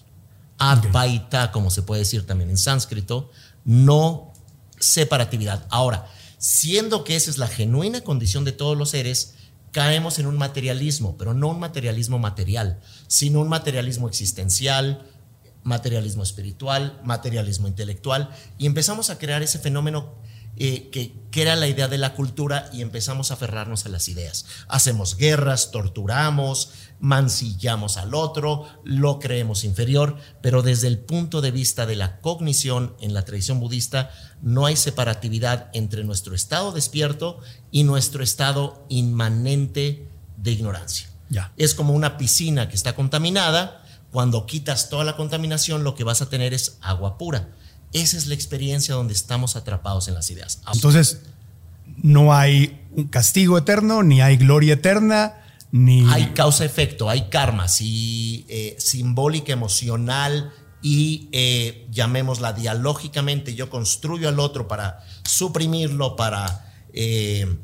Advaita, 0.58 1.52
como 1.52 1.69
se 1.69 1.84
puede 1.84 2.00
decir 2.00 2.26
también 2.26 2.50
en 2.50 2.58
sánscrito, 2.58 3.30
no 3.63 4.34
separatividad. 4.80 5.67
Ahora, 5.69 6.08
siendo 6.39 7.04
que 7.04 7.15
esa 7.15 7.30
es 7.30 7.38
la 7.38 7.47
genuina 7.47 8.02
condición 8.02 8.45
de 8.45 8.52
todos 8.52 8.76
los 8.76 8.89
seres, 8.89 9.36
caemos 9.71 10.17
en 10.17 10.26
un 10.26 10.39
materialismo, 10.39 11.15
pero 11.15 11.36
no 11.36 11.50
un 11.50 11.60
materialismo 11.60 12.17
material, 12.17 12.80
sino 13.08 13.41
un 13.41 13.47
materialismo 13.47 14.08
existencial, 14.08 15.06
materialismo 15.62 16.24
espiritual, 16.24 17.00
materialismo 17.04 17.67
intelectual, 17.67 18.32
y 18.58 18.65
empezamos 18.65 19.12
a 19.12 19.19
crear 19.19 19.43
ese 19.43 19.60
fenómeno 19.60 20.15
eh, 20.63 20.89
que, 20.91 21.12
que, 21.32 21.41
era 21.41 21.56
la 21.56 21.67
idea 21.67 21.88
de 21.88 21.97
la 21.97 22.13
cultura 22.13 22.69
y 22.71 22.84
empezamos 22.84 23.32
a 23.32 23.34
aferrarnos 23.34 23.88
a 23.88 23.89
las 23.89 24.08
ideas. 24.08 24.45
Hacemos 24.67 25.17
guerras, 25.17 25.71
torturamos, 25.71 26.69
mancillamos 27.00 27.97
al 27.97 28.13
otro, 28.13 28.67
lo 28.84 29.17
creemos 29.17 29.63
inferior, 29.63 30.17
pero 30.43 30.62
desde 30.62 30.88
el 30.88 31.00
punto 31.00 31.41
de 31.41 31.50
vista 31.50 31.88
de 31.88 31.95
la 31.95 32.19
cognición 32.21 32.95
en 33.00 33.15
la 33.15 33.26
tradición 33.26 33.60
budista 33.60 34.12
no 34.43 34.67
hay 34.67 34.76
separatividad 34.76 35.71
entre 35.74 36.04
nuestro 36.04 36.36
estado 36.36 36.71
despierto 36.71 37.39
y 37.71 37.84
nuestro 37.84 38.21
estado 38.21 38.86
inmanente 38.88 40.08
de 40.38 40.52
ignorancia. 40.52 41.10
Ya. 41.30 41.54
Es 41.58 41.74
como 41.74 41.93
una 41.93 42.19
piscina 42.19 42.69
que 42.69 42.76
está 42.76 42.93
contaminada, 42.93 43.84
cuando 44.12 44.45
quitas 44.45 44.89
toda 44.89 45.06
la 45.06 45.15
contaminación 45.15 45.84
lo 45.84 45.95
que 45.95 46.04
vas 46.04 46.21
a 46.21 46.30
tener 46.30 46.54
es 46.54 46.78
agua 46.82 47.17
pura. 47.17 47.50
Esa 47.93 48.17
es 48.17 48.27
la 48.27 48.34
experiencia 48.34 48.95
donde 48.95 49.13
estamos 49.13 49.56
atrapados 49.56 50.08
en 50.08 50.13
las 50.13 50.30
ideas. 50.32 50.62
Entonces, 50.73 51.21
no 52.04 52.34
hay 52.34 52.82
un 52.91 53.08
castigo 53.08 53.58
eterno, 53.58 54.04
ni 54.04 54.21
hay 54.21 54.38
gloria 54.38 54.73
eterna, 54.73 55.41
hay 56.10 56.32
causa-efecto, 56.34 57.10
hay 57.10 57.30
karma, 57.30 57.69
si, 57.69 58.45
eh, 58.49 58.75
simbólica, 58.77 59.54
emocional 59.54 60.51
y 60.82 61.30
eh, 61.32 61.88
llamémosla 61.91 62.51
dialógicamente, 62.54 63.56
yo 63.56 63.69
construyo 63.69 64.27
al 64.27 64.39
otro 64.39 64.67
para 64.67 65.06
suprimirlo, 65.23 66.17
para 66.17 66.73
eh, 66.91 67.58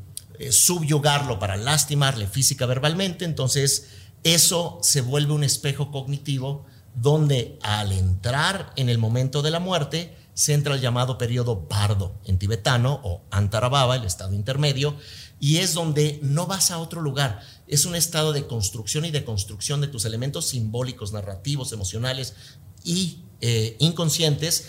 subyugarlo, 0.52 1.38
para 1.38 1.58
lastimarle 1.58 2.28
física, 2.28 2.66
verbalmente, 2.66 3.26
entonces 3.26 3.88
eso 4.24 4.80
se 4.82 5.02
vuelve 5.02 5.34
un 5.34 5.44
espejo 5.44 5.92
cognitivo 5.92 6.66
donde 6.96 7.60
al 7.62 7.92
entrar 7.92 8.72
en 8.78 8.88
el 8.88 9.00
momento 9.00 9.42
de 9.42 9.52
la 9.52 9.60
muerte, 9.60 10.16
se 10.38 10.54
entra 10.54 10.76
el 10.76 10.82
llamado 10.82 11.18
periodo 11.18 11.66
bardo 11.68 12.14
en 12.24 12.38
tibetano 12.38 13.02
o 13.04 13.24
Antarababa, 13.32 13.96
el 13.96 14.04
estado 14.04 14.36
intermedio, 14.36 14.96
y 15.40 15.58
es 15.58 15.74
donde 15.74 16.20
no 16.22 16.46
vas 16.46 16.70
a 16.70 16.78
otro 16.78 17.02
lugar. 17.02 17.42
Es 17.66 17.86
un 17.86 17.96
estado 17.96 18.34
de 18.34 18.46
construcción 18.46 19.04
y 19.06 19.10
de 19.10 19.26
construcción 19.26 19.82
de 19.82 19.88
tus 19.88 20.06
elementos 20.06 20.50
simbólicos, 20.50 21.12
narrativos, 21.12 21.72
emocionales 21.72 22.36
y 22.84 23.24
eh, 23.42 23.78
inconscientes. 23.80 24.66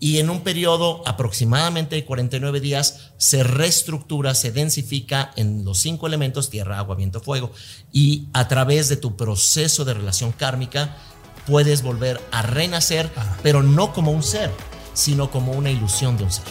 Y 0.00 0.18
en 0.18 0.28
un 0.28 0.40
periodo 0.40 1.06
aproximadamente 1.06 1.94
de 1.94 2.04
49 2.04 2.58
días 2.58 3.12
se 3.16 3.44
reestructura, 3.44 4.34
se 4.34 4.50
densifica 4.50 5.30
en 5.36 5.64
los 5.64 5.78
cinco 5.78 6.08
elementos, 6.08 6.50
tierra, 6.50 6.78
agua, 6.78 6.96
viento, 6.96 7.20
fuego. 7.20 7.52
Y 7.92 8.26
a 8.32 8.48
través 8.48 8.88
de 8.88 8.96
tu 8.96 9.16
proceso 9.16 9.84
de 9.84 9.94
relación 9.94 10.32
kármica 10.32 10.96
puedes 11.46 11.82
volver 11.82 12.20
a 12.32 12.42
renacer, 12.42 13.08
pero 13.44 13.62
no 13.62 13.92
como 13.92 14.10
un 14.10 14.24
ser, 14.24 14.50
sino 14.94 15.30
como 15.30 15.52
una 15.52 15.70
ilusión 15.70 16.16
de 16.16 16.24
un 16.24 16.32
ser. 16.32 16.44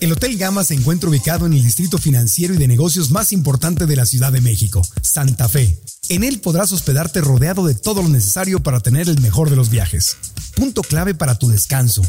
El 0.00 0.12
Hotel 0.12 0.36
Gama 0.36 0.64
se 0.64 0.74
encuentra 0.74 1.08
ubicado 1.08 1.46
en 1.46 1.54
el 1.54 1.62
distrito 1.62 1.96
financiero 1.96 2.52
y 2.52 2.58
de 2.58 2.68
negocios 2.68 3.10
más 3.10 3.32
importante 3.32 3.86
de 3.86 3.96
la 3.96 4.04
Ciudad 4.04 4.32
de 4.32 4.42
México, 4.42 4.86
Santa 5.00 5.48
Fe. 5.48 5.80
En 6.10 6.24
él 6.24 6.40
podrás 6.40 6.72
hospedarte 6.72 7.22
rodeado 7.22 7.66
de 7.66 7.74
todo 7.74 8.02
lo 8.02 8.08
necesario 8.10 8.62
para 8.62 8.80
tener 8.80 9.08
el 9.08 9.20
mejor 9.22 9.48
de 9.48 9.56
los 9.56 9.70
viajes. 9.70 10.18
Punto 10.56 10.82
clave 10.82 11.14
para 11.14 11.38
tu 11.38 11.48
descanso. 11.48 12.02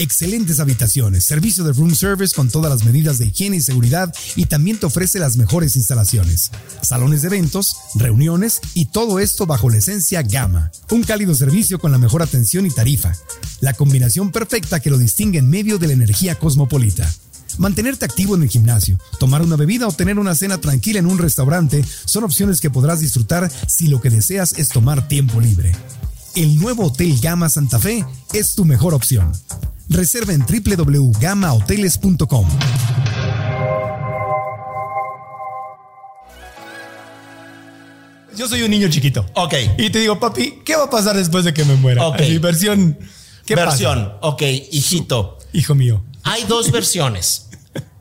Excelentes 0.00 0.60
habitaciones, 0.60 1.24
servicio 1.24 1.62
de 1.62 1.74
room 1.74 1.94
service 1.94 2.34
con 2.34 2.48
todas 2.48 2.72
las 2.72 2.84
medidas 2.84 3.18
de 3.18 3.26
higiene 3.26 3.58
y 3.58 3.60
seguridad 3.60 4.10
y 4.34 4.46
también 4.46 4.78
te 4.78 4.86
ofrece 4.86 5.18
las 5.18 5.36
mejores 5.36 5.76
instalaciones. 5.76 6.50
Salones 6.80 7.20
de 7.20 7.28
eventos, 7.28 7.76
reuniones 7.96 8.62
y 8.72 8.86
todo 8.86 9.18
esto 9.20 9.44
bajo 9.44 9.68
la 9.68 9.76
esencia 9.76 10.22
Gama. 10.22 10.72
Un 10.90 11.02
cálido 11.02 11.34
servicio 11.34 11.78
con 11.78 11.92
la 11.92 11.98
mejor 11.98 12.22
atención 12.22 12.64
y 12.64 12.70
tarifa. 12.70 13.12
La 13.60 13.74
combinación 13.74 14.32
perfecta 14.32 14.80
que 14.80 14.88
lo 14.88 14.96
distingue 14.96 15.38
en 15.38 15.50
medio 15.50 15.76
de 15.76 15.88
la 15.88 15.92
energía 15.92 16.34
cosmopolita. 16.34 17.06
Mantenerte 17.58 18.06
activo 18.06 18.36
en 18.36 18.44
el 18.44 18.48
gimnasio, 18.48 18.98
tomar 19.18 19.42
una 19.42 19.56
bebida 19.56 19.86
o 19.86 19.92
tener 19.92 20.18
una 20.18 20.34
cena 20.34 20.56
tranquila 20.62 21.00
en 21.00 21.06
un 21.08 21.18
restaurante 21.18 21.84
son 22.06 22.24
opciones 22.24 22.62
que 22.62 22.70
podrás 22.70 23.00
disfrutar 23.00 23.52
si 23.66 23.88
lo 23.88 24.00
que 24.00 24.08
deseas 24.08 24.54
es 24.56 24.70
tomar 24.70 25.08
tiempo 25.08 25.42
libre. 25.42 25.76
El 26.34 26.58
nuevo 26.58 26.86
Hotel 26.86 27.18
Gama 27.20 27.48
Santa 27.48 27.78
Fe 27.78 28.04
es 28.32 28.54
tu 28.54 28.64
mejor 28.64 28.94
opción. 28.94 29.30
Reserva 29.88 30.32
en 30.32 30.44
www.gamahoteles.com. 30.46 32.48
Yo 38.36 38.48
soy 38.48 38.62
un 38.62 38.70
niño 38.70 38.88
chiquito. 38.88 39.26
Ok. 39.34 39.54
Y 39.76 39.90
te 39.90 39.98
digo, 39.98 40.20
papi, 40.20 40.60
¿qué 40.64 40.76
va 40.76 40.84
a 40.84 40.90
pasar 40.90 41.16
después 41.16 41.44
de 41.44 41.52
que 41.52 41.64
me 41.64 41.74
muera? 41.74 42.06
Ok. 42.06 42.20
versión. 42.40 42.96
¿Qué 43.44 43.56
versión. 43.56 44.12
Ok, 44.20 44.42
hijito. 44.70 45.38
Hijo 45.52 45.74
mío. 45.74 46.04
Hay 46.22 46.44
dos 46.44 46.70
versiones. 46.70 47.48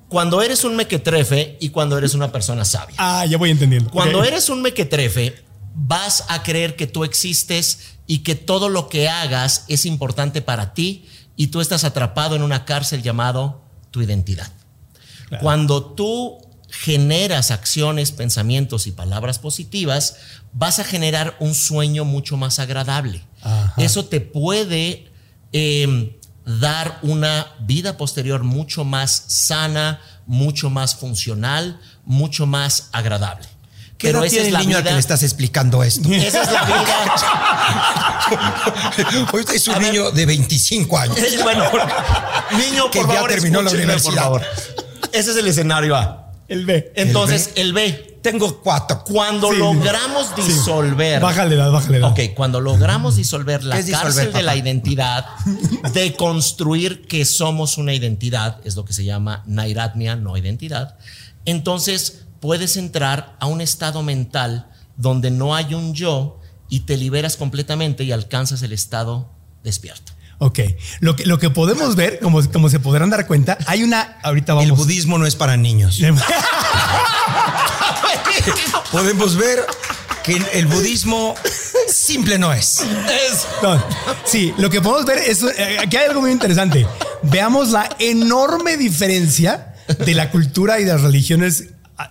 Cuando 0.08 0.44
eres 0.44 0.63
un 0.63 0.76
mequetrefe 0.76 1.58
y 1.60 1.70
cuando 1.70 1.98
eres 1.98 2.13
una 2.13 2.32
persona 2.32 2.63
sabia. 2.65 2.96
Ah, 3.00 3.26
ya 3.26 3.38
voy 3.38 3.50
entendiendo. 3.50 3.89
Cuando 3.89 4.24
eres 4.24 4.50
un 4.50 4.62
mequetrefe, 4.62 5.49
vas 5.88 6.26
a 6.28 6.44
creer 6.44 6.76
que 6.76 6.88
tú 6.88 7.04
existes 7.04 7.96
y 8.06 8.20
que 8.20 8.36
todo 8.36 8.70
lo 8.70 8.89
que 8.89 9.08
hagas 9.08 9.65
es 9.68 9.86
importante 9.86 10.42
para 10.42 10.74
ti 10.74 11.08
y 11.36 11.48
tú 11.48 11.62
estás 11.62 11.84
atrapado 11.84 12.36
en 12.36 12.44
una 12.44 12.65
cárcel 12.65 13.02
llamado 13.02 13.62
tu 13.92 14.02
identidad. 14.02 14.52
Cuando 15.42 15.86
tú 15.86 16.39
generas 16.70 17.52
acciones, 17.52 18.12
pensamientos 18.12 18.88
y 18.88 18.92
palabras 18.92 19.39
positivas, 19.39 20.18
vas 20.54 20.80
a 20.80 20.84
generar 20.84 21.38
un 21.39 21.54
sueño 21.54 22.04
mucho 22.04 22.36
más 22.36 22.60
agradable. 22.60 23.24
Eso 23.78 24.06
te 24.06 24.22
puede 24.22 25.12
eh, 25.54 26.20
dar 26.46 27.00
una 27.04 27.56
vida 27.62 27.96
posterior 27.96 28.44
mucho 28.44 28.84
más 28.84 29.24
sana, 29.28 30.02
mucho 30.26 30.70
más 30.70 30.96
funcional, 30.96 31.80
mucho 32.06 32.48
más 32.48 32.89
agradable. 32.92 33.48
¿Qué 34.00 34.08
Pero 34.08 34.20
edad 34.24 34.30
tiene 34.30 34.42
es 34.44 34.48
el 34.48 34.54
la 34.54 34.60
niño 34.62 34.78
al 34.78 34.84
que 34.84 34.88
vida. 34.90 34.94
le 34.96 35.00
estás 35.02 35.22
explicando 35.24 35.84
esto? 35.84 36.10
Esa 36.12 36.42
es 36.44 36.52
la 36.52 36.64
vida. 36.64 37.06
Ahorita 39.32 39.54
es 39.54 39.68
un 39.68 39.76
A 39.76 39.80
ver. 39.80 39.92
niño 39.94 40.12
de 40.12 40.26
25 40.26 40.98
años. 40.98 41.18
Es- 41.18 41.44
bueno, 41.44 41.66
niño, 42.58 42.90
Que 42.92 43.00
por 43.02 43.10
ya 43.10 43.14
favor, 43.16 43.30
terminó 43.30 43.62
la 43.62 43.72
universidad. 43.72 44.30
Por 44.30 44.42
favor. 44.42 44.42
Ese 45.12 45.32
es 45.32 45.38
el 45.38 45.48
escenario 45.48 45.96
A. 45.96 46.32
El 46.48 46.66
B. 46.66 46.92
Entonces, 46.96 47.52
el 47.56 47.74
B. 47.74 48.06
Tengo 48.22 48.62
cuatro. 48.62 49.04
Cuando 49.06 49.48
Sí, 49.50 49.54
sí. 49.54 49.60
logramos 49.60 50.36
disolver. 50.36 51.22
Bájale 51.22 51.56
edad, 51.56 51.72
bájale 51.72 51.98
edad. 52.00 52.10
Ok, 52.12 52.20
cuando 52.36 52.60
logramos 52.60 53.16
disolver 53.16 53.64
la 53.64 53.76
¿Qué 53.76 53.82
es 53.82 53.86
disolver, 53.88 54.14
cárcel 54.14 54.34
de 54.34 54.44
la 54.44 54.56
identidad, 54.58 55.26
de 55.94 56.14
construir 56.16 57.06
que 57.08 57.24
somos 57.26 57.78
una 57.78 57.94
identidad, 57.94 58.58
es 58.66 58.76
lo 58.76 58.84
que 58.84 58.92
se 58.94 59.06
llama 59.06 59.44
nairatmia, 59.46 60.16
no 60.18 60.36
identidad, 60.36 60.98
entonces 61.46 62.26
puedes 62.39 62.78
entrar 62.78 63.36
a 63.39 63.45
un 63.47 63.62
estado 63.62 64.04
mental 64.04 64.69
donde 64.97 65.32
no 65.32 65.56
hay 65.56 65.73
un 65.73 65.93
yo 65.93 66.39
y 66.69 66.82
te 66.82 66.97
liberas 66.97 67.38
completamente 67.38 68.04
y 68.04 68.12
alcanzas 68.12 68.62
el 68.63 68.73
estado 68.73 69.32
despierto. 69.63 70.12
Ok. 70.39 70.60
Lo 71.02 71.15
que, 71.15 71.25
lo 71.25 71.38
que 71.39 71.49
podemos 71.49 71.95
ver, 71.95 72.19
como, 72.19 72.41
como 72.52 72.69
se 72.69 72.80
podrán 72.80 73.10
dar 73.10 73.28
cuenta, 73.28 73.58
hay 73.65 73.84
una. 73.84 74.17
Ahorita 74.23 74.54
vamos. 74.54 74.69
El 74.69 74.75
budismo 74.75 75.17
no 75.17 75.25
es 75.25 75.36
para 75.36 75.58
niños. 75.58 75.99
Podemos 78.91 79.36
ver 79.36 79.65
que 80.23 80.41
el 80.54 80.65
budismo 80.67 81.36
simple 81.88 82.38
no 82.39 82.54
es. 82.54 82.82
No, 83.62 83.84
sí, 84.25 84.54
lo 84.58 84.69
que 84.69 84.82
podemos 84.82 85.06
ver 85.06 85.17
es. 85.19 85.43
eh, 85.43 85.78
Aquí 85.80 85.97
hay 85.97 86.08
algo 86.08 86.21
muy 86.21 86.32
interesante. 86.32 86.88
Veamos 87.23 87.69
la 87.69 87.89
enorme 87.99 88.78
diferencia 88.78 89.73
de 89.88 90.13
la 90.13 90.32
cultura 90.32 90.80
y 90.80 90.86
de 90.86 90.93
las 90.93 91.02
religiones 91.02 91.65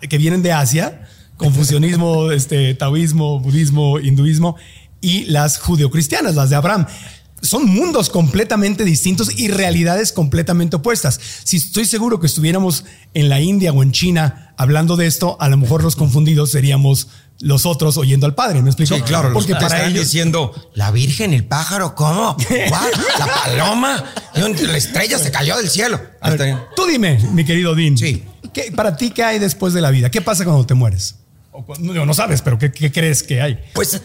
que 0.09 0.19
vienen 0.19 0.43
de 0.43 0.53
Asia: 0.53 1.07
confucianismo, 1.37 2.31
este, 2.33 2.75
taoísmo, 2.75 3.41
budismo, 3.41 3.99
hinduismo 3.99 4.57
y 5.01 5.25
las 5.25 5.59
judeocristianas, 5.59 6.35
las 6.35 6.51
de 6.51 6.57
Abraham. 6.57 6.87
Son 7.41 7.67
mundos 7.67 8.11
completamente 8.11 8.83
distintos 8.85 9.39
y 9.39 9.47
realidades 9.47 10.11
completamente 10.13 10.75
opuestas. 10.75 11.21
Si 11.45 11.59
estoy 11.59 11.85
seguro 11.85 12.19
que 12.19 12.27
estuviéramos 12.27 12.85
en 13.15 13.29
la 13.29 13.41
India 13.41 13.73
o 13.73 13.85
en 13.85 13.93
China 13.93 14.55
hablando 14.57 14.97
de 14.97 15.07
esto, 15.07 15.37
a 15.39 15.49
lo 15.49 15.57
mejor 15.57 15.85
los 15.85 15.95
confundidos 15.95 16.51
seríamos 16.51 17.07
los 17.41 17.67
otros 17.67 17.97
oyendo 17.97 18.27
al 18.27 18.35
Padre. 18.35 18.63
¿Me 18.63 18.71
explico? 18.71 18.97
Sí, 18.97 19.03
claro, 19.03 19.33
porque 19.33 19.53
los 19.53 19.63
para 19.63 19.87
ellos 19.87 20.03
diciendo 20.03 20.53
la 20.75 20.91
Virgen, 20.91 21.33
el 21.33 21.45
pájaro, 21.45 21.95
¿cómo? 21.95 22.37
¿What? 22.71 22.93
La 23.19 23.27
paloma, 23.45 24.05
la 24.35 24.77
estrella 24.77 25.19
se 25.19 25.31
cayó 25.31 25.57
del 25.57 25.69
cielo. 25.71 26.01
A 26.21 26.31
ver, 26.31 26.57
tú 26.77 26.87
dime, 26.87 27.19
mi 27.33 27.45
querido 27.45 27.75
Dean. 27.75 27.97
Sí. 27.97 28.25
¿qué- 28.53 28.73
para 28.73 28.97
ti, 28.97 29.11
¿qué 29.11 29.23
hay 29.25 29.39
después 29.39 29.73
de 29.75 29.81
la 29.81 29.91
vida? 29.91 30.11
¿Qué 30.11 30.21
pasa 30.21 30.45
cuando 30.45 30.65
te 30.67 30.75
mueres? 30.75 31.17
O 31.53 31.65
no, 31.81 32.07
no 32.07 32.15
sabes, 32.15 32.41
pero 32.43 32.59
¿qué, 32.59 32.71
qué 32.71 32.93
crees 32.93 33.23
que 33.23 33.41
hay? 33.43 33.59
Pues, 33.75 34.01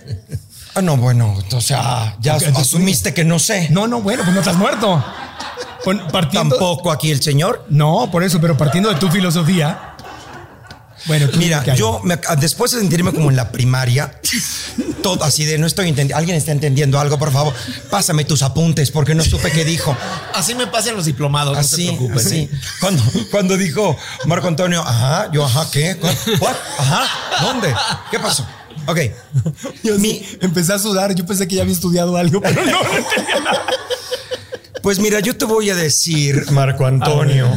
ah, 0.76 0.82
no, 0.82 0.98
bueno, 0.98 1.38
o 1.52 1.62
sea, 1.62 2.18
ya 2.20 2.36
asumiste 2.36 3.14
que 3.14 3.24
no 3.24 3.38
sé. 3.38 3.68
No, 3.70 3.88
no, 3.88 4.02
bueno, 4.02 4.24
pues 4.24 4.34
no 4.34 4.40
estás 4.40 4.58
muerto. 4.58 5.04
Partiendo, 6.12 6.56
Tampoco 6.56 6.92
aquí 6.92 7.12
el 7.12 7.22
señor. 7.22 7.66
No, 7.70 8.10
por 8.10 8.24
eso, 8.24 8.40
pero 8.40 8.56
partiendo 8.58 8.90
de 8.90 8.96
tu 8.96 9.10
filosofía. 9.10 9.93
Bueno, 11.06 11.28
Mira, 11.38 11.76
yo 11.76 12.00
me- 12.04 12.18
después 12.40 12.72
de 12.72 12.80
sentirme 12.80 13.12
como 13.14 13.30
en 13.30 13.36
la 13.36 13.52
primaria, 13.52 14.20
todo 15.02 15.24
así 15.26 15.44
de 15.44 15.58
no 15.58 15.68
estoy 15.68 15.90
entendiendo. 15.90 16.18
¿Alguien 16.18 16.38
está 16.38 16.52
entendiendo 16.54 17.00
algo? 17.00 17.20
Por 17.20 17.32
favor, 17.32 17.54
pásame 17.90 18.24
tus 18.24 18.42
apuntes 18.42 18.90
porque 18.92 19.14
no 19.14 19.24
supe 19.24 19.52
qué 19.52 19.66
dijo. 19.66 19.96
Así 20.34 20.56
me 20.56 20.68
pasan 20.68 20.96
los 20.96 21.06
diplomados, 21.06 21.58
Así, 21.58 21.88
no 21.88 21.92
se 21.92 21.98
preocupen. 21.98 22.26
así. 22.26 22.50
Cuando, 22.80 23.04
cuando 23.32 23.58
dijo 23.58 23.98
Marco 24.26 24.48
Antonio, 24.48 24.82
ajá, 24.82 25.30
yo, 25.34 25.44
ajá, 25.46 25.68
¿qué? 25.72 25.98
¿What? 26.40 26.56
Ajá, 26.80 27.08
¿dónde? 27.42 27.74
¿Qué 28.10 28.20
pasó? 28.20 28.48
Ok. 28.88 29.00
Yo 29.84 29.98
Mi- 30.00 30.20
sí, 30.20 30.38
empecé 30.42 30.74
a 30.74 30.80
sudar. 30.80 31.14
Yo 31.16 31.26
pensé 31.26 31.48
que 31.48 31.56
ya 31.56 31.62
había 31.64 31.74
estudiado 31.74 32.16
algo, 32.18 32.40
pero 32.42 32.66
no. 32.66 32.78
Pues 34.82 35.00
mira, 35.00 35.20
yo 35.22 35.36
te 35.38 35.46
voy 35.46 35.70
a 35.70 35.76
decir, 35.76 36.50
Marco 36.52 36.86
Antonio. 36.86 37.48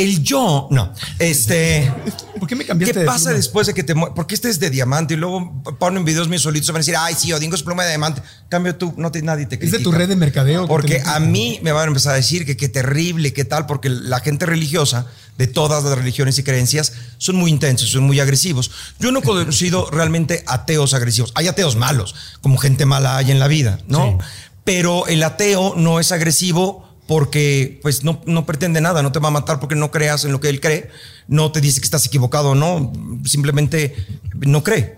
El 0.00 0.22
yo, 0.22 0.66
no, 0.70 0.94
este. 1.18 1.92
¿Por 2.38 2.48
qué 2.48 2.56
me 2.56 2.64
cambiaste 2.64 3.00
¿Qué 3.00 3.04
pasa 3.04 3.32
después 3.34 3.66
de 3.66 3.74
que 3.74 3.82
te? 3.82 3.94
Porque 3.94 4.34
este 4.34 4.48
es 4.48 4.58
de 4.58 4.70
diamante 4.70 5.12
y 5.12 5.18
luego 5.18 5.62
ponen 5.78 6.06
videos 6.06 6.26
míos 6.26 6.40
solitos 6.40 6.68
van 6.68 6.76
a 6.76 6.78
decir, 6.78 6.94
ay, 6.96 7.14
sí, 7.14 7.30
Odingo 7.34 7.54
es 7.54 7.62
pluma 7.62 7.82
de 7.82 7.90
diamante. 7.90 8.22
Cambio 8.48 8.74
tú, 8.76 8.94
no 8.96 9.12
te, 9.12 9.20
nadie 9.20 9.44
te 9.44 9.56
Es 9.56 9.60
de 9.60 9.66
critica. 9.68 9.82
tu 9.82 9.92
red 9.92 10.08
de 10.08 10.16
mercadeo. 10.16 10.62
que 10.62 10.68
Porque 10.68 11.02
a 11.04 11.20
mí 11.20 11.60
me 11.62 11.72
van 11.72 11.84
a 11.84 11.88
empezar 11.88 12.14
a 12.14 12.16
decir 12.16 12.46
que 12.46 12.56
qué 12.56 12.70
terrible, 12.70 13.34
qué 13.34 13.44
tal, 13.44 13.66
porque 13.66 13.90
la 13.90 14.20
gente 14.20 14.46
religiosa 14.46 15.06
de 15.36 15.46
todas 15.46 15.84
las 15.84 15.98
religiones 15.98 16.38
y 16.38 16.44
creencias 16.44 16.94
son 17.18 17.36
muy 17.36 17.50
intensos, 17.50 17.90
son 17.90 18.04
muy 18.04 18.20
agresivos. 18.20 18.70
Yo 19.00 19.12
no 19.12 19.18
he 19.18 19.22
conocido 19.22 19.86
realmente 19.92 20.44
ateos 20.46 20.94
agresivos. 20.94 21.30
Hay 21.34 21.46
ateos 21.46 21.76
malos, 21.76 22.14
como 22.40 22.56
gente 22.56 22.86
mala 22.86 23.18
hay 23.18 23.30
en 23.30 23.38
la 23.38 23.48
vida, 23.48 23.78
¿no? 23.86 24.18
Sí. 24.18 24.26
Pero 24.64 25.06
el 25.08 25.22
ateo 25.22 25.74
no 25.76 26.00
es 26.00 26.10
agresivo 26.10 26.89
porque 27.10 27.80
pues 27.82 28.04
no, 28.04 28.22
no 28.24 28.46
pretende 28.46 28.80
nada, 28.80 29.02
no 29.02 29.10
te 29.10 29.18
va 29.18 29.26
a 29.26 29.32
matar 29.32 29.58
porque 29.58 29.74
no 29.74 29.90
creas 29.90 30.24
en 30.24 30.30
lo 30.30 30.38
que 30.38 30.48
él 30.48 30.60
cree, 30.60 30.90
no 31.26 31.50
te 31.50 31.60
dice 31.60 31.80
que 31.80 31.84
estás 31.84 32.06
equivocado 32.06 32.50
o 32.50 32.54
no, 32.54 32.92
simplemente 33.24 33.96
no 34.34 34.62
cree. 34.62 34.96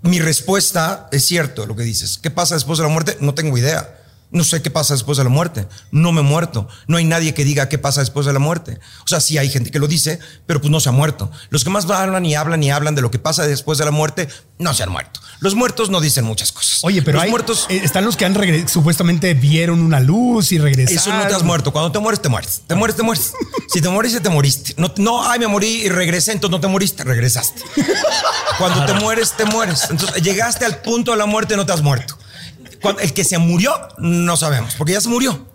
Mi 0.00 0.18
respuesta 0.18 1.10
es 1.12 1.26
cierto 1.26 1.66
lo 1.66 1.76
que 1.76 1.82
dices. 1.82 2.16
¿Qué 2.16 2.30
pasa 2.30 2.54
después 2.54 2.78
de 2.78 2.84
la 2.84 2.88
muerte? 2.88 3.18
No 3.20 3.34
tengo 3.34 3.58
idea. 3.58 4.01
No 4.32 4.44
sé 4.44 4.62
qué 4.62 4.70
pasa 4.70 4.94
después 4.94 5.18
de 5.18 5.24
la 5.24 5.30
muerte. 5.30 5.68
No 5.90 6.10
me 6.10 6.20
he 6.20 6.24
muerto. 6.24 6.66
No 6.86 6.96
hay 6.96 7.04
nadie 7.04 7.34
que 7.34 7.44
diga 7.44 7.68
qué 7.68 7.78
pasa 7.78 8.00
después 8.00 8.24
de 8.24 8.32
la 8.32 8.38
muerte. 8.38 8.80
O 9.04 9.08
sea, 9.08 9.20
sí 9.20 9.36
hay 9.36 9.50
gente 9.50 9.70
que 9.70 9.78
lo 9.78 9.88
dice, 9.88 10.18
pero 10.46 10.60
pues 10.60 10.70
no 10.70 10.80
se 10.80 10.88
ha 10.88 10.92
muerto. 10.92 11.30
Los 11.50 11.64
que 11.64 11.70
más 11.70 11.88
hablan 11.90 12.24
y 12.24 12.34
hablan 12.34 12.62
y 12.62 12.70
hablan 12.70 12.94
de 12.94 13.02
lo 13.02 13.10
que 13.10 13.18
pasa 13.18 13.46
después 13.46 13.76
de 13.78 13.84
la 13.84 13.90
muerte, 13.90 14.28
no 14.58 14.72
se 14.72 14.82
han 14.82 14.90
muerto. 14.90 15.20
Los 15.40 15.54
muertos 15.54 15.90
no 15.90 16.00
dicen 16.00 16.24
muchas 16.24 16.50
cosas. 16.50 16.78
Oye, 16.82 17.02
pero 17.02 17.16
los 17.16 17.24
hay, 17.24 17.30
muertos, 17.30 17.66
eh, 17.68 17.80
están 17.82 18.04
los 18.04 18.16
que 18.16 18.24
han 18.24 18.68
supuestamente 18.68 19.34
vieron 19.34 19.80
una 19.80 20.00
luz 20.00 20.52
y 20.52 20.58
regresaron. 20.58 20.98
eso 20.98 21.12
no 21.12 21.28
te 21.28 21.34
has 21.34 21.42
muerto. 21.42 21.72
Cuando 21.72 21.92
te 21.92 21.98
mueres, 21.98 22.22
te 22.22 22.28
mueres. 22.28 22.62
Te 22.66 22.74
mueres, 22.74 22.96
te 22.96 23.02
mueres. 23.02 23.32
Si 23.68 23.80
te 23.80 23.88
moriste, 23.88 24.20
te 24.20 24.30
moriste. 24.30 24.74
No, 24.78 24.92
no, 24.96 25.28
ay, 25.28 25.40
me 25.40 25.46
morí 25.46 25.82
y 25.82 25.88
regresé, 25.88 26.32
entonces 26.32 26.52
no 26.52 26.60
te 26.60 26.68
moriste, 26.68 27.04
regresaste. 27.04 27.60
Cuando 28.58 28.86
te 28.86 28.94
mueres, 28.94 29.32
te 29.32 29.44
mueres. 29.44 29.88
Entonces, 29.90 30.22
llegaste 30.22 30.64
al 30.64 30.80
punto 30.80 31.10
de 31.10 31.18
la 31.18 31.26
muerte, 31.26 31.56
no 31.56 31.66
te 31.66 31.72
has 31.72 31.82
muerto. 31.82 32.16
Cuando- 32.82 33.00
el 33.00 33.12
que 33.14 33.24
se 33.24 33.38
murió, 33.38 33.72
no 33.98 34.36
sabemos, 34.36 34.74
porque 34.76 34.92
ya 34.92 35.00
se 35.00 35.08
murió. 35.08 35.50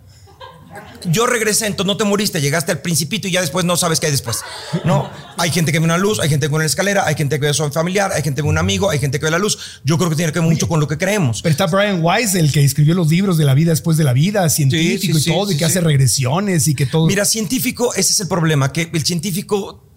Yo 1.04 1.26
regresé, 1.26 1.66
entonces 1.66 1.86
no 1.86 1.96
te 1.96 2.04
moriste, 2.04 2.40
llegaste 2.40 2.72
al 2.72 2.80
principito 2.80 3.28
y 3.28 3.30
ya 3.30 3.40
después 3.40 3.64
no 3.64 3.76
sabes 3.76 4.00
qué 4.00 4.06
hay 4.06 4.12
después. 4.12 4.38
No, 4.84 5.08
hay 5.36 5.50
gente 5.50 5.70
que 5.70 5.78
ve 5.78 5.84
una 5.84 5.96
luz, 5.96 6.18
hay 6.18 6.28
gente 6.28 6.46
que 6.46 6.50
ve 6.50 6.56
una 6.56 6.64
escalera, 6.64 7.06
hay 7.06 7.14
gente 7.14 7.36
que 7.36 7.42
ve 7.42 7.48
a 7.50 7.54
su 7.54 7.68
familiar, 7.70 8.10
hay 8.12 8.22
gente 8.22 8.36
que 8.36 8.42
ve 8.42 8.48
un 8.48 8.58
amigo, 8.58 8.90
hay 8.90 8.98
gente 8.98 9.18
que 9.20 9.24
ve 9.24 9.30
la 9.30 9.38
luz. 9.38 9.80
Yo 9.84 9.96
creo 9.96 10.10
que 10.10 10.16
tiene 10.16 10.32
que 10.32 10.40
ver 10.40 10.48
mucho 10.48 10.66
con 10.66 10.80
lo 10.80 10.88
que 10.88 10.98
creemos. 10.98 11.40
Pero 11.40 11.52
está 11.52 11.66
Brian 11.66 12.00
Weiss, 12.02 12.34
el 12.34 12.50
que 12.50 12.64
escribió 12.64 12.94
los 12.94 13.08
libros 13.08 13.38
de 13.38 13.44
la 13.44 13.54
vida 13.54 13.70
después 13.70 13.96
de 13.96 14.04
la 14.04 14.12
vida, 14.12 14.48
científico 14.48 15.18
Sí, 15.18 15.22
sí, 15.24 15.30
y 15.30 15.32
todo, 15.32 15.46
sí, 15.48 15.54
y 15.54 15.58
que 15.58 15.64
hace 15.66 15.80
regresiones 15.80 16.66
y 16.66 16.74
que 16.74 16.86
todo. 16.86 17.06
Mira, 17.06 17.24
científico, 17.24 17.94
ese 17.94 18.12
es 18.12 18.20
el 18.20 18.28
problema, 18.28 18.72
que 18.72 18.90
el 18.92 19.04
científico 19.04 19.87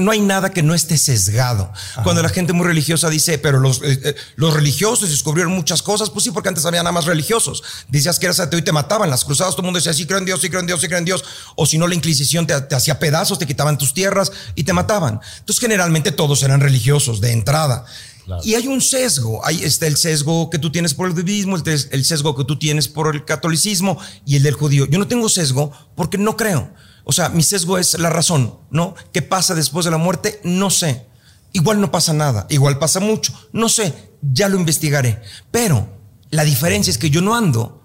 no 0.00 0.10
hay 0.10 0.20
nada 0.20 0.50
que 0.50 0.62
no 0.62 0.74
esté 0.74 0.98
sesgado. 0.98 1.72
Cuando 2.02 2.22
la 2.22 2.28
gente 2.28 2.52
muy 2.52 2.66
religiosa 2.66 3.08
dice, 3.08 3.38
pero 3.38 3.60
los, 3.60 3.82
eh, 3.82 4.00
eh, 4.02 4.14
los 4.36 4.54
religiosos 4.54 5.10
descubrieron 5.10 5.52
muchas 5.52 5.82
cosas, 5.82 6.10
pues 6.10 6.24
sí, 6.24 6.30
porque 6.30 6.48
antes 6.48 6.64
había 6.64 6.82
nada 6.82 6.92
más 6.92 7.06
religiosos. 7.06 7.62
Decías 7.88 8.18
que 8.18 8.26
eras 8.26 8.40
ateo 8.40 8.58
y 8.58 8.62
te 8.62 8.72
mataban. 8.72 9.10
Las 9.10 9.24
cruzadas 9.24 9.54
todo 9.54 9.62
el 9.62 9.66
mundo 9.66 9.78
decía, 9.78 9.92
sí 9.92 10.06
creo 10.06 10.18
en 10.18 10.24
Dios, 10.24 10.40
sí 10.40 10.48
creo 10.48 10.60
en 10.60 10.66
Dios, 10.66 10.80
sí 10.80 10.86
creo 10.86 10.98
en 10.98 11.04
Dios. 11.04 11.24
O 11.56 11.66
si 11.66 11.78
no, 11.78 11.86
la 11.86 11.94
Inquisición 11.94 12.46
te, 12.46 12.60
te 12.62 12.74
hacía 12.74 12.98
pedazos, 12.98 13.38
te 13.38 13.46
quitaban 13.46 13.78
tus 13.78 13.94
tierras 13.94 14.32
y 14.54 14.64
te 14.64 14.72
mataban. 14.72 15.20
Entonces, 15.38 15.60
generalmente 15.60 16.12
todos 16.12 16.42
eran 16.42 16.60
religiosos 16.60 17.20
de 17.20 17.32
entrada. 17.32 17.84
Y 18.44 18.54
hay 18.54 18.68
un 18.68 18.80
sesgo, 18.80 19.44
hay 19.44 19.64
está 19.64 19.86
el 19.86 19.96
sesgo 19.96 20.50
que 20.50 20.58
tú 20.58 20.70
tienes 20.70 20.94
por 20.94 21.08
el 21.08 21.14
budismo, 21.14 21.56
el 21.56 22.04
sesgo 22.04 22.36
que 22.36 22.44
tú 22.44 22.58
tienes 22.58 22.88
por 22.88 23.14
el 23.14 23.24
catolicismo 23.24 23.98
y 24.24 24.36
el 24.36 24.42
del 24.42 24.54
judío. 24.54 24.86
Yo 24.86 24.98
no 24.98 25.08
tengo 25.08 25.28
sesgo 25.28 25.72
porque 25.96 26.18
no 26.18 26.36
creo. 26.36 26.72
O 27.04 27.12
sea, 27.12 27.28
mi 27.28 27.42
sesgo 27.42 27.78
es 27.78 27.98
la 27.98 28.10
razón, 28.10 28.58
¿no? 28.70 28.94
¿Qué 29.12 29.22
pasa 29.22 29.54
después 29.54 29.84
de 29.84 29.90
la 29.90 29.98
muerte? 29.98 30.40
No 30.44 30.70
sé. 30.70 31.06
Igual 31.52 31.80
no 31.80 31.90
pasa 31.90 32.12
nada, 32.12 32.46
igual 32.48 32.78
pasa 32.78 33.00
mucho, 33.00 33.32
no 33.52 33.68
sé, 33.68 34.12
ya 34.22 34.48
lo 34.48 34.56
investigaré. 34.56 35.20
Pero 35.50 35.88
la 36.30 36.44
diferencia 36.44 36.90
es 36.90 36.98
que 36.98 37.10
yo 37.10 37.22
no 37.22 37.34
ando 37.34 37.82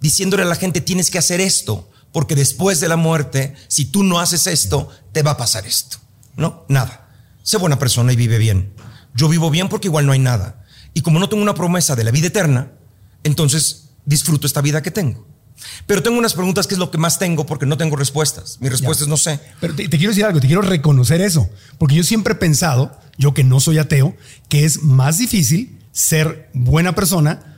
diciéndole 0.00 0.42
a 0.42 0.46
la 0.46 0.54
gente 0.54 0.82
tienes 0.82 1.10
que 1.10 1.18
hacer 1.18 1.40
esto, 1.40 1.90
porque 2.12 2.34
después 2.34 2.80
de 2.80 2.88
la 2.88 2.96
muerte, 2.96 3.54
si 3.68 3.86
tú 3.86 4.02
no 4.02 4.20
haces 4.20 4.46
esto, 4.46 4.90
te 5.12 5.22
va 5.22 5.32
a 5.32 5.36
pasar 5.36 5.66
esto. 5.66 5.96
No, 6.36 6.64
nada. 6.68 7.08
Sé 7.42 7.56
buena 7.56 7.78
persona 7.78 8.12
y 8.12 8.16
vive 8.16 8.38
bien. 8.38 8.74
Yo 9.14 9.28
vivo 9.28 9.50
bien 9.50 9.68
porque 9.68 9.88
igual 9.88 10.04
no 10.04 10.12
hay 10.12 10.18
nada. 10.18 10.64
Y 10.92 11.00
como 11.00 11.18
no 11.18 11.28
tengo 11.28 11.42
una 11.42 11.54
promesa 11.54 11.96
de 11.96 12.04
la 12.04 12.10
vida 12.10 12.26
eterna, 12.26 12.72
entonces 13.22 13.90
disfruto 14.04 14.46
esta 14.46 14.60
vida 14.60 14.82
que 14.82 14.90
tengo. 14.90 15.26
Pero 15.86 16.02
tengo 16.02 16.18
unas 16.18 16.34
preguntas 16.34 16.66
que 16.66 16.74
es 16.74 16.78
lo 16.78 16.90
que 16.90 16.98
más 16.98 17.18
tengo 17.18 17.46
porque 17.46 17.66
no 17.66 17.76
tengo 17.76 17.96
respuestas. 17.96 18.58
Mi 18.60 18.68
respuesta 18.68 19.04
es 19.04 19.08
no 19.08 19.16
sé. 19.16 19.40
Pero 19.60 19.74
te, 19.74 19.88
te 19.88 19.96
quiero 19.96 20.10
decir 20.10 20.24
algo, 20.24 20.40
te 20.40 20.46
quiero 20.46 20.62
reconocer 20.62 21.20
eso, 21.20 21.48
porque 21.78 21.94
yo 21.94 22.02
siempre 22.02 22.34
he 22.34 22.36
pensado, 22.36 22.98
yo 23.18 23.34
que 23.34 23.44
no 23.44 23.60
soy 23.60 23.78
ateo, 23.78 24.16
que 24.48 24.64
es 24.64 24.82
más 24.82 25.18
difícil 25.18 25.78
ser 25.92 26.50
buena 26.52 26.94
persona 26.94 27.56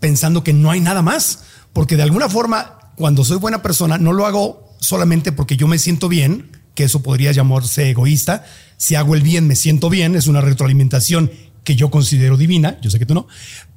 pensando 0.00 0.44
que 0.44 0.52
no 0.52 0.70
hay 0.70 0.80
nada 0.80 1.02
más. 1.02 1.44
Porque 1.72 1.96
de 1.96 2.02
alguna 2.02 2.28
forma, 2.28 2.92
cuando 2.96 3.24
soy 3.24 3.38
buena 3.38 3.62
persona, 3.62 3.98
no 3.98 4.12
lo 4.12 4.26
hago 4.26 4.76
solamente 4.80 5.32
porque 5.32 5.56
yo 5.56 5.66
me 5.66 5.78
siento 5.78 6.08
bien, 6.08 6.50
que 6.74 6.84
eso 6.84 7.02
podría 7.02 7.32
llamarse 7.32 7.90
egoísta. 7.90 8.44
Si 8.76 8.94
hago 8.94 9.14
el 9.14 9.22
bien, 9.22 9.46
me 9.46 9.56
siento 9.56 9.90
bien, 9.90 10.16
es 10.16 10.26
una 10.26 10.40
retroalimentación 10.40 11.30
que 11.64 11.76
yo 11.76 11.90
considero 11.90 12.36
divina, 12.36 12.76
yo 12.82 12.90
sé 12.90 12.98
que 12.98 13.06
tú 13.06 13.14
no, 13.14 13.28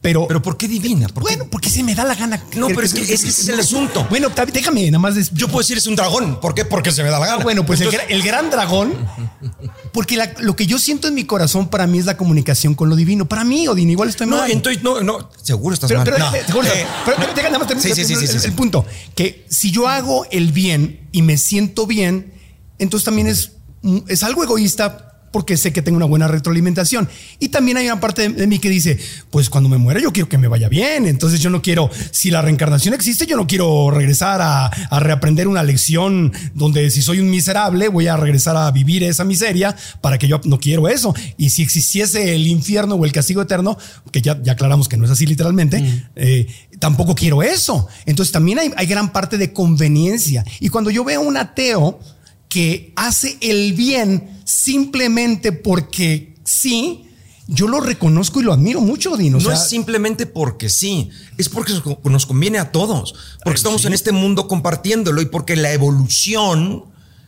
pero... 0.01 0.27
¿Pero 0.27 0.41
por 0.41 0.57
qué 0.57 0.67
divina? 0.67 1.07
¿Por 1.07 1.23
qué? 1.23 1.35
bueno, 1.35 1.47
porque 1.51 1.69
se 1.69 1.83
me 1.83 1.93
da 1.93 2.03
la 2.03 2.15
gana. 2.15 2.41
No, 2.55 2.67
pero 2.67 2.81
es 2.81 2.93
que, 2.95 3.01
es 3.01 3.07
que 3.07 3.13
ese 3.13 3.27
es 3.29 3.47
el 3.49 3.59
asunto. 3.59 4.07
Bueno, 4.09 4.29
déjame 4.51 4.85
nada 4.89 4.97
más... 4.99 5.31
Yo 5.33 5.47
puedo 5.47 5.59
decir 5.59 5.77
es 5.77 5.85
un 5.85 5.95
dragón. 5.95 6.39
¿Por 6.39 6.55
qué? 6.55 6.65
Porque 6.65 6.91
se 6.91 7.03
me 7.03 7.09
da 7.09 7.19
la 7.19 7.27
gana. 7.27 7.41
Ah, 7.41 7.43
bueno, 7.43 7.63
pues 7.65 7.81
el, 7.81 7.87
Entonces, 7.87 8.09
gra- 8.09 8.11
el 8.15 8.23
gran 8.23 8.49
dragón, 8.49 8.93
porque 9.93 10.17
la- 10.17 10.33
lo 10.39 10.55
que 10.55 10.65
yo 10.65 10.79
siento 10.79 11.07
en 11.07 11.13
mi 11.13 11.25
corazón 11.25 11.69
para 11.69 11.85
mí 11.87 11.99
es 11.99 12.05
la 12.05 12.17
comunicación 12.17 12.73
con 12.75 12.89
lo 12.89 12.95
divino. 12.95 13.27
Para 13.27 13.43
mí, 13.43 13.67
Odín, 13.67 13.89
igual 13.91 14.09
estoy 14.09 14.27
no, 14.27 14.37
mal. 14.37 14.49
entonces, 14.51 14.81
no, 14.83 15.01
no, 15.01 15.29
seguro 15.41 15.73
estás 15.75 15.87
Pero, 15.87 15.99
mal. 15.99 16.05
pero, 16.05 16.17
No. 16.17 16.25
déjame- 16.31 16.45
seguro, 16.47 16.67
Eh, 16.67 16.85
pero- 17.05 17.17
pero 17.17 17.27
déjame 17.33 17.49
nada 17.49 17.59
más 17.59 17.67
terminar 17.67 17.95
Sí, 17.95 18.03
sí, 18.05 18.15
sí, 18.15 18.25
el, 18.25 18.39
sí. 18.41 18.47
el 18.47 18.53
punto. 18.53 18.85
Que 19.15 19.45
si 19.49 19.71
yo 19.71 19.87
hago 19.87 20.25
el 20.31 20.51
bien 20.51 21.07
y 21.11 21.21
me 21.21 21.37
siento 21.37 21.85
bien, 21.85 22.33
entonces 22.79 23.05
también 23.05 23.27
es, 23.27 23.51
es 24.07 24.23
algo 24.23 24.43
egoísta 24.43 25.14
porque 25.35 25.57
sé 25.57 25.73
que 25.73 25.81
tengo 25.81 25.97
una 25.97 26.05
buena 26.05 26.29
retroalimentación. 26.29 27.09
Y 27.39 27.49
también 27.49 27.75
hay 27.75 27.87
una 27.87 27.99
parte 27.99 28.29
de, 28.29 28.47
mí 28.47 28.57
que 28.57 28.69
dice, 28.69 28.97
pues 29.31 29.49
cuando 29.49 29.69
me 29.69 29.77
muera 29.77 29.99
yo 29.99 30.13
quiero 30.13 30.29
que 30.29 30.37
me 30.37 30.47
vaya 30.47 30.69
bien. 30.69 31.05
Entonces 31.05 31.41
yo 31.41 31.49
no 31.49 31.61
quiero, 31.61 31.89
si 32.11 32.31
la 32.31 32.41
reencarnación 32.41 32.93
existe, 32.93 33.25
yo 33.25 33.35
no 33.35 33.45
quiero 33.45 33.91
regresar 33.91 34.39
a, 34.41 34.67
a 34.67 34.99
reaprender 35.01 35.49
una 35.49 35.61
lección 35.61 36.31
donde 36.53 36.89
si 36.89 37.01
soy 37.01 37.19
un 37.19 37.29
miserable 37.29 37.89
voy 37.89 38.07
a 38.07 38.15
regresar 38.15 38.55
a 38.55 38.71
vivir 38.71 39.03
esa 39.03 39.25
miseria 39.25 39.75
para 39.99 40.17
que 40.17 40.29
yo 40.29 40.39
no 40.45 40.57
quiero 40.57 40.87
eso. 40.87 41.13
Y 41.35 41.49
si 41.49 41.63
existiese 41.63 42.33
el 42.33 42.47
infierno 42.47 42.95
o 42.95 43.03
el 43.03 43.11
castigo 43.11 43.41
eterno, 43.41 43.77
que 44.13 44.21
ya, 44.21 44.41
ya 44.41 44.53
aclaramos 44.53 44.87
que 44.87 44.95
no 44.95 45.03
es 45.03 45.11
así 45.11 45.25
literalmente, 45.25 45.83
eh, 46.15 46.47
tampoco 46.79 47.13
quiero 47.13 47.43
eso. 47.43 47.89
Entonces 48.05 48.31
también 48.31 48.59
hay, 48.59 48.71
hay 48.77 48.85
gran 48.85 49.11
parte 49.11 49.37
de 49.37 49.51
conveniencia. 49.51 50.45
Y 50.61 50.69
cuando 50.69 50.91
yo 50.91 51.03
veo 51.03 51.19
un 51.19 51.35
ateo 51.35 51.99
que 52.55 52.93
hace 52.95 53.37
el 53.41 53.73
bien 53.73 54.39
simplemente 54.45 55.51
porque 55.51 56.35
sí, 56.45 57.03
yo 57.49 57.67
lo 57.67 57.81
reconozco 57.81 58.39
y 58.39 58.43
lo 58.43 58.53
admiro 58.53 58.79
mucho, 58.79 59.11
Odín. 59.11 59.35
O 59.35 59.39
no 59.39 59.43
sea, 59.43 59.55
es 59.55 59.67
simplemente 59.67 60.25
porque 60.25 60.69
sí, 60.69 61.09
es 61.37 61.49
porque 61.49 61.73
nos 62.05 62.25
conviene 62.25 62.59
a 62.59 62.71
todos, 62.71 63.13
porque 63.43 63.57
estamos 63.57 63.83
en 63.83 63.91
este 63.91 64.13
mundo 64.13 64.47
compartiéndolo 64.47 65.21
y 65.21 65.25
porque 65.25 65.57
la 65.57 65.73
evolución 65.73 66.85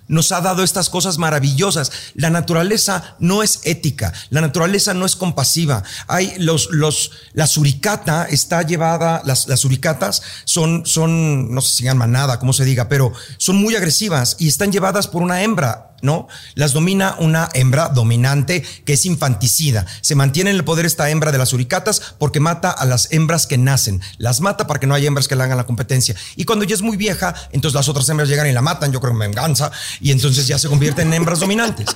nos 0.07 0.31
ha 0.31 0.41
dado 0.41 0.63
estas 0.63 0.89
cosas 0.89 1.17
maravillosas. 1.17 1.91
La 2.15 2.29
naturaleza 2.29 3.15
no 3.19 3.43
es 3.43 3.59
ética, 3.63 4.13
la 4.29 4.41
naturaleza 4.41 4.93
no 4.93 5.05
es 5.05 5.15
compasiva. 5.15 5.83
Hay 6.07 6.35
los, 6.39 6.69
los, 6.71 7.11
la 7.33 7.47
suricata 7.47 8.25
está 8.25 8.61
llevada, 8.61 9.21
las, 9.25 9.47
las 9.47 9.59
suricatas 9.59 10.21
son, 10.45 10.85
son, 10.85 11.53
no 11.53 11.61
sé 11.61 11.77
si 11.77 11.83
llaman 11.83 11.97
manada, 12.11 12.39
como 12.39 12.53
se 12.53 12.65
diga, 12.65 12.87
pero 12.87 13.11
son 13.37 13.57
muy 13.57 13.75
agresivas 13.75 14.35
y 14.39 14.47
están 14.47 14.71
llevadas 14.71 15.07
por 15.07 15.21
una 15.21 15.41
hembra. 15.41 15.86
¿No? 16.01 16.27
Las 16.55 16.73
domina 16.73 17.15
una 17.19 17.49
hembra 17.53 17.89
dominante 17.89 18.63
que 18.85 18.93
es 18.93 19.05
infanticida. 19.05 19.85
Se 20.01 20.15
mantiene 20.15 20.49
en 20.49 20.55
el 20.55 20.63
poder 20.63 20.85
esta 20.85 21.09
hembra 21.09 21.31
de 21.31 21.37
las 21.37 21.49
suricatas 21.49 22.15
porque 22.17 22.39
mata 22.39 22.71
a 22.71 22.85
las 22.85 23.11
hembras 23.11 23.47
que 23.47 23.57
nacen. 23.57 24.01
Las 24.17 24.41
mata 24.41 24.67
para 24.67 24.79
que 24.79 24.87
no 24.87 24.95
haya 24.95 25.07
hembras 25.07 25.27
que 25.27 25.35
le 25.35 25.43
hagan 25.43 25.57
la 25.57 25.65
competencia. 25.65 26.15
Y 26.35 26.45
cuando 26.45 26.65
ya 26.65 26.75
es 26.75 26.81
muy 26.81 26.97
vieja, 26.97 27.33
entonces 27.51 27.75
las 27.75 27.89
otras 27.89 28.07
hembras 28.09 28.29
llegan 28.29 28.47
y 28.47 28.51
la 28.51 28.61
matan, 28.61 28.91
yo 28.91 28.99
creo 28.99 29.13
que 29.13 29.19
venganza, 29.19 29.71
y 30.01 30.11
entonces 30.11 30.47
ya 30.47 30.59
se 30.59 30.67
convierten 30.67 31.07
en 31.07 31.13
hembras 31.15 31.39
dominantes. 31.39 31.87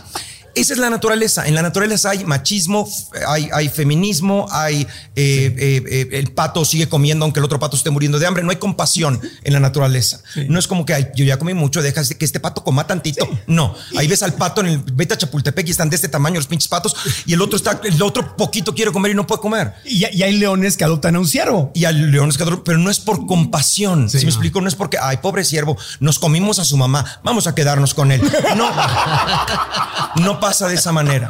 Esa 0.55 0.73
es 0.73 0.79
la 0.79 0.89
naturaleza. 0.89 1.47
En 1.47 1.55
la 1.55 1.61
naturaleza 1.61 2.09
hay 2.09 2.25
machismo, 2.25 2.87
hay, 3.27 3.49
hay 3.53 3.69
feminismo, 3.69 4.47
hay 4.51 4.81
eh, 5.15 5.55
eh, 5.57 5.83
eh, 5.89 6.09
el 6.11 6.31
pato 6.33 6.65
sigue 6.65 6.89
comiendo 6.89 7.25
aunque 7.25 7.39
el 7.39 7.45
otro 7.45 7.59
pato 7.59 7.75
esté 7.75 7.89
muriendo 7.89 8.19
de 8.19 8.27
hambre. 8.27 8.43
No 8.43 8.51
hay 8.51 8.57
compasión 8.57 9.19
en 9.43 9.53
la 9.53 9.59
naturaleza. 9.59 10.21
No 10.47 10.59
es 10.59 10.67
como 10.67 10.85
que 10.85 10.93
ay, 10.93 11.07
yo 11.15 11.25
ya 11.25 11.37
comí 11.37 11.53
mucho, 11.53 11.81
deja 11.81 12.01
que 12.03 12.25
este 12.25 12.39
pato 12.39 12.63
coma 12.63 12.87
tantito. 12.87 13.27
No, 13.47 13.75
ahí 13.97 14.07
ves 14.07 14.23
al 14.23 14.33
pato 14.33 14.61
en 14.61 14.67
el 14.67 14.77
vete 14.79 15.13
a 15.13 15.17
Chapultepec 15.17 15.67
y 15.67 15.71
están 15.71 15.89
de 15.89 15.95
este 15.95 16.07
tamaño 16.09 16.35
los 16.35 16.47
pinches 16.47 16.67
patos 16.67 16.95
y 17.25 17.33
el 17.33 17.41
otro 17.41 17.57
está, 17.57 17.79
el 17.83 18.01
otro 18.01 18.35
poquito 18.35 18.73
quiere 18.73 18.91
comer 18.91 19.11
y 19.11 19.15
no 19.15 19.27
puede 19.27 19.41
comer. 19.41 19.73
y, 19.85 20.05
y 20.05 20.23
hay 20.23 20.37
leones 20.37 20.77
que 20.77 20.83
adoptan 20.83 21.15
a 21.15 21.19
un 21.19 21.27
ciervo. 21.27 21.71
Y 21.73 21.85
al 21.85 22.11
león 22.11 22.29
es 22.29 22.37
que 22.37 22.43
adoro, 22.43 22.63
pero 22.63 22.77
no 22.77 22.89
es 22.89 22.99
por 22.99 23.25
compasión. 23.25 24.09
Si 24.09 24.17
me 24.17 24.31
explico, 24.31 24.61
no 24.61 24.67
es 24.67 24.75
porque, 24.75 24.97
ay, 25.01 25.17
pobre 25.17 25.43
siervo, 25.43 25.77
nos 25.99 26.19
comimos 26.19 26.59
a 26.59 26.65
su 26.65 26.77
mamá, 26.77 27.05
vamos 27.23 27.47
a 27.47 27.55
quedarnos 27.55 27.93
con 27.93 28.11
él. 28.11 28.21
No, 28.55 28.69
no 30.17 30.39
pasa 30.41 30.67
de 30.67 30.75
esa 30.75 30.91
manera. 30.91 31.29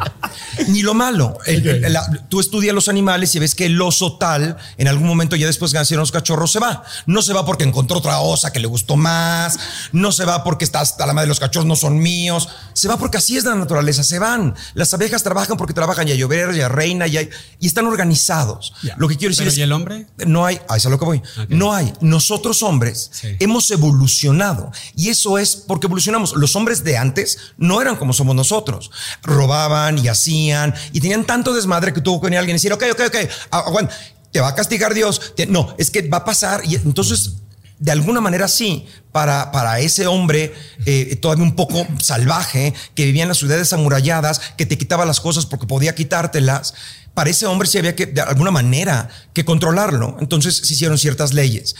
Ni 0.70 0.82
lo 0.82 0.96
malo. 0.96 1.38
El- 1.46 1.68
el- 1.68 1.94
la- 1.94 2.10
tú 2.30 2.40
estudias 2.40 2.74
los 2.74 2.88
animales 2.88 3.36
y 3.36 3.40
ves 3.40 3.54
que 3.54 3.68
el 3.68 3.80
oso 3.80 4.18
tal, 4.18 4.58
en 4.78 4.88
algún 4.88 5.08
momento 5.08 5.36
ya 5.36 5.46
después 5.46 5.72
que 5.72 5.78
nacieron 5.78 6.02
los 6.02 6.12
cachorros, 6.12 6.52
se 6.52 6.58
va. 6.60 6.84
No 7.06 7.22
se 7.22 7.34
va 7.34 7.46
porque 7.46 7.64
encontró 7.64 7.98
otra 8.00 8.20
osa 8.22 8.52
que 8.52 8.60
le 8.60 8.66
gustó 8.68 8.96
más. 8.96 9.60
No 9.92 10.12
se 10.12 10.26
va 10.26 10.44
porque 10.44 10.66
está 10.66 10.80
hasta 10.80 11.06
la 11.06 11.14
madre 11.14 11.26
de 11.26 11.30
los 11.30 11.40
cachorros 11.40 11.68
no 11.68 11.76
son 11.76 12.00
míos. 12.00 12.50
Se 12.74 12.88
va 12.88 12.98
porque 12.98 13.18
así 13.20 13.38
es 13.38 13.44
la 13.44 13.54
naturaleza. 13.54 14.04
Se 14.04 14.18
van. 14.18 14.56
Las 14.74 14.92
abejas 14.96 15.22
trabajan 15.22 15.58
porque 15.58 15.74
trabajan 15.76 16.08
ya 16.08 16.16
llover, 16.16 16.56
ya 16.56 16.70
reina, 16.70 17.06
ya 17.06 17.22
y 17.60 17.68
están 17.68 17.86
organizados. 17.86 18.74
Lo 18.98 19.08
que 19.08 19.18
quiero 19.18 19.32
decir 19.32 19.44
Pero, 19.44 19.52
es 19.52 19.58
¿y 19.58 19.62
el 19.62 19.72
hombre? 19.74 20.08
no 20.26 20.46
hay, 20.46 20.56
a 20.70 20.78
eso 20.78 20.82
es 20.82 20.86
a 20.88 20.90
lo 20.90 20.98
que 21.00 21.06
voy. 21.06 21.22
No 21.50 21.74
hay. 21.74 21.94
Nosotros 22.02 22.64
hombres 22.64 23.10
Sí. 23.14 23.36
hemos 23.40 23.70
evolucionado 23.72 24.72
y 24.96 25.10
eso 25.10 25.38
es 25.38 25.56
porque 25.68 25.88
evolucionamos. 25.88 26.34
Los 26.36 26.56
hombres 26.56 26.84
de 26.84 26.98
antes 26.98 27.38
no 27.58 27.82
eran 27.82 27.96
como 27.98 28.14
somos 28.14 28.36
nosotros. 28.36 28.90
Robaban 29.24 29.98
y 29.98 30.08
hacían 30.08 30.74
y 30.92 31.00
tenían 31.02 31.26
tanto 31.26 31.54
desmadre 31.54 31.94
que 31.94 32.02
tuvo 32.02 32.22
que 32.22 32.26
venir 32.26 32.40
alguien 32.40 32.56
y 32.56 32.58
decir, 32.58 32.74
ok, 32.74 32.84
ok, 32.92 33.02
ok, 33.02 33.90
te 34.32 34.40
va 34.40 34.50
a 34.50 34.56
castigar 34.56 34.94
Dios. 34.94 35.34
No, 35.48 35.76
es 35.78 35.92
que 35.92 36.08
va 36.08 36.18
a 36.18 36.26
pasar 36.26 36.62
y 36.66 36.76
entonces 36.76 37.34
de 37.82 37.92
alguna 37.92 38.22
manera 38.22 38.48
sí, 38.48 38.86
para, 39.12 39.52
para 39.52 39.80
ese 39.80 40.06
hombre 40.06 40.54
eh, 40.86 41.16
todavía 41.16 41.44
un 41.44 41.56
poco 41.56 41.86
salvaje, 42.00 42.76
que 42.94 43.06
vivía 43.06 43.24
en 43.24 43.30
las 43.30 43.40
ciudades 43.40 43.74
amuralladas, 43.74 44.40
que 44.56 44.68
te 44.68 44.78
quitaba 44.78 45.04
las 45.04 45.20
cosas 45.20 45.48
porque 45.48 45.66
podía 45.66 45.96
quitártelas, 45.96 46.76
para 47.14 47.30
ese 47.30 47.46
hombre 47.46 47.68
sí 47.68 47.78
había 47.78 47.96
que, 47.96 48.06
de 48.06 48.22
alguna 48.22 48.52
manera, 48.52 49.10
que 49.34 49.44
controlarlo. 49.44 50.18
Entonces 50.20 50.56
se 50.56 50.74
hicieron 50.74 50.98
ciertas 50.98 51.34
leyes. 51.34 51.76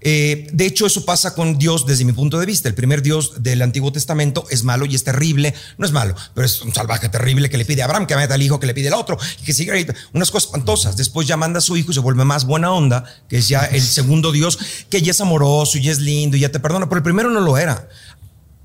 Eh, 0.00 0.48
de 0.52 0.66
hecho, 0.66 0.86
eso 0.86 1.04
pasa 1.06 1.34
con 1.34 1.58
Dios 1.58 1.86
desde 1.86 2.04
mi 2.04 2.12
punto 2.12 2.38
de 2.38 2.44
vista. 2.44 2.68
El 2.68 2.74
primer 2.74 3.00
Dios 3.00 3.42
del 3.42 3.62
Antiguo 3.62 3.92
Testamento 3.92 4.46
es 4.50 4.62
malo 4.62 4.84
y 4.84 4.94
es 4.94 5.02
terrible. 5.02 5.54
No 5.78 5.86
es 5.86 5.92
malo, 5.92 6.14
pero 6.34 6.46
es 6.46 6.60
un 6.60 6.74
salvaje 6.74 7.08
terrible 7.08 7.48
que 7.48 7.56
le 7.56 7.64
pide 7.64 7.82
a 7.82 7.86
Abraham 7.86 8.06
que 8.06 8.14
meta 8.14 8.34
al 8.34 8.42
hijo, 8.42 8.60
que 8.60 8.66
le 8.66 8.74
pide 8.74 8.88
al 8.88 8.94
otro, 8.94 9.18
y 9.40 9.44
que 9.44 9.54
siga 9.54 9.74
ahí, 9.74 9.86
unas 10.12 10.30
cosas 10.30 10.48
espantosas. 10.48 10.96
Después 10.96 11.26
ya 11.26 11.36
manda 11.36 11.58
a 11.58 11.62
su 11.62 11.76
hijo 11.76 11.90
y 11.90 11.94
se 11.94 12.00
vuelve 12.00 12.24
más 12.24 12.44
buena 12.44 12.70
onda, 12.70 13.04
que 13.28 13.38
es 13.38 13.48
ya 13.48 13.64
el 13.64 13.82
segundo 13.82 14.32
Dios, 14.32 14.58
que 14.90 15.00
ya 15.00 15.12
es 15.12 15.20
amoroso 15.20 15.78
y 15.78 15.82
ya 15.82 15.92
es 15.92 16.00
lindo 16.00 16.36
y 16.36 16.40
ya 16.40 16.50
te 16.50 16.60
perdona, 16.60 16.88
pero 16.88 16.98
el 16.98 17.04
primero 17.04 17.30
no 17.30 17.40
lo 17.40 17.56
era 17.56 17.88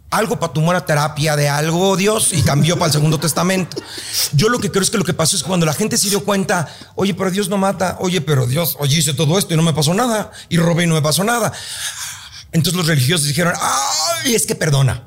algo 0.10 0.40
para 0.40 0.54
tu 0.54 0.62
buena 0.62 0.86
terapia 0.86 1.36
de 1.36 1.50
algo, 1.50 1.96
Dios, 1.96 2.34
y 2.34 2.42
cambió 2.42 2.76
para 2.76 2.88
el 2.88 2.94
Segundo 2.94 3.20
Testamento. 3.20 3.78
Yo 4.34 4.50
lo 4.50 4.60
que 4.60 4.72
creo 4.72 4.84
es 4.84 4.90
que 4.90 4.98
lo 4.98 5.04
que 5.04 5.14
pasó 5.14 5.36
es 5.36 5.44
cuando 5.44 5.66
la 5.66 5.74
gente 5.74 5.98
se 5.98 6.10
dio 6.10 6.24
cuenta, 6.24 6.68
oye, 6.96 7.14
pero 7.14 7.30
Dios 7.32 7.50
no 7.50 7.58
mata, 7.58 7.98
oye, 8.00 8.22
pero 8.22 8.48
Dios, 8.48 8.76
oye, 8.80 8.98
hice 8.98 9.14
todo 9.14 9.38
esto 9.38 9.54
y 9.54 9.58
no 9.58 9.64
me 9.64 9.74
pasó 9.74 9.94
nada, 9.94 10.32
y 10.50 10.58
robé 10.58 10.86
y 10.86 10.88
no 10.88 10.96
me 10.96 11.02
pasó 11.02 11.24
nada. 11.24 11.54
Entonces 12.52 12.76
los 12.76 12.88
religiosos 12.88 13.28
dijeron, 13.28 13.54
ay, 13.62 14.34
es 14.34 14.46
que 14.46 14.56
perdona. 14.56 15.04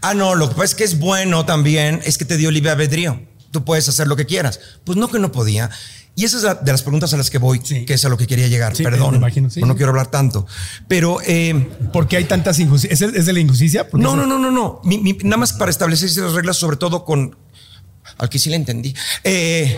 Ah, 0.00 0.14
no, 0.14 0.34
lo 0.34 0.48
que 0.48 0.54
pasa 0.54 0.64
es 0.64 0.74
que 0.74 0.84
es 0.84 0.98
bueno 0.98 1.44
también, 1.44 2.00
es 2.04 2.18
que 2.18 2.24
te 2.24 2.36
dio 2.36 2.50
libre 2.50 2.70
albedrío. 2.70 3.20
Tú 3.50 3.64
puedes 3.64 3.88
hacer 3.88 4.06
lo 4.06 4.16
que 4.16 4.26
quieras. 4.26 4.60
Pues 4.84 4.98
no 4.98 5.08
que 5.08 5.18
no 5.18 5.30
podía. 5.30 5.70
Y 6.16 6.24
esa 6.24 6.36
es 6.36 6.42
la, 6.44 6.54
de 6.54 6.70
las 6.70 6.82
preguntas 6.82 7.12
a 7.12 7.16
las 7.16 7.28
que 7.28 7.38
voy, 7.38 7.60
Sí. 7.64 7.84
que 7.84 7.94
es 7.94 8.04
a 8.04 8.08
lo 8.08 8.16
que 8.16 8.26
quería 8.28 8.46
llegar. 8.46 8.76
Sí, 8.76 8.84
Perdón, 8.84 9.12
me 9.12 9.16
imagino, 9.18 9.50
sí, 9.50 9.60
no 9.60 9.68
sí. 9.72 9.74
quiero 9.76 9.90
hablar 9.90 10.06
tanto. 10.08 10.46
Pero... 10.86 11.18
Eh, 11.26 11.68
¿Por 11.92 12.06
qué 12.06 12.18
hay 12.18 12.24
tantas 12.24 12.58
injusticias? 12.60 13.00
¿Es, 13.02 13.14
es 13.14 13.26
de 13.26 13.32
la 13.32 13.40
injusticia? 13.40 13.88
No, 13.92 14.14
no, 14.14 14.24
no, 14.26 14.38
no, 14.38 14.50
no. 14.52 14.80
Mi- 14.84 14.98
mi- 14.98 15.18
nada 15.24 15.38
más 15.38 15.52
para 15.52 15.70
establecer 15.72 16.08
esas 16.08 16.32
reglas, 16.32 16.56
sobre 16.56 16.76
todo 16.76 17.04
con. 17.04 17.36
Al 18.18 18.28
que 18.28 18.38
sí 18.38 18.48
le 18.50 18.56
entendí. 18.56 18.94
Eh, 19.24 19.76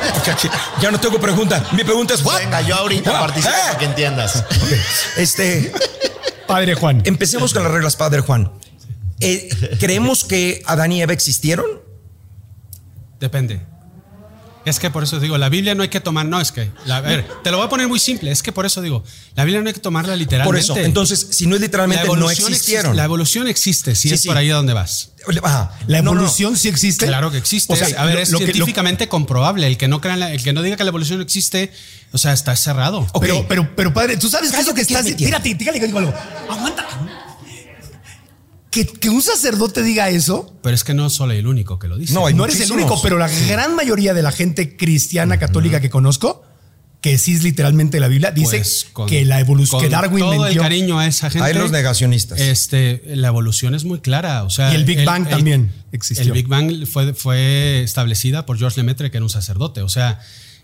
ya 0.82 0.90
no 0.90 1.00
tengo 1.00 1.18
pregunta. 1.20 1.64
Mi 1.72 1.84
pregunta 1.84 2.12
es: 2.14 2.22
¿what? 2.24 2.38
Venga, 2.40 2.60
yo 2.60 2.74
ahorita 2.74 3.10
participo 3.12 3.54
Eh. 3.54 3.58
para 3.66 3.78
que 3.78 3.84
entiendas. 3.86 4.44
Este, 5.16 5.72
Padre 6.46 6.74
Juan. 6.74 7.00
empecemos 7.06 7.54
con 7.54 7.62
las 7.62 7.72
reglas, 7.72 7.96
Padre 7.96 8.20
Juan. 8.20 8.52
Eh, 9.20 9.48
¿Creemos 9.80 10.24
que 10.24 10.62
Adán 10.66 10.92
y 10.92 11.00
Eva 11.02 11.12
existieron? 11.12 11.64
Depende. 13.20 13.60
Es 14.64 14.78
que 14.78 14.90
por 14.90 15.02
eso 15.02 15.18
digo, 15.18 15.38
la 15.38 15.48
Biblia 15.48 15.74
no 15.74 15.82
hay 15.82 15.88
que 15.88 16.00
tomar, 16.00 16.24
no, 16.24 16.40
es 16.40 16.52
que, 16.52 16.70
la- 16.86 16.98
a 16.98 17.00
ver, 17.00 17.26
te 17.42 17.50
lo 17.50 17.56
voy 17.56 17.66
a 17.66 17.68
poner 17.68 17.88
muy 17.88 17.98
simple, 17.98 18.30
es 18.30 18.44
que 18.44 18.52
por 18.52 18.64
eso 18.64 18.80
digo, 18.80 19.02
la 19.34 19.44
Biblia 19.44 19.60
no 19.60 19.66
hay 19.66 19.74
que 19.74 19.80
tomarla 19.80 20.14
literalmente. 20.14 20.66
Por 20.68 20.76
eso. 20.76 20.76
Entonces, 20.86 21.26
si 21.32 21.46
no 21.46 21.56
es 21.56 21.60
La 21.60 21.66
literalmente, 21.66 22.06
no 22.06 22.30
existieron. 22.30 22.52
existe- 22.92 22.94
la 22.96 23.04
evolución 23.04 23.48
existe, 23.48 23.94
si 23.96 24.08
Sí, 24.08 24.14
es 24.14 24.20
sí. 24.22 24.28
por 24.28 24.36
ahí 24.36 24.50
a 24.50 24.54
donde 24.54 24.72
vas. 24.72 25.10
Ajá. 25.42 25.72
¿La 25.88 25.98
No, 25.98 26.10
no, 26.10 26.14
no. 26.14 26.20
evolución 26.22 26.56
sí 26.56 26.68
existe? 26.68 27.06
Claro 27.06 27.30
que 27.32 27.38
existe. 27.38 27.72
O 27.72 27.76
sea, 27.76 27.88
a 28.00 28.04
ver, 28.06 28.14
lo- 28.14 28.20
es 28.20 28.30
lo 28.30 28.38
que- 28.38 28.46
lo- 28.46 28.52
científicamente 28.52 29.08
comprobable. 29.08 29.66
El 29.66 29.76
que 29.78 29.88
no 29.88 30.00
crea 30.00 30.16
la- 30.16 30.32
el 30.32 30.42
que 30.42 30.52
no 30.52 30.62
diga 30.62 30.76
que 30.76 30.84
la 30.84 30.90
evolución 30.90 31.18
no 31.18 31.24
existe, 31.24 31.72
o 32.12 32.18
sea, 32.18 32.32
está 32.32 32.54
cerrado. 32.54 33.00
Ok. 33.12 33.20
Pero, 33.20 33.46
pero, 33.48 33.70
pero, 33.76 33.92
padre, 33.92 34.16
tú 34.16 34.28
sabes 34.28 34.52
qué 34.52 34.60
es 34.60 34.66
lo 34.66 34.74
que 34.74 34.82
estás. 34.82 35.04
¿qué 35.04 35.10
me 35.10 35.16
Tírate, 35.16 35.54
tírale, 35.56 35.80
digo 35.80 35.98
algo. 35.98 36.14
Aguanta. 36.48 36.86
Que, 38.72 38.86
que 38.86 39.10
un 39.10 39.22
sacerdote 39.22 39.82
diga 39.82 40.08
eso, 40.08 40.52
Pero 40.62 40.74
es 40.74 40.82
que 40.82 40.94
no 40.94 41.08
soy 41.10 41.36
el 41.36 41.46
único 41.46 41.78
que 41.78 41.88
lo 41.88 41.98
dice. 41.98 42.14
No, 42.14 42.26
hay 42.26 42.34
no 42.34 42.44
eres 42.44 42.58
el 42.60 42.72
único, 42.72 43.00
pero 43.02 43.18
la 43.18 43.28
gran 43.46 43.76
mayoría 43.76 44.14
de 44.14 44.22
la 44.22 44.32
gente 44.32 44.76
cristiana 44.76 45.38
católica 45.38 45.80
que 45.80 45.90
conozco 45.90 46.42
que 47.02 47.18
sí 47.18 47.32
es 47.34 47.42
literalmente 47.42 47.98
la 47.98 48.06
Biblia, 48.08 48.30
dice 48.30 48.58
Pues, 48.58 48.86
con- 48.92 49.08
que 49.08 49.24
la 49.24 49.40
evolución, 49.40 49.80
con 49.80 49.88
que 49.88 49.94
Darwin 49.94 50.20
todo 50.20 50.46
el 50.46 50.56
cariño 50.56 51.00
a 51.00 51.06
esa 51.06 51.28
gente. 51.30 51.46
Hay 51.46 51.52
los 51.52 51.72
negacionistas. 51.72 52.40
Este, 52.40 53.02
la 53.16 53.26
evolución 53.28 53.74
es 53.74 53.84
muy 53.84 53.98
clara. 53.98 54.44
O 54.44 54.50
sea, 54.50 54.72
Y 54.72 54.76
el 54.76 54.84
Big 54.84 55.04
Bang 55.04 55.28
también 55.28 55.72
existió. 55.90 56.24
El 56.24 56.32
Big 56.32 56.46
Bang 56.46 56.86
fue, 56.86 57.12
fue 57.12 57.82
establecida 57.82 58.46
por 58.46 58.56
George 58.56 58.80
Lemaitre, 58.80 59.10
que 59.10 59.16
era 59.16 59.24
un 59.24 59.30
sacerdote. 59.30 59.82
O 59.82 59.88
sea, 59.88 60.20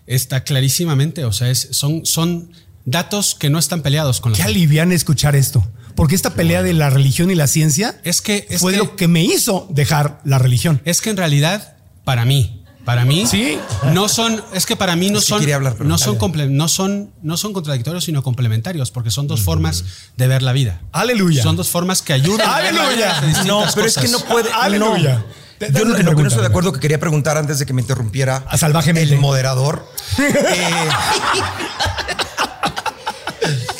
está 0.07 0.45
clarísimamente. 0.45 1.25
O 1.25 1.33
sea, 1.33 1.49
es, 1.49 1.67
son, 1.71 2.05
son 2.05 2.51
datos 2.85 3.35
que 3.37 3.49
no 3.49 3.59
están 3.59 3.81
peleados 3.81 4.21
con 4.21 4.31
la 4.31 4.37
Qué 4.37 4.43
alivian 4.43 4.93
escuchar 4.93 5.35
esto. 5.35 5.67
Porque 5.95 6.15
esta 6.15 6.33
pelea 6.33 6.63
de 6.63 6.73
la 6.73 6.89
religión 6.89 7.29
y 7.31 7.35
la 7.35 7.47
ciencia 7.47 7.99
Es 8.03 8.21
que- 8.21 8.47
es 8.49 8.61
fue 8.61 8.71
que- 8.73 8.77
lo 8.77 8.95
que 8.95 9.07
me 9.07 9.23
hizo 9.23 9.67
dejar 9.69 10.19
la 10.23 10.37
religión. 10.39 10.81
Es 10.85 11.01
que 11.01 11.09
en 11.09 11.17
realidad, 11.17 11.75
para 12.05 12.25
mí, 12.25 12.63
para 12.85 13.05
mí, 13.05 13.27
Sí. 13.27 13.59
no 13.93 14.07
son, 14.09 14.41
es 14.53 14.65
que 14.65 14.75
para 14.75 14.95
mí 14.95 15.11
no 15.11 15.21
son, 15.21 15.43
hablar, 15.51 15.75
no 15.81 15.97
son, 15.99 16.17
comple- 16.17 16.49
no 16.49 16.67
son, 16.67 17.11
no 17.21 17.37
son 17.37 17.53
contradictorios, 17.53 18.05
sino 18.05 18.23
complementarios, 18.23 18.89
porque 18.89 19.11
son 19.11 19.27
dos 19.27 19.41
formas 19.41 19.83
de 20.17 20.27
ver 20.27 20.41
la 20.41 20.53
vida. 20.53 20.81
Aleluya. 20.91 21.43
Son 21.43 21.55
dos 21.55 21.69
formas 21.69 22.01
que 22.01 22.13
ayudan. 22.13 22.49
a 22.49 22.59
ver 22.61 22.73
la 22.73 22.89
vida 22.89 23.17
Aleluya. 23.17 23.21
distintas 23.27 23.45
No, 23.45 23.63
pero 23.75 23.85
es 23.87 23.97
que 23.97 24.07
no 24.07 24.19
puede. 24.21 24.49
Aleluya. 24.51 25.15
no. 25.59 25.67
Yo 25.77 25.83
no- 25.85 25.97
lo 25.97 26.15
que 26.15 26.21
estoy 26.23 26.39
de 26.41 26.47
acuerdo 26.47 26.71
que 26.71 26.79
quería 26.79 26.99
preguntar 27.01 27.37
antes 27.37 27.59
de 27.59 27.65
que 27.65 27.73
me 27.73 27.81
interrumpiera 27.81 28.45
Ah, 28.47 28.57
salvajemente. 28.57 29.13
el 29.13 29.19
moderador. 29.19 29.85
eh, 30.17 30.89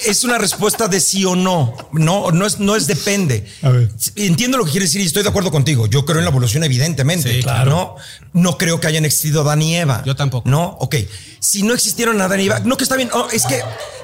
es 0.08 0.24
una 0.24 0.38
respuesta 0.38 0.88
de 0.88 1.00
sí 1.00 1.26
o 1.26 1.36
no. 1.36 1.76
No, 1.92 2.32
no 2.32 2.46
es, 2.46 2.60
no 2.60 2.76
es 2.76 2.88
depende. 2.88 3.46
A 3.62 3.70
ver. 3.70 3.90
Entiendo 4.16 4.58
lo 4.58 4.66
que 4.66 4.72
quieres 4.72 4.90
decir 4.90 5.02
y 5.02 5.06
estoy 5.06 5.24
de 5.24 5.30
acuerdo 5.30 5.52
contigo. 5.52 5.88
Yo 5.88 6.06
creo 6.06 6.20
en 6.20 6.26
la 6.26 6.32
evolución, 6.32 6.64
evidentemente. 6.64 7.34
Sí, 7.36 7.44
claro. 7.44 7.70
No, 7.72 7.96
no 8.42 8.58
creo 8.58 8.80
que 8.80 8.88
hayan 8.88 9.06
existido 9.06 9.42
Adán 9.42 9.62
y 9.62 9.76
Eva. 9.76 10.04
Yo 10.06 10.16
tampoco. 10.16 10.50
No, 10.50 10.78
ok. 10.80 10.96
Si 11.40 11.64
no 11.64 11.74
existieron 11.74 12.20
Adán 12.22 12.40
y 12.40 12.46
Eva, 12.46 12.60
no 12.60 12.78
que 12.78 12.84
está 12.84 12.96
bien. 12.96 13.10
Oh, 13.14 13.28
es 13.32 13.46
que 13.46 13.62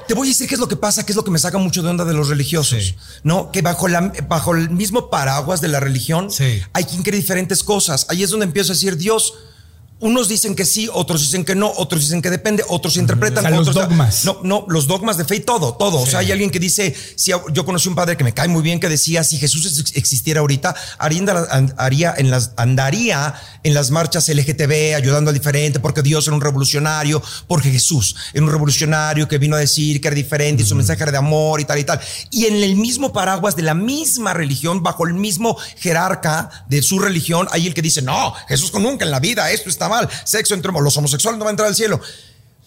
te 0.08 0.14
voy 0.14 0.28
a 0.28 0.30
decir 0.30 0.48
qué 0.48 0.54
es 0.54 0.60
lo 0.60 0.68
que 0.68 0.76
pasa, 0.76 1.04
qué 1.04 1.12
es 1.12 1.16
lo 1.16 1.24
que 1.24 1.30
me 1.30 1.38
saca 1.38 1.58
mucho 1.58 1.82
de 1.82 1.88
onda 1.88 2.04
de 2.04 2.14
los 2.14 2.28
religiosos. 2.28 2.82
Sí. 2.82 2.94
No, 3.22 3.50
que 3.50 3.62
bajo, 3.62 3.88
la, 3.88 4.12
bajo 4.28 4.54
el 4.54 4.70
mismo 4.70 5.10
paraguas 5.10 5.60
de 5.60 5.68
la 5.68 5.80
religión 5.80 6.30
Sí. 6.30 6.62
hay 6.72 6.84
quien 6.84 7.02
cree 7.02 7.18
diferentes 7.18 7.62
cosas. 7.62 8.06
Ahí 8.08 8.22
es 8.22 8.30
donde 8.30 8.46
empiezo 8.46 8.72
a 8.72 8.74
decir 8.74 8.96
Dios. 8.96 9.34
Unos 9.98 10.28
dicen 10.28 10.54
que 10.54 10.66
sí, 10.66 10.90
otros 10.92 11.22
dicen 11.22 11.42
que 11.42 11.54
no, 11.54 11.72
otros 11.74 12.02
dicen 12.02 12.20
que 12.20 12.28
depende, 12.28 12.62
otros 12.68 12.98
interpretan. 12.98 13.46
O 13.46 13.48
sea, 13.48 13.56
los 13.56 13.68
otros, 13.68 13.88
dogmas. 13.88 14.24
No, 14.26 14.38
no, 14.42 14.66
los 14.68 14.86
dogmas 14.86 15.16
de 15.16 15.24
fe 15.24 15.36
y 15.36 15.40
todo, 15.40 15.72
todo. 15.74 16.00
O 16.00 16.06
sea, 16.06 16.18
hay 16.18 16.30
alguien 16.32 16.50
que 16.50 16.58
dice, 16.58 16.94
si 17.16 17.30
yo 17.52 17.64
conocí 17.64 17.88
un 17.88 17.94
padre 17.94 18.14
que 18.16 18.22
me 18.22 18.34
cae 18.34 18.46
muy 18.48 18.60
bien 18.62 18.78
que 18.78 18.90
decía, 18.90 19.24
si 19.24 19.38
Jesús 19.38 19.78
ex- 19.78 19.96
existiera 19.96 20.40
ahorita, 20.40 20.74
haría, 20.98 21.18
en 21.20 21.26
la- 21.26 21.74
haría 21.78 22.14
en 22.16 22.30
las, 22.30 22.50
andaría 22.58 23.34
en 23.62 23.72
las 23.72 23.90
marchas 23.90 24.28
LGTB 24.28 24.94
ayudando 24.96 25.30
al 25.30 25.34
diferente, 25.34 25.80
porque 25.80 26.02
Dios 26.02 26.26
era 26.26 26.34
un 26.36 26.42
revolucionario, 26.42 27.22
porque 27.48 27.70
Jesús 27.70 28.16
era 28.34 28.44
un 28.44 28.50
revolucionario 28.52 29.26
que 29.28 29.38
vino 29.38 29.56
a 29.56 29.60
decir 29.60 30.02
que 30.02 30.08
era 30.08 30.14
diferente 30.14 30.62
y 30.62 30.66
su 30.66 30.74
mensaje 30.74 31.02
era 31.04 31.12
de 31.12 31.18
amor 31.18 31.58
y 31.60 31.64
tal 31.64 31.78
y 31.78 31.84
tal. 31.84 32.00
Y 32.30 32.44
en 32.44 32.56
el 32.62 32.76
mismo 32.76 33.14
paraguas 33.14 33.56
de 33.56 33.62
la 33.62 33.72
misma 33.72 34.34
religión, 34.34 34.82
bajo 34.82 35.06
el 35.06 35.14
mismo 35.14 35.56
jerarca 35.78 36.50
de 36.68 36.82
su 36.82 36.98
religión, 36.98 37.48
hay 37.50 37.66
el 37.66 37.72
que 37.72 37.80
dice, 37.80 38.02
no, 38.02 38.34
Jesús 38.46 38.70
nunca 38.74 39.06
en 39.06 39.10
la 39.10 39.20
vida, 39.20 39.50
esto 39.50 39.70
está 39.70 39.85
mal, 39.88 40.08
sexo 40.24 40.54
entre 40.54 40.72
los 40.72 40.96
homosexuales 40.96 41.38
no 41.38 41.44
van 41.44 41.50
a 41.50 41.54
entrar 41.54 41.68
al 41.68 41.74
cielo 41.74 42.00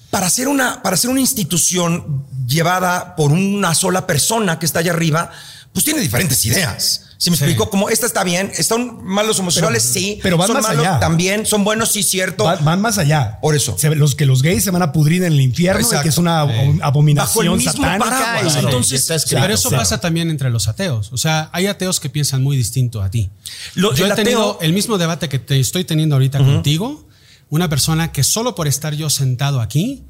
para 0.09 0.29
ser 0.29 0.47
una, 0.47 0.81
para 0.81 0.97
ser 0.97 1.09
una 1.11 1.19
institución 1.19 2.25
llevada 2.47 3.15
por 3.15 3.31
una 3.31 3.75
sola 3.75 4.07
persona 4.07 4.57
que 4.57 4.65
está 4.65 4.79
allá 4.79 4.91
arriba, 4.91 5.29
pues 5.71 5.85
tiene 5.85 5.99
diferentes 6.01 6.43
ideas. 6.45 7.01
Si 7.19 7.29
me 7.29 7.35
Sí. 7.35 7.43
explico, 7.43 7.69
como 7.69 7.89
esta 7.89 8.05
está 8.07 8.23
bien, 8.23 8.49
están 8.57 9.03
mal 9.03 9.27
los 9.27 9.37
homosexuales, 9.39 9.83
Pero- 9.83 9.93
sí, 9.93 10.19
pero 10.23 10.37
van 10.37 10.47
son 10.47 10.55
más 10.55 10.63
malos 10.69 10.87
allá. 10.87 10.99
también, 11.01 11.45
son 11.45 11.65
buenos, 11.65 11.91
sí, 11.91 12.01
cierto. 12.01 12.45
Va- 12.45 12.55
van 12.55 12.81
más 12.81 12.97
allá. 12.97 13.39
Por 13.41 13.55
eso. 13.57 13.75
Se- 13.77 13.93
los 13.93 14.15
que 14.15 14.25
los 14.25 14.41
gays 14.41 14.63
se 14.63 14.71
van 14.71 14.81
a 14.81 14.93
pudrir 14.93 15.23
en 15.23 15.33
el 15.33 15.41
infierno, 15.41 15.85
y 15.85 16.01
que 16.01 16.07
es 16.09 16.17
una 16.17 16.45
Sí. 16.47 16.79
abominación 16.81 17.27
Bajo 17.27 17.41
el 17.43 17.57
mismo 17.57 17.71
satánica. 17.73 18.41
y- 18.41 18.59
Entonces. 18.65 19.05
Pero 19.29 19.53
eso 19.53 19.67
Claro. 19.69 19.83
pasa 19.83 19.99
también 19.99 20.29
entre 20.29 20.49
los 20.49 20.69
ateos. 20.69 21.11
O 21.11 21.17
sea, 21.17 21.49
hay 21.51 21.67
ateos 21.67 21.99
que 21.99 22.09
piensan 22.09 22.41
muy 22.41 22.55
distinto 22.55 23.03
a 23.03 23.11
ti. 23.11 23.29
Lo- 23.75 23.93
yo 23.93 24.05
el 24.05 24.13
he 24.13 24.15
tenido 24.15 24.55
ateo- 24.57 24.65
el 24.65 24.71
mismo 24.73 24.97
debate 24.97 25.27
que 25.27 25.39
te 25.39 25.59
estoy 25.59 25.83
teniendo 25.83 26.15
ahorita 26.15 26.39
contigo. 26.39 27.05
Una 27.49 27.69
persona 27.69 28.11
que 28.11 28.23
solo 28.23 28.55
por 28.55 28.67
estar 28.67 28.93
yo 28.93 29.09
sentado 29.09 29.61
aquí, 29.61 30.03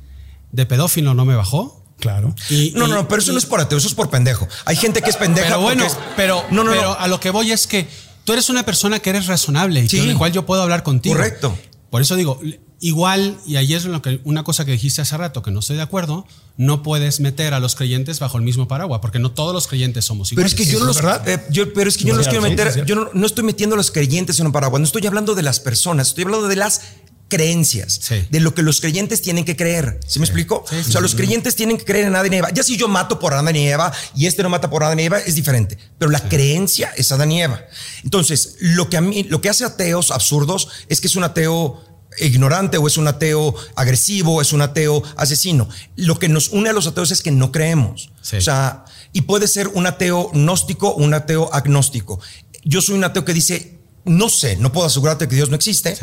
de 0.52 0.66
pedófilo 0.66 1.14
no 1.14 1.26
me 1.26 1.36
bajó. 1.36 1.84
Claro. 2.00 2.34
Y- 2.50 2.72
no, 2.76 2.86
y- 2.86 2.90
no, 2.90 2.96
no, 2.96 3.08
pero 3.08 3.22
eso 3.22 3.32
y- 3.32 3.34
no 3.34 3.40
es 3.40 3.46
por 3.46 3.60
ateo, 3.60 3.78
eso 3.78 3.88
es 3.88 3.94
por 3.94 4.10
pendejo. 4.10 4.48
Hay 4.66 4.76
gente 4.76 5.02
que 5.02 5.10
es 5.10 5.18
pendeja. 5.18 5.48
Pero 5.50 5.62
bueno, 5.62 5.86
es- 5.86 5.98
pero, 6.16 6.44
no, 6.52 6.64
no, 6.64 6.72
pero 6.72 6.84
no. 6.84 6.94
a 6.94 7.08
lo 7.08 7.20
que 7.20 7.30
voy 7.30 7.52
es 7.52 7.68
que 7.68 7.88
tú 8.24 8.34
eres 8.34 8.50
una 8.50 8.64
persona 8.64 9.00
que 9.00 9.10
eres 9.10 9.28
razonable 9.28 9.82
y 9.84 9.90
Sí. 9.90 10.00
con 10.00 10.10
el 10.10 10.18
cual 10.18 10.32
yo 10.32 10.46
puedo 10.46 10.62
hablar 10.62 10.84
contigo. 10.84 11.16
Correcto. 11.16 11.58
Por 11.90 12.02
eso 12.02 12.16
digo, 12.16 12.40
igual, 12.82 13.38
y 13.46 13.58
ahí 13.58 13.74
es 13.74 13.84
lo 13.86 14.02
que, 14.02 14.22
una 14.24 14.44
cosa 14.44 14.64
que 14.64 14.72
dijiste 14.72 15.02
hace 15.02 15.18
rato 15.18 15.42
que 15.42 15.52
no 15.52 15.60
estoy 15.60 15.76
de 15.76 15.82
acuerdo, 15.82 16.26
no 16.56 16.84
puedes 16.84 17.20
meter 17.20 17.54
a 17.54 17.60
los 17.60 17.76
creyentes 17.76 18.20
bajo 18.20 18.38
el 18.38 18.44
mismo 18.44 18.68
paraguas, 18.70 19.02
porque 19.02 19.20
no 19.20 19.32
todos 19.32 19.54
los 19.54 19.68
creyentes 19.68 20.06
somos 20.06 20.30
Pero 20.30 20.42
iguales. 20.42 20.54
es 20.54 20.58
que 20.66 20.72
yo 20.72 20.80
no 20.80 20.90
¿Es 20.92 20.96
los, 20.96 21.04
verdad? 21.04 21.28
eh, 21.28 21.46
yo- 21.52 21.74
pero 21.74 21.90
es 21.90 21.98
que 21.98 22.06
yo 22.06 22.14
no 22.14 22.20
los 22.20 22.28
quiero 22.30 22.42
meter, 22.44 22.72
sí. 22.72 22.82
yo 22.86 22.96
no, 22.96 23.10
no 23.14 23.26
estoy 23.26 23.44
metiendo 23.44 23.74
a 23.74 23.78
los 23.78 23.92
creyentes 23.92 24.40
en 24.40 24.46
un 24.46 24.52
paraguas, 24.54 24.80
no 24.80 24.86
estoy 24.86 25.06
hablando 25.06 25.36
de 25.36 25.44
las 25.44 25.60
personas, 25.60 26.10
estoy 26.10 26.24
hablando 26.26 26.48
de 26.48 26.56
las 26.56 26.82
creencias, 27.30 28.00
Sí. 28.02 28.26
de 28.30 28.40
lo 28.42 28.54
que 28.54 28.62
los 28.64 28.82
creyentes 28.82 29.22
tienen 29.22 29.46
que 29.46 29.56
creer. 29.56 30.00
¿Sí, 30.08 30.20
me 30.20 30.26
explico? 30.26 30.66
Sí, 30.70 30.76
o 30.78 30.84
sea, 30.84 31.00
los 31.02 31.16
creyentes 31.16 31.56
tienen 31.56 31.78
que 31.78 31.86
creer 31.86 32.06
en 32.08 32.16
Adán 32.16 32.34
y 32.34 32.38
Eva. 32.38 32.50
Ya 32.54 32.64
si 32.64 32.76
yo 32.76 32.88
mato 32.88 33.20
por 33.20 33.34
Adán 33.34 33.56
y 33.56 33.68
Eva 33.68 33.94
y 34.16 34.26
este 34.26 34.44
no 34.44 34.50
mata 34.50 34.70
por 34.70 34.84
Adán 34.84 35.00
y 35.00 35.04
Eva, 35.04 35.20
es 35.20 35.36
diferente. 35.36 35.78
Pero 35.98 36.12
la 36.12 36.28
creencia 36.28 36.92
es 36.98 37.12
Adán 37.12 37.32
y 37.32 37.42
Eva. 37.42 37.62
Entonces, 38.04 38.56
lo 38.60 38.90
que 38.90 38.98
a 38.98 39.02
mí, 39.02 39.24
lo 39.24 39.40
que 39.42 39.50
hace 39.50 39.64
ateos 39.64 40.12
absurdos 40.12 40.68
es 40.90 41.00
que 41.00 41.08
es 41.08 41.16
un 41.16 41.24
ateo 41.24 41.82
ignorante 42.18 42.78
o 42.78 42.88
es 42.88 42.98
un 42.98 43.08
ateo 43.08 43.56
agresivo 43.76 44.36
o 44.36 44.42
es 44.42 44.52
un 44.52 44.62
ateo 44.62 45.04
asesino. 45.16 45.70
Lo 45.96 46.18
que 46.20 46.28
nos 46.28 46.50
une 46.50 46.70
a 46.70 46.74
los 46.74 46.88
ateos 46.88 47.12
es 47.12 47.22
que 47.22 47.32
no 47.32 47.52
creemos. 47.52 48.10
O 48.22 48.42
sea, 48.42 48.86
y 49.14 49.22
puede 49.22 49.48
ser 49.48 49.68
un 49.70 49.86
ateo 49.88 50.30
gnóstico 50.34 50.90
o 50.90 50.96
un 51.04 51.14
ateo 51.14 51.54
agnóstico. 51.54 52.20
Yo 52.64 52.82
soy 52.82 52.96
un 52.96 53.04
ateo 53.04 53.24
que 53.26 53.34
dice, 53.34 53.80
no 54.06 54.28
sé, 54.30 54.58
no 54.58 54.72
puedo 54.72 54.88
asegurarte 54.88 55.28
que 55.28 55.36
Dios 55.36 55.50
no 55.50 55.56
existe. 55.56 55.98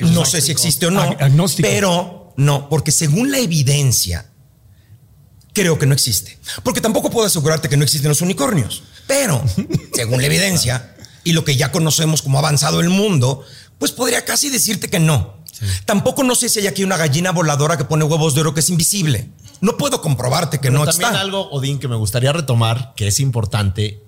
No 0.00 0.24
sé 0.24 0.40
si 0.40 0.52
existe 0.52 0.86
o 0.86 0.90
no. 0.90 1.02
Agnóstico. 1.02 1.68
Pero 1.68 2.32
no, 2.36 2.68
porque 2.68 2.92
según 2.92 3.30
la 3.30 3.38
evidencia, 3.38 4.30
creo 5.52 5.78
que 5.78 5.86
no 5.86 5.94
existe. 5.94 6.38
Porque 6.62 6.80
tampoco 6.80 7.10
puedo 7.10 7.26
asegurarte 7.26 7.68
que 7.68 7.76
no 7.76 7.84
existen 7.84 8.08
los 8.08 8.20
unicornios. 8.20 8.82
Pero, 9.06 9.42
según 9.94 10.20
la 10.20 10.26
evidencia 10.26 10.94
y 11.24 11.32
lo 11.32 11.44
que 11.44 11.56
ya 11.56 11.70
conocemos 11.70 12.22
como 12.22 12.38
ha 12.38 12.40
avanzado 12.40 12.80
el 12.80 12.88
mundo, 12.88 13.44
pues 13.78 13.92
podría 13.92 14.24
casi 14.24 14.48
decirte 14.48 14.88
que 14.88 15.00
no. 15.00 15.40
Tampoco 15.84 16.22
no 16.24 16.34
sé 16.34 16.48
si 16.48 16.60
hay 16.60 16.66
aquí 16.66 16.84
una 16.84 16.96
gallina 16.96 17.32
voladora 17.32 17.76
que 17.76 17.84
pone 17.84 18.04
huevos 18.04 18.34
de 18.34 18.40
oro 18.40 18.54
que 18.54 18.60
es 18.60 18.70
invisible. 18.70 19.30
No 19.60 19.76
puedo 19.76 20.00
comprobarte 20.00 20.56
que 20.58 20.68
Pero 20.68 20.78
no 20.78 20.84
también 20.86 21.10
está. 21.10 21.20
algo, 21.20 21.50
Odín, 21.50 21.78
que 21.78 21.88
me 21.88 21.96
gustaría 21.96 22.32
retomar, 22.32 22.94
que 22.96 23.08
es 23.08 23.20
importante, 23.20 24.02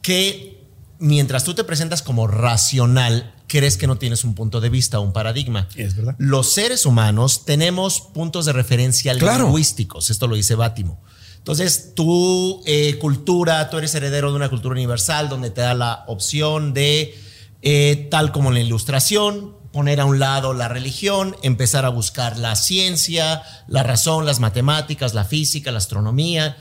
que 0.00 0.62
mientras 1.00 1.42
tú 1.42 1.54
te 1.54 1.64
presentas 1.64 2.02
como 2.02 2.28
racional, 2.28 3.34
crees 3.52 3.76
que 3.76 3.86
no 3.86 3.98
tienes 3.98 4.24
un 4.24 4.34
punto 4.34 4.62
de 4.62 4.70
vista 4.70 4.98
o 4.98 5.02
un 5.02 5.12
paradigma. 5.12 5.68
Es 5.76 5.94
verdad. 5.94 6.14
Los 6.16 6.54
seres 6.54 6.86
humanos 6.86 7.44
tenemos 7.44 8.00
puntos 8.00 8.46
de 8.46 8.54
referencia 8.54 9.14
Claro. 9.18 9.44
lingüísticos, 9.44 10.08
esto 10.08 10.26
lo 10.26 10.36
dice 10.36 10.54
Bátimo. 10.54 11.02
Entonces, 11.36 11.92
tu 11.94 12.62
eh, 12.64 12.96
cultura, 12.98 13.68
tú 13.68 13.76
eres 13.76 13.94
heredero 13.94 14.30
de 14.30 14.36
una 14.36 14.48
cultura 14.48 14.72
universal 14.72 15.28
donde 15.28 15.50
te 15.50 15.60
da 15.60 15.74
la 15.74 16.04
opción 16.06 16.72
de, 16.72 17.14
eh, 17.60 18.08
tal 18.10 18.32
como 18.32 18.48
en 18.48 18.54
la 18.54 18.60
ilustración, 18.60 19.54
poner 19.70 20.00
a 20.00 20.06
un 20.06 20.18
lado 20.18 20.54
la 20.54 20.68
religión, 20.68 21.36
empezar 21.42 21.84
a 21.84 21.90
buscar 21.90 22.38
la 22.38 22.56
ciencia, 22.56 23.42
la 23.68 23.82
razón, 23.82 24.24
las 24.24 24.40
matemáticas, 24.40 25.12
la 25.12 25.24
física, 25.26 25.70
la 25.72 25.78
astronomía. 25.78 26.56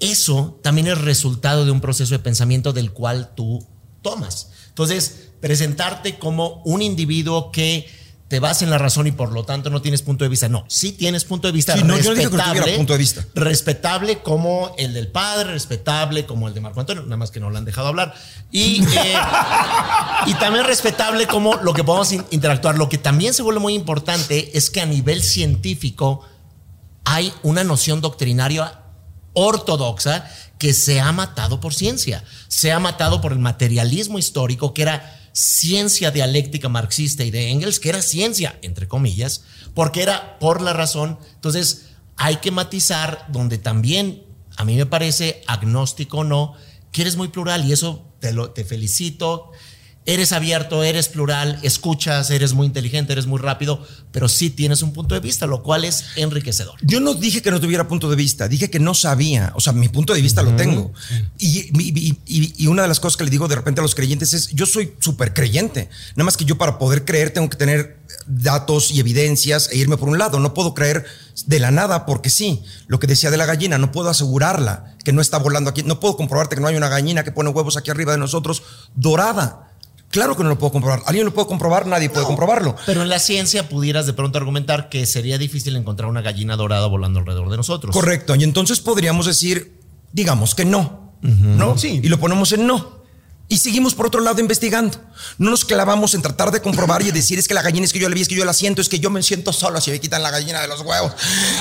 Eso 0.00 0.58
también 0.60 0.88
es 0.88 0.98
resultado 0.98 1.64
de 1.64 1.70
un 1.70 1.80
proceso 1.80 2.14
de 2.14 2.18
pensamiento 2.18 2.72
del 2.72 2.92
cual 2.92 3.32
tú 3.36 3.64
tomas. 4.02 4.50
Entonces, 4.68 5.25
presentarte 5.46 6.18
como 6.18 6.62
un 6.64 6.82
individuo 6.82 7.50
que 7.52 7.88
te 8.28 8.40
vas 8.40 8.60
en 8.62 8.70
la 8.70 8.78
razón 8.78 9.06
y 9.06 9.12
por 9.12 9.30
lo 9.30 9.44
tanto 9.44 9.70
no 9.70 9.80
tienes 9.80 10.02
punto 10.02 10.24
de 10.24 10.28
vista. 10.28 10.48
No, 10.48 10.64
sí 10.66 10.90
tienes 10.90 11.24
punto 11.24 11.46
de 11.46 11.52
vista 11.52 11.74
Sí, 11.76 11.84
no, 11.84 11.96
yo 11.96 12.10
no 12.10 12.16
dije 12.16 12.28
que 12.28 12.36
no 12.36 12.38
respetable. 12.38 12.60
tuviera 12.60 12.76
punto 12.78 12.92
de 12.94 12.98
vista. 12.98 13.24
Respetable 13.36 14.18
como 14.18 14.74
el 14.78 14.92
del 14.94 15.06
padre, 15.08 15.52
respetable 15.52 16.26
como 16.26 16.48
el 16.48 16.54
de 16.54 16.60
Marco 16.60 16.80
Antonio, 16.80 17.04
nada 17.04 17.16
más 17.16 17.30
que 17.30 17.38
no 17.38 17.50
lo 17.50 17.58
han 17.58 17.64
dejado 17.64 17.86
hablar. 17.86 18.14
Y, 18.50 18.82
eh, 18.82 19.14
y 20.26 20.34
también 20.34 20.64
respetable 20.66 21.28
como 21.28 21.54
lo 21.54 21.72
que 21.72 21.84
podemos 21.84 22.10
in- 22.12 22.24
interactuar. 22.32 22.76
Lo 22.76 22.88
que 22.88 22.98
también 22.98 23.32
se 23.32 23.42
vuelve 23.42 23.60
muy 23.60 23.74
importante 23.74 24.58
es 24.58 24.70
que 24.70 24.80
a 24.80 24.86
nivel 24.86 25.22
científico 25.22 26.22
hay 27.04 27.32
una 27.44 27.62
noción 27.62 28.00
doctrinaria 28.00 28.80
ortodoxa 29.34 30.28
que 30.58 30.72
se 30.72 31.00
ha 31.00 31.12
matado 31.12 31.60
por 31.60 31.74
ciencia, 31.74 32.24
se 32.48 32.72
ha 32.72 32.80
matado 32.80 33.20
por 33.20 33.32
el 33.32 33.38
materialismo 33.38 34.18
histórico 34.18 34.74
que 34.74 34.82
era 34.82 35.15
ciencia 35.36 36.10
dialéctica 36.10 36.70
marxista 36.70 37.22
y 37.22 37.30
de 37.30 37.50
Engels, 37.50 37.78
que 37.78 37.90
era 37.90 38.00
ciencia, 38.00 38.58
entre 38.62 38.88
comillas, 38.88 39.44
porque 39.74 40.02
era 40.02 40.38
por 40.38 40.62
la 40.62 40.72
razón. 40.72 41.18
Entonces, 41.34 41.88
hay 42.16 42.36
que 42.36 42.50
matizar 42.50 43.26
donde 43.28 43.58
también, 43.58 44.22
a 44.56 44.64
mí 44.64 44.76
me 44.76 44.86
parece, 44.86 45.42
agnóstico 45.46 46.18
o 46.18 46.24
no, 46.24 46.54
que 46.90 47.02
eres 47.02 47.16
muy 47.16 47.28
plural 47.28 47.66
y 47.66 47.72
eso 47.72 48.10
te, 48.18 48.32
lo, 48.32 48.52
te 48.52 48.64
felicito. 48.64 49.52
Eres 50.06 50.32
abierto, 50.32 50.82
eres 50.84 51.08
plural, 51.08 51.58
escuchas, 51.62 52.30
eres 52.30 52.52
muy 52.54 52.66
inteligente, 52.66 53.12
eres 53.12 53.26
muy 53.26 53.38
rápido, 53.40 53.84
pero 54.12 54.28
sí 54.28 54.50
tienes 54.50 54.82
un 54.82 54.92
punto 54.92 55.14
de 55.14 55.20
vista, 55.20 55.46
lo 55.46 55.62
cual 55.62 55.84
es 55.84 56.04
enriquecedor. 56.16 56.76
Yo 56.82 57.00
no 57.00 57.14
dije 57.14 57.42
que 57.42 57.50
no 57.50 57.60
tuviera 57.60 57.88
punto 57.88 58.08
de 58.08 58.16
vista, 58.16 58.48
dije 58.48 58.70
que 58.70 58.78
no 58.78 58.94
sabía. 58.94 59.52
O 59.56 59.60
sea, 59.60 59.72
mi 59.72 59.88
punto 59.88 60.14
de 60.14 60.22
vista 60.22 60.42
lo 60.42 60.54
tengo. 60.56 60.92
Y, 61.38 61.58
y- 61.78 62.18
y- 62.26 62.54
y 62.56 62.66
una 62.68 62.82
de 62.82 62.88
las 62.88 63.00
cosas 63.00 63.16
que 63.16 63.24
le 63.24 63.30
digo 63.30 63.48
de 63.48 63.56
repente 63.56 63.80
a 63.80 63.82
los 63.82 63.94
creyentes 63.94 64.32
es, 64.32 64.48
yo 64.48 64.64
soy 64.66 64.94
súper 65.00 65.34
creyente. 65.34 65.88
Nada 66.14 66.24
más 66.24 66.36
que 66.36 66.44
yo 66.44 66.56
para 66.56 66.78
poder 66.78 67.04
creer 67.04 67.30
tengo 67.30 67.50
que 67.50 67.56
tener 67.56 67.98
datos 68.26 68.90
y 68.92 69.00
evidencias 69.00 69.68
e 69.72 69.76
irme 69.76 69.96
por 69.96 70.08
un 70.08 70.18
lado. 70.18 70.38
No 70.38 70.54
puedo 70.54 70.72
creer 70.74 71.04
de 71.46 71.58
la 71.60 71.70
nada 71.70 72.06
porque 72.06 72.30
sí. 72.30 72.62
Lo 72.86 73.00
que 73.00 73.06
decía 73.06 73.30
de 73.30 73.36
la 73.36 73.46
gallina, 73.46 73.76
no 73.78 73.90
puedo 73.92 74.08
asegurarla 74.08 74.94
que 75.04 75.12
no 75.12 75.20
está 75.20 75.38
volando 75.38 75.70
aquí. 75.70 75.82
No 75.82 75.98
puedo 76.00 76.16
comprobarte 76.16 76.54
que 76.54 76.60
no 76.62 76.68
hay 76.68 76.76
una 76.76 76.88
gallina 76.88 77.24
que 77.24 77.32
pone 77.32 77.50
huevos 77.50 77.76
aquí 77.76 77.90
arriba 77.90 78.12
de 78.12 78.18
nosotros 78.18 78.62
dorada. 78.94 79.62
Claro 80.10 80.36
que 80.36 80.42
no 80.42 80.48
lo 80.48 80.58
puedo 80.58 80.72
comprobar. 80.72 81.02
¿Alguien 81.06 81.26
lo 81.26 81.34
puede 81.34 81.48
comprobar? 81.48 81.86
Nadie 81.86 82.08
puede 82.08 82.26
comprobarlo. 82.26 82.76
Pero 82.86 83.02
en 83.02 83.08
la 83.08 83.18
ciencia 83.18 83.68
pudieras 83.68 84.06
de 84.06 84.12
pronto 84.12 84.38
argumentar 84.38 84.88
que 84.88 85.04
sería 85.04 85.36
difícil 85.36 85.76
encontrar 85.76 86.08
una 86.08 86.22
gallina 86.22 86.56
dorada 86.56 86.86
volando 86.86 87.18
alrededor 87.18 87.50
de 87.50 87.56
nosotros. 87.56 87.94
Correcto. 87.94 88.34
Y 88.34 88.44
entonces 88.44 88.80
podríamos 88.80 89.26
decir, 89.26 89.80
digamos 90.12 90.54
que 90.54 90.64
no. 90.64 91.12
¿No? 91.22 91.76
Sí. 91.76 92.00
Y 92.02 92.08
lo 92.08 92.20
ponemos 92.20 92.52
en 92.52 92.66
no. 92.66 92.95
Y 93.48 93.58
seguimos 93.58 93.94
por 93.94 94.06
otro 94.06 94.20
lado 94.20 94.40
investigando. 94.40 94.98
No 95.38 95.50
nos 95.50 95.64
clavamos 95.64 96.14
en 96.14 96.22
tratar 96.22 96.50
de 96.50 96.60
comprobar 96.60 97.02
y 97.02 97.12
decir 97.12 97.38
es 97.38 97.46
que 97.46 97.54
la 97.54 97.62
gallina 97.62 97.84
es 97.84 97.92
que 97.92 98.00
yo 98.00 98.08
la 98.08 98.14
vi, 98.14 98.22
es 98.22 98.28
que 98.28 98.34
yo 98.34 98.44
la 98.44 98.52
siento, 98.52 98.82
es 98.82 98.88
que 98.88 98.98
yo 98.98 99.08
me 99.08 99.22
siento 99.22 99.52
solo 99.52 99.80
si 99.80 99.92
me 99.92 100.00
quitan 100.00 100.22
la 100.22 100.30
gallina 100.32 100.60
de 100.60 100.66
los 100.66 100.80
huevos. 100.80 101.12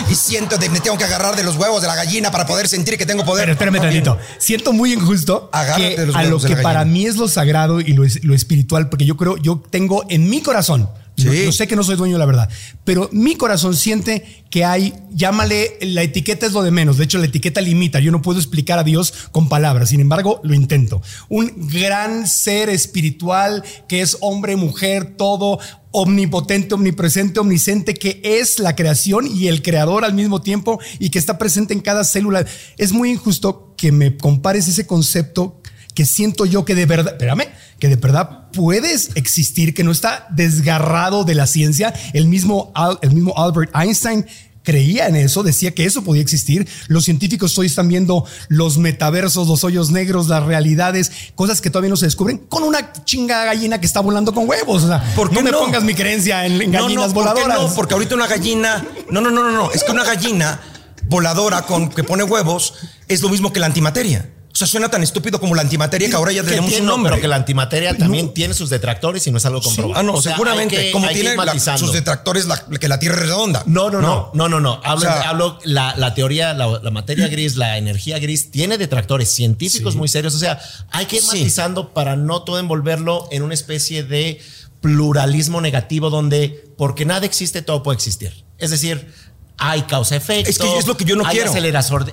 Y 0.09 0.15
siento 0.15 0.57
que 0.57 0.69
me 0.69 0.79
tengo 0.79 0.97
que 0.97 1.03
agarrar 1.03 1.35
de 1.35 1.43
los 1.43 1.57
huevos 1.57 1.81
de 1.81 1.87
la 1.87 1.95
gallina 1.95 2.31
para 2.31 2.47
poder 2.47 2.67
sentir 2.67 2.97
que 2.97 3.05
tengo 3.05 3.23
poder. 3.23 3.45
Pero 3.45 3.53
espérame 3.53 3.81
tantito. 3.81 4.17
Siento 4.39 4.73
muy 4.73 4.93
injusto 4.93 5.51
que 5.77 5.95
de 5.95 6.05
los 6.07 6.15
a 6.15 6.23
lo 6.23 6.39
que 6.39 6.57
para 6.57 6.85
mí 6.85 7.05
es 7.05 7.17
lo 7.17 7.27
sagrado 7.27 7.79
y 7.79 7.93
lo, 7.93 8.03
lo 8.23 8.33
espiritual, 8.33 8.89
porque 8.89 9.05
yo 9.05 9.15
creo, 9.15 9.37
yo 9.37 9.61
tengo 9.69 10.05
en 10.09 10.27
mi 10.27 10.41
corazón, 10.41 10.89
Yo, 11.17 11.33
yo 11.33 11.51
sé 11.51 11.67
que 11.67 11.75
no 11.75 11.83
soy 11.83 11.95
dueño 11.95 12.15
de 12.15 12.19
la 12.19 12.25
verdad, 12.25 12.49
pero 12.83 13.09
mi 13.11 13.35
corazón 13.35 13.75
siente 13.75 14.43
que 14.49 14.63
hay, 14.63 14.93
llámale, 15.11 15.77
la 15.81 16.03
etiqueta 16.03 16.45
es 16.45 16.53
lo 16.53 16.63
de 16.63 16.71
menos. 16.71 16.97
De 16.97 17.03
hecho, 17.03 17.17
la 17.17 17.25
etiqueta 17.25 17.61
limita. 17.61 17.99
Yo 17.99 18.11
no 18.11 18.21
puedo 18.21 18.39
explicar 18.39 18.79
a 18.79 18.83
Dios 18.83 19.13
con 19.31 19.49
palabras. 19.49 19.89
Sin 19.89 19.99
embargo, 19.99 20.39
lo 20.43 20.53
intento. 20.53 21.01
Un 21.29 21.67
gran 21.67 22.27
ser 22.27 22.69
espiritual 22.69 23.63
que 23.87 24.01
es 24.01 24.17
hombre, 24.21 24.55
mujer, 24.55 25.15
todo 25.17 25.59
omnipotente, 25.91 26.75
omnipresente, 26.75 27.39
omnisciente, 27.39 27.93
que 27.93 28.19
es 28.23 28.59
la 28.59 28.75
creación 28.75 29.27
y 29.27 29.47
el 29.47 29.61
creador 29.61 30.03
al 30.03 30.13
mismo 30.13 30.41
tiempo 30.41 30.79
y 30.99 31.09
que 31.09 31.19
está 31.19 31.37
presente 31.37 31.73
en 31.73 31.79
cada 31.79 32.03
célula. 32.03 32.45
Es 32.77 32.91
muy 32.91 33.11
injusto 33.11 33.73
que 33.77 33.91
me 33.91 34.17
compares 34.17 34.67
ese 34.67 34.85
concepto 34.85 35.61
que 35.95 36.05
siento 36.05 36.45
yo 36.45 36.65
que 36.65 36.75
de 36.75 36.85
verdad, 36.85 37.13
espérame, 37.13 37.45
que 37.79 37.87
de 37.87 37.95
verdad 37.95 38.51
puedes 38.51 39.09
existir, 39.15 39.73
que 39.73 39.83
no 39.83 39.91
está 39.91 40.27
desgarrado 40.29 41.23
de 41.23 41.33
la 41.35 41.47
ciencia. 41.47 41.93
El 42.13 42.27
mismo, 42.27 42.71
el 43.01 43.11
mismo 43.11 43.33
Albert 43.37 43.71
Einstein 43.75 44.25
creía 44.61 45.07
en 45.07 45.15
eso, 45.15 45.43
decía 45.43 45.71
que 45.75 45.85
eso 45.85 46.03
podía 46.03 46.21
existir. 46.23 46.67
Los 46.87 47.05
científicos 47.05 47.55
hoy 47.59 47.67
están 47.67 47.87
viendo 47.87 48.25
los 48.49 48.77
metaversos, 48.79 49.47
los 49.47 49.63
hoyos 49.63 49.91
negros, 49.91 50.27
las 50.27 50.43
realidades, 50.43 51.11
cosas 51.35 51.61
que 51.61 51.69
todavía 51.69 51.91
no 51.91 51.97
se 51.97 52.07
descubren, 52.07 52.39
con 52.39 52.63
una 52.63 52.91
chinga 53.05 53.45
gallina 53.45 53.79
que 53.79 53.85
está 53.85 53.99
volando 53.99 54.33
con 54.33 54.49
huevos. 54.49 54.83
O 54.83 54.87
sea, 54.87 55.13
¿Por 55.15 55.29
qué 55.29 55.35
no 55.35 55.43
me 55.43 55.51
no? 55.51 55.59
pongas 55.59 55.83
mi 55.83 55.93
creencia 55.93 56.45
en, 56.47 56.59
en 56.61 56.71
No, 56.71 56.81
gallinas 56.83 57.09
no, 57.09 57.13
¿por 57.13 57.23
qué 57.25 57.29
voladoras. 57.41 57.69
no? 57.69 57.75
Porque 57.75 57.93
ahorita 57.93 58.15
una 58.15 58.27
gallina. 58.27 58.85
No, 59.11 59.21
no, 59.21 59.29
no, 59.31 59.43
no, 59.43 59.51
no. 59.51 59.71
Es 59.71 59.83
que 59.83 59.91
una 59.91 60.03
gallina 60.03 60.59
voladora 61.07 61.61
con 61.61 61.89
que 61.89 62.03
pone 62.03 62.23
huevos 62.23 62.73
es 63.07 63.21
lo 63.21 63.29
mismo 63.29 63.53
que 63.53 63.59
la 63.59 63.67
antimateria. 63.67 64.31
O 64.55 64.57
sea, 64.57 64.67
suena 64.67 64.87
tan 64.87 65.03
estúpido 65.03 65.37
como 65.37 65.53
la 65.53 65.63
antimateria 65.63 66.07
que 66.09 66.15
ahora 66.15 66.31
ya 66.31 66.41
tenemos 66.41 66.69
tiene- 66.69 66.83
un 66.83 66.87
nombre. 66.87 67.09
Pero 67.11 67.21
que 67.23 67.27
la 67.27 67.35
antimateria 67.35 67.93
también 67.97 68.33
tiene 68.33 68.53
sus 68.53 68.69
detractores 68.69 69.27
y 69.27 69.31
no 69.31 69.37
es 69.37 69.45
algo 69.45 69.61
comprobado. 69.61 69.99
Ah, 69.99 70.01
no, 70.03 70.13
O 70.13 70.21
sea, 70.21 70.31
seguramente. 70.31 70.77
que- 70.77 70.91
como 70.93 71.09
tiene 71.09 71.35
la- 71.35 71.77
sus 71.77 71.91
detractores 71.91 72.45
la- 72.45 72.63
que 72.79 72.87
la 72.87 72.97
Tierra 72.97 73.15
es 73.17 73.21
redonda. 73.23 73.63
No, 73.65 73.89
no, 73.91 73.99
no, 73.99 74.31
no, 74.33 74.47
no, 74.47 74.61
no. 74.61 74.79
Hablo, 74.85 75.09
O 75.09 75.11
sea- 75.13 75.29
hablo 75.29 75.59
la, 75.65 75.93
la 75.97 76.13
teoría, 76.13 76.53
la, 76.53 76.79
materia 76.89 77.27
gris, 77.27 77.57
la 77.57 77.77
energía 77.77 78.17
gris, 78.17 78.49
tiene 78.49 78.77
detractores 78.77 79.29
científicos 79.29 79.97
muy 79.97 80.07
serios. 80.07 80.33
O 80.35 80.39
sea, 80.39 80.57
hay 80.89 81.05
que 81.05 81.17
ir 81.17 81.21
Sí. 81.21 81.27
matizando 81.27 81.93
para 81.93 82.15
no 82.15 82.43
todo 82.43 82.57
envolverlo 82.57 83.27
en 83.31 83.43
una 83.43 83.53
especie 83.55 84.03
de 84.03 84.39
pluralismo 84.79 85.59
negativo 85.59 86.09
donde 86.09 86.63
porque 86.77 87.03
nada 87.05 87.25
existe, 87.25 87.61
todo 87.61 87.83
puede 87.83 87.95
existir. 87.97 88.45
Es 88.57 88.69
decir, 88.69 89.11
hay 89.57 89.83
causa-efecto. 89.83 90.49
Es 90.49 90.57
que 90.59 90.77
es 90.77 90.85
lo 90.87 90.97
que 90.97 91.05
yo 91.05 91.15
no 91.15 91.25
hay 91.25 91.35
quiero. 91.37 91.51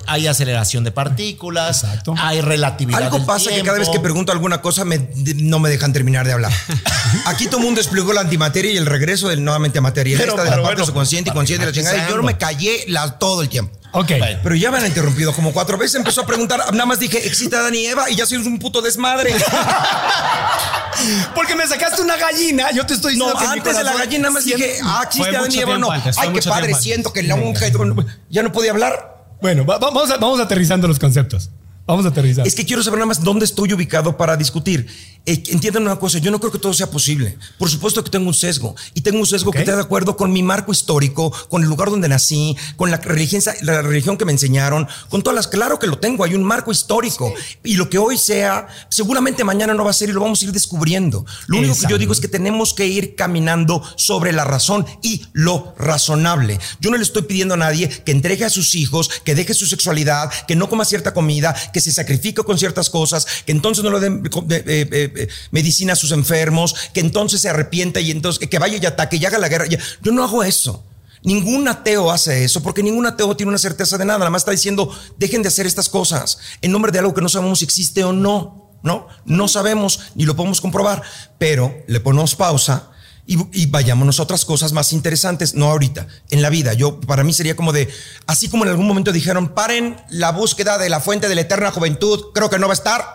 hay 0.07 0.27
aceleración 0.27 0.83
de 0.83 0.91
partículas. 0.91 1.83
Exacto. 1.83 2.15
Hay 2.17 2.41
relatividad. 2.41 3.01
Algo 3.03 3.17
del 3.17 3.25
pasa 3.25 3.49
que 3.51 3.61
cada 3.63 3.77
vez 3.79 3.89
que 3.89 3.99
pregunto 3.99 4.31
alguna 4.31 4.61
cosa 4.61 4.85
me- 4.85 4.97
de- 4.99 5.35
no 5.35 5.59
me 5.59 5.69
dejan 5.69 5.93
terminar 5.93 6.25
de 6.25 6.33
hablar. 6.33 6.51
Aquí 7.25 7.45
todo 7.47 7.57
el 7.57 7.65
mundo 7.65 7.81
explicó 7.81 8.13
la 8.13 8.21
antimateria 8.21 8.71
y 8.71 8.77
el 8.77 8.85
regreso 8.85 9.27
del 9.27 9.43
nuevamente 9.43 9.79
a 9.79 9.81
materia. 9.81 10.17
Pero- 10.17 10.31
Esta 10.31 10.43
de 10.43 10.49
la 10.57 10.63
parte 10.63 10.85
subconsciente 10.85 11.29
y 11.29 11.33
consciente 11.33 11.63
y 11.65 11.67
la 11.67 11.73
chingada. 11.73 12.07
y 12.07 12.09
Yo 12.09 12.17
no 12.17 12.23
me 12.23 12.37
callé 12.37 12.85
la- 12.87 13.17
todo 13.19 13.41
el 13.41 13.49
tiempo. 13.49 13.77
Ok. 13.93 14.11
Pero 14.41 14.55
ya 14.55 14.71
me 14.71 14.77
han 14.79 14.85
interrumpido 14.87 15.33
como 15.33 15.53
cuatro 15.53 15.77
veces. 15.77 15.95
Empezó 15.95 16.21
a 16.21 16.25
preguntar. 16.25 16.59
Nada 16.73 16.85
más 16.85 16.99
dije, 16.99 17.25
¿existe 17.27 17.55
Adán 17.55 17.75
y 17.75 17.85
Eva? 17.85 18.09
Y 18.09 18.15
ya 18.15 18.25
soy 18.25 18.37
un 18.39 18.59
puto 18.59 18.81
desmadre. 18.81 19.33
Porque 21.35 21.55
me 21.55 21.67
sacaste 21.67 22.01
una 22.01 22.15
gallina, 22.17 22.71
yo 22.71 22.85
te 22.85 22.93
estoy 22.93 23.17
No, 23.17 23.25
diciendo 23.25 23.39
que 23.39 23.45
mi 23.53 23.59
antes 23.59 23.77
de 23.77 23.83
la 23.83 23.93
gallina 23.93 24.21
nada 24.23 24.33
más 24.33 24.45
dije, 24.45 24.77
ah, 24.83 25.01
existe 25.05 25.35
Adán 25.35 25.51
y 25.51 25.59
Eva. 25.59 25.77
No. 25.77 25.91
antes, 25.91 26.17
Ay, 26.17 26.29
qué 26.33 26.41
padre, 26.41 26.73
siento 26.75 27.11
que 27.13 27.23
la 27.23 27.35
unge. 27.35 27.71
Ya 28.29 28.43
no 28.43 28.51
podía 28.51 28.71
hablar. 28.71 29.25
Bueno, 29.41 29.65
va- 29.65 29.77
vamos, 29.79 30.09
a- 30.09 30.17
vamos 30.17 30.39
aterrizando 30.39 30.87
los 30.87 30.99
conceptos. 30.99 31.49
Vamos 31.85 32.05
a 32.05 32.09
aterrizar. 32.09 32.47
Es 32.47 32.55
que 32.55 32.65
quiero 32.65 32.81
saber 32.81 32.99
nada 32.99 33.07
más 33.07 33.23
dónde 33.23 33.43
estoy 33.43 33.73
ubicado 33.73 34.15
para 34.15 34.37
discutir. 34.37 34.87
Eh, 35.25 35.41
entiendan 35.47 35.83
una 35.83 35.97
cosa, 35.97 36.17
yo 36.17 36.31
no 36.31 36.39
creo 36.39 36.51
que 36.51 36.59
todo 36.59 36.73
sea 36.73 36.89
posible. 36.91 37.37
Por 37.57 37.69
supuesto 37.69 38.03
que 38.03 38.09
tengo 38.09 38.27
un 38.27 38.33
sesgo. 38.33 38.75
Y 38.93 39.01
tengo 39.01 39.19
un 39.19 39.25
sesgo 39.25 39.51
que 39.51 39.59
está 39.59 39.75
de 39.75 39.81
acuerdo 39.81 40.17
con 40.17 40.33
mi 40.33 40.43
marco 40.43 40.71
histórico, 40.71 41.31
con 41.49 41.63
el 41.63 41.69
lugar 41.69 41.89
donde 41.89 42.09
nací, 42.09 42.57
con 42.75 42.91
la 42.91 42.97
religión, 42.97 43.41
la 43.61 43.81
religión 43.81 44.17
que 44.17 44.25
me 44.25 44.33
enseñaron, 44.33 44.87
con 45.09 45.23
todas 45.23 45.35
las... 45.35 45.47
Claro 45.47 45.79
que 45.79 45.87
lo 45.87 45.97
tengo, 45.97 46.23
hay 46.23 46.35
un 46.35 46.43
marco 46.43 46.71
histórico. 46.71 47.33
Y 47.63 47.75
lo 47.75 47.89
que 47.89 47.97
hoy 47.97 48.17
sea, 48.17 48.67
seguramente 48.89 49.43
mañana 49.43 49.73
no 49.73 49.83
va 49.85 49.91
a 49.91 49.93
ser 49.93 50.09
y 50.09 50.13
lo 50.13 50.21
vamos 50.21 50.41
a 50.41 50.45
ir 50.45 50.51
descubriendo. 50.51 51.25
Lo 51.47 51.57
único 51.57 51.77
que 51.77 51.87
yo 51.87 51.97
digo 51.97 52.11
es 52.11 52.19
que 52.19 52.27
tenemos 52.27 52.73
que 52.73 52.87
ir 52.87 53.15
caminando 53.15 53.81
sobre 53.95 54.33
la 54.33 54.43
razón 54.43 54.85
y 55.01 55.25
lo 55.31 55.73
razonable. 55.77 56.59
Yo 56.81 56.91
no 56.91 56.97
le 56.97 57.03
estoy 57.03 57.23
pidiendo 57.23 57.53
a 57.53 57.57
nadie 57.57 57.87
que 57.89 58.11
entregue 58.11 58.45
a 58.45 58.49
sus 58.49 58.75
hijos, 58.75 59.09
que 59.23 59.35
deje 59.35 59.53
su 59.53 59.67
sexualidad, 59.67 60.29
que 60.47 60.55
no 60.55 60.69
coma 60.69 60.85
cierta 60.85 61.13
comida, 61.13 61.55
que 61.73 61.81
se 61.81 61.91
sacrifique 61.91 62.43
con 62.43 62.57
ciertas 62.57 62.89
cosas, 62.89 63.25
que 63.45 63.51
entonces 63.51 63.83
no 63.83 63.91
le 63.91 63.99
den 63.99 64.23
eh, 64.25 64.63
eh, 64.67 65.11
eh, 65.15 65.27
medicina 65.51 65.93
a 65.93 65.95
sus 65.95 66.11
enfermos, 66.11 66.75
que 66.93 66.99
entonces 66.99 67.41
se 67.41 67.49
arrepienta 67.49 67.99
y 67.99 68.11
entonces 68.11 68.47
que, 68.47 68.59
vaya 68.59 68.77
y 68.81 68.85
ataque 68.85 69.17
y 69.17 69.25
haga 69.25 69.37
la 69.37 69.49
guerra. 69.49 69.65
Yo 69.65 70.11
no 70.11 70.23
hago 70.23 70.43
eso. 70.43 70.85
Ningún 71.23 71.67
ateo 71.69 72.11
hace 72.11 72.43
eso, 72.43 72.61
porque 72.61 72.83
ningún 72.83 73.05
ateo 73.05 73.35
tiene 73.35 73.49
una 73.49 73.57
certeza 73.57 73.97
de 73.97 74.05
nada. 74.05 74.19
Nada 74.19 74.29
más 74.29 74.41
está 74.41 74.51
diciendo, 74.51 74.93
dejen 75.17 75.41
de 75.41 75.47
hacer 75.47 75.65
estas 75.65 75.87
cosas 75.87 76.37
en 76.61 76.71
nombre 76.71 76.91
de 76.91 76.99
algo 76.99 77.13
que 77.13 77.21
no 77.21 77.29
sabemos 77.29 77.59
si 77.59 77.65
existe 77.65 78.03
o 78.03 78.13
no. 78.13 78.61
No, 78.83 79.07
no 79.23 79.47
sabemos 79.47 80.11
ni 80.13 80.25
lo 80.25 80.35
podemos 80.35 80.59
comprobar, 80.59 81.01
pero 81.37 81.73
le 81.87 82.01
ponemos 82.01 82.35
pausa 82.35 82.92
y, 83.25 83.37
y 83.53 83.67
vayámonos 83.67 84.19
a 84.19 84.23
otras 84.23 84.45
cosas 84.45 84.73
más 84.73 84.93
interesantes, 84.93 85.55
no 85.55 85.69
ahorita, 85.69 86.07
en 86.29 86.41
la 86.41 86.49
vida. 86.49 86.73
Yo, 86.73 86.99
para 87.01 87.23
mí 87.23 87.33
sería 87.33 87.55
como 87.55 87.71
de, 87.71 87.89
así 88.27 88.49
como 88.49 88.63
en 88.63 88.71
algún 88.71 88.87
momento 88.87 89.11
dijeron, 89.11 89.49
paren 89.49 89.97
la 90.09 90.31
búsqueda 90.31 90.77
de 90.77 90.89
la 90.89 90.99
fuente 90.99 91.27
de 91.27 91.35
la 91.35 91.41
eterna 91.41 91.71
juventud, 91.71 92.31
creo 92.33 92.49
que 92.49 92.59
no 92.59 92.67
va 92.67 92.73
a 92.73 92.75
estar, 92.75 93.05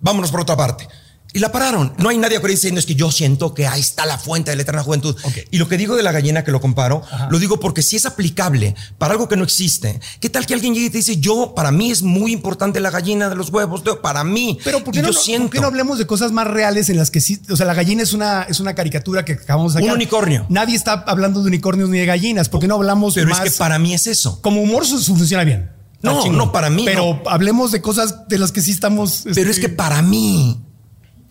vámonos 0.00 0.30
por 0.30 0.40
otra 0.40 0.56
parte. 0.56 0.88
Y 1.34 1.40
la 1.40 1.50
pararon. 1.52 1.92
No 1.98 2.08
hay 2.08 2.16
nadie 2.16 2.40
que 2.40 2.48
diciendo 2.48 2.78
es 2.78 2.86
que 2.86 2.94
yo 2.94 3.10
siento 3.10 3.52
que 3.54 3.66
ahí 3.66 3.80
está 3.80 4.06
la 4.06 4.18
fuente 4.18 4.50
de 4.52 4.56
la 4.56 4.62
eterna 4.62 4.82
juventud. 4.84 5.16
Y 5.50 5.58
lo 5.58 5.68
que 5.68 5.76
digo 5.76 5.96
de 5.96 6.02
la 6.04 6.12
gallina 6.12 6.44
que 6.44 6.52
lo 6.52 6.60
comparo, 6.60 7.02
lo 7.28 7.38
digo 7.40 7.58
porque 7.60 7.82
si 7.82 7.96
es 7.96 8.06
aplicable 8.06 8.74
para 8.98 9.12
algo 9.12 9.28
que 9.28 9.36
no 9.36 9.42
existe, 9.44 10.00
¿qué 10.20 10.30
tal 10.30 10.46
que 10.46 10.54
alguien 10.54 10.74
llegue 10.74 10.86
y 10.86 10.90
te 10.90 10.98
dice, 10.98 11.16
yo, 11.18 11.52
para 11.54 11.72
mí 11.72 11.90
es 11.90 12.02
muy 12.02 12.32
importante 12.32 12.78
la 12.80 12.90
gallina 12.90 13.28
de 13.28 13.34
los 13.34 13.50
huevos, 13.50 13.82
para 14.00 14.22
mí. 14.22 14.58
Pero 14.62 14.84
¿por 14.84 14.94
qué, 14.94 15.02
no, 15.02 15.08
yo 15.08 15.12
siento. 15.12 15.48
por 15.48 15.50
qué 15.54 15.60
no 15.60 15.66
hablemos 15.66 15.98
de 15.98 16.06
cosas 16.06 16.30
más 16.30 16.46
reales 16.46 16.88
en 16.88 16.96
las 16.96 17.10
que 17.10 17.20
sí? 17.20 17.40
O 17.50 17.56
sea, 17.56 17.66
la 17.66 17.74
gallina 17.74 18.02
es 18.04 18.12
una, 18.12 18.44
es 18.44 18.60
una 18.60 18.74
caricatura 18.74 19.24
que 19.24 19.32
acabamos 19.32 19.74
de 19.74 19.80
sacar. 19.80 19.90
Un 19.90 19.96
unicornio. 19.96 20.46
Nadie 20.48 20.76
está 20.76 21.04
hablando 21.06 21.42
de 21.42 21.48
unicornios 21.48 21.88
ni 21.88 21.98
de 21.98 22.06
gallinas. 22.06 22.48
¿Por 22.48 22.60
qué 22.60 22.68
no 22.68 22.76
hablamos 22.76 23.14
Pero 23.14 23.28
más? 23.28 23.44
es 23.44 23.52
que 23.52 23.58
para 23.58 23.78
mí 23.80 23.92
es 23.92 24.06
eso. 24.06 24.40
Como 24.40 24.62
humor 24.62 24.86
su- 24.86 25.00
su 25.00 25.16
funciona 25.16 25.42
bien. 25.44 25.70
No, 26.02 26.30
no, 26.30 26.52
para 26.52 26.68
mí 26.68 26.84
Pero 26.84 27.22
hablemos 27.26 27.72
de 27.72 27.80
cosas 27.80 28.28
de 28.28 28.38
las 28.38 28.52
que 28.52 28.60
sí 28.60 28.70
estamos. 28.70 29.22
Pero 29.24 29.50
este, 29.50 29.50
es 29.50 29.58
que 29.58 29.68
para 29.70 30.02
mí, 30.02 30.60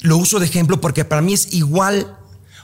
lo 0.01 0.17
uso 0.17 0.39
de 0.39 0.45
ejemplo 0.45 0.81
porque 0.81 1.05
para 1.05 1.21
mí 1.21 1.33
es 1.33 1.53
igual. 1.53 2.17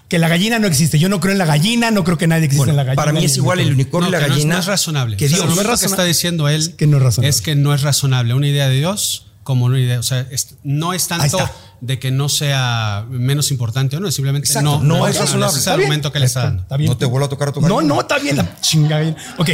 Que 0.07 0.17
la 0.17 0.27
gallina 0.27 0.57
no 0.57 0.65
existe. 0.65 0.97
Yo 0.97 1.07
no 1.07 1.19
creo 1.19 1.33
en 1.33 1.37
la 1.37 1.45
gallina, 1.45 1.91
no 1.91 2.03
creo 2.03 2.17
que 2.17 2.25
nadie 2.25 2.45
existe 2.45 2.57
Bueno, 2.57 2.71
en 2.71 2.77
la 2.77 2.83
gallina. 2.83 2.95
para 3.03 3.13
mí 3.13 3.23
es 3.23 3.37
igual 3.37 3.59
el 3.59 3.71
unicornio 3.71 4.09
No, 4.09 4.17
y 4.17 4.19
la 4.19 4.25
que 4.25 4.29
no 4.29 4.33
es- 4.33 4.37
gallina. 4.39 4.53
No, 4.55 4.59
es 4.61 4.65
razonable. 4.65 5.17
Que 5.17 5.25
O 5.25 5.29
sea, 5.29 5.37
Dios. 5.37 5.49
lo 5.49 5.53
no 5.55 5.61
es 5.61 5.67
único 5.67 5.79
que 5.79 5.85
está 5.85 6.03
diciendo 6.03 6.49
él 6.49 6.61
es 6.61 6.69
que 6.69 6.87
no 6.87 6.97
es 6.97 7.03
razonable. 7.03 7.29
es 7.29 7.41
que 7.41 7.55
no 7.55 7.73
es 7.75 7.81
razonable. 7.83 8.33
Una 8.33 8.47
idea 8.47 8.67
de 8.69 8.75
Dios 8.77 9.27
como 9.43 9.65
una 9.65 9.79
idea. 9.79 9.99
O 9.99 10.03
sea, 10.03 10.21
es- 10.31 10.55
no 10.63 10.93
es 10.93 11.07
tanto 11.07 11.37
de 11.81 11.99
que 11.99 12.09
no 12.09 12.27
sea 12.27 13.05
menos 13.07 13.51
importante 13.51 13.97
o 13.97 13.99
no, 13.99 14.09
simplemente 14.11 14.47
Exacto, 14.47 14.79
no, 14.79 14.83
no 14.83 15.07
es 15.07 15.13
es 15.13 15.21
razonable. 15.21 15.51
Ese 15.51 15.59
es 15.59 15.67
el 15.67 15.73
bien. 15.73 15.81
argumento 15.85 16.11
que 16.11 16.19
le 16.21 16.25
está 16.25 16.43
dando. 16.43 16.63
Está 16.63 16.77
bien. 16.77 16.89
No 16.89 16.97
te 16.97 17.05
vuelvo 17.05 17.27
a 17.27 17.29
tocar 17.29 17.49
a 17.49 17.51
tu 17.53 17.61
No, 17.61 17.75
gallina. 17.75 17.93
no, 17.93 18.01
está 18.01 18.17
bien 18.17 18.37
la 18.37 18.59
chinga 18.61 18.97
gallina. 18.97 19.17
Ok. 19.37 19.49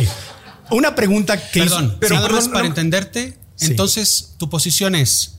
Una 0.71 0.95
pregunta 0.95 1.35
que 1.51 1.59
Perdón, 1.63 1.85
hizo- 1.87 1.97
pero 1.99 2.15
nada 2.15 2.27
perdón, 2.27 2.43
más 2.43 2.47
para 2.49 2.61
no- 2.61 2.67
entenderte, 2.69 3.37
Sí. 3.57 3.65
entonces 3.67 4.35
tu 4.37 4.49
posición 4.49 4.95
es 4.95 5.34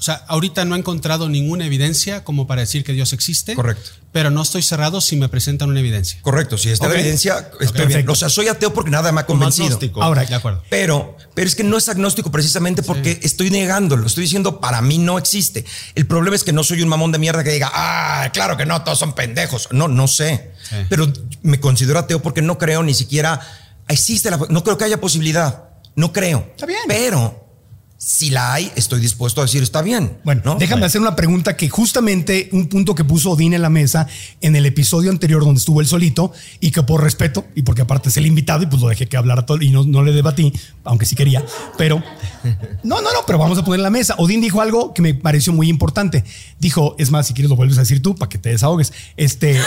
O 0.00 0.02
sea, 0.02 0.24
ahorita 0.28 0.64
no 0.64 0.76
he 0.76 0.78
encontrado 0.78 1.28
ninguna 1.28 1.66
evidencia 1.66 2.24
como 2.24 2.46
para 2.46 2.62
decir 2.62 2.84
que 2.84 2.94
Dios 2.94 3.12
existe. 3.12 3.54
Correcto. 3.54 3.90
Pero 4.12 4.30
no 4.30 4.40
estoy 4.40 4.62
cerrado 4.62 5.02
si 5.02 5.14
me 5.14 5.28
presentan 5.28 5.68
una 5.68 5.80
evidencia. 5.80 6.18
Correcto, 6.22 6.56
si 6.56 6.70
está 6.70 6.88
la 6.88 6.94
evidencia, 6.94 7.50
estoy 7.60 7.84
bien. 7.84 8.08
O 8.08 8.14
sea, 8.14 8.30
soy 8.30 8.48
ateo 8.48 8.72
porque 8.72 8.90
nada 8.90 9.12
me 9.12 9.20
ha 9.20 9.26
Como 9.26 9.40
convencido. 9.40 9.66
agnóstico. 9.66 10.02
Ahora, 10.02 10.24
De 10.24 10.34
acuerdo. 10.34 10.62
Pero, 10.70 11.18
pero 11.34 11.46
es 11.46 11.54
que 11.54 11.64
no 11.64 11.76
es 11.76 11.90
agnóstico 11.90 12.30
precisamente 12.30 12.82
porque 12.82 13.20
estoy 13.22 13.50
negándolo. 13.50 14.06
Estoy 14.06 14.22
diciendo, 14.24 14.58
para 14.58 14.80
mí 14.80 14.96
no 14.96 15.18
existe. 15.18 15.66
El 15.94 16.06
problema 16.06 16.34
es 16.34 16.44
que 16.44 16.54
no 16.54 16.64
soy 16.64 16.80
un 16.80 16.88
mamón 16.88 17.12
de 17.12 17.18
mierda 17.18 17.44
que 17.44 17.50
diga, 17.50 17.70
ah, 17.70 18.30
claro 18.32 18.56
que 18.56 18.64
no, 18.64 18.82
todos 18.82 18.98
son 18.98 19.12
pendejos. 19.12 19.68
No, 19.70 19.86
no 19.86 20.08
sé. 20.08 20.52
Sí. 20.66 20.76
Pero 20.88 21.12
me 21.42 21.60
considero 21.60 21.98
ateo 21.98 22.22
porque 22.22 22.40
no 22.40 22.56
creo 22.56 22.82
ni 22.82 22.94
siquiera 22.94 23.38
existe 23.86 24.30
la, 24.30 24.38
no 24.48 24.64
creo 24.64 24.78
que 24.78 24.84
haya 24.84 24.98
posibilidad. 24.98 25.64
No 25.94 26.10
creo. 26.10 26.46
Está 26.52 26.64
bien. 26.64 26.80
Pero 26.88 27.39
si 28.02 28.30
la 28.30 28.54
hay, 28.54 28.72
estoy 28.76 28.98
dispuesto 28.98 29.42
a 29.42 29.44
decir 29.44 29.62
está 29.62 29.82
bien. 29.82 30.16
Bueno, 30.24 30.40
¿no? 30.42 30.54
déjame 30.56 30.86
hacer 30.86 31.02
una 31.02 31.14
pregunta 31.16 31.54
que 31.54 31.68
justamente 31.68 32.48
un 32.52 32.66
punto 32.66 32.94
que 32.94 33.04
puso 33.04 33.30
Odín 33.32 33.52
en 33.52 33.60
la 33.60 33.68
mesa 33.68 34.06
en 34.40 34.56
el 34.56 34.64
episodio 34.64 35.10
anterior 35.10 35.44
donde 35.44 35.58
estuvo 35.58 35.82
él 35.82 35.86
solito 35.86 36.32
y 36.60 36.70
que 36.70 36.82
por 36.82 37.02
respeto 37.02 37.44
y 37.54 37.60
porque 37.60 37.82
aparte 37.82 38.08
es 38.08 38.16
el 38.16 38.24
invitado 38.24 38.62
y 38.62 38.66
pues 38.66 38.80
lo 38.80 38.88
dejé 38.88 39.06
que 39.06 39.18
hablara 39.18 39.44
todo 39.44 39.60
y 39.60 39.68
no, 39.70 39.84
no 39.84 40.02
le 40.02 40.12
debatí, 40.12 40.50
aunque 40.84 41.04
sí 41.04 41.14
quería, 41.14 41.44
pero 41.76 42.02
no, 42.82 43.02
no, 43.02 43.12
no, 43.12 43.18
pero 43.26 43.38
vamos 43.38 43.58
a 43.58 43.64
poner 43.64 43.80
en 43.80 43.84
la 43.84 43.90
mesa. 43.90 44.14
Odín 44.16 44.40
dijo 44.40 44.62
algo 44.62 44.94
que 44.94 45.02
me 45.02 45.12
pareció 45.12 45.52
muy 45.52 45.68
importante. 45.68 46.24
Dijo, 46.58 46.94
es 46.98 47.10
más, 47.10 47.26
si 47.26 47.34
quieres 47.34 47.50
lo 47.50 47.56
vuelves 47.56 47.76
a 47.76 47.82
decir 47.82 48.00
tú 48.00 48.14
para 48.14 48.30
que 48.30 48.38
te 48.38 48.48
desahogues. 48.48 48.94
Este, 49.18 49.60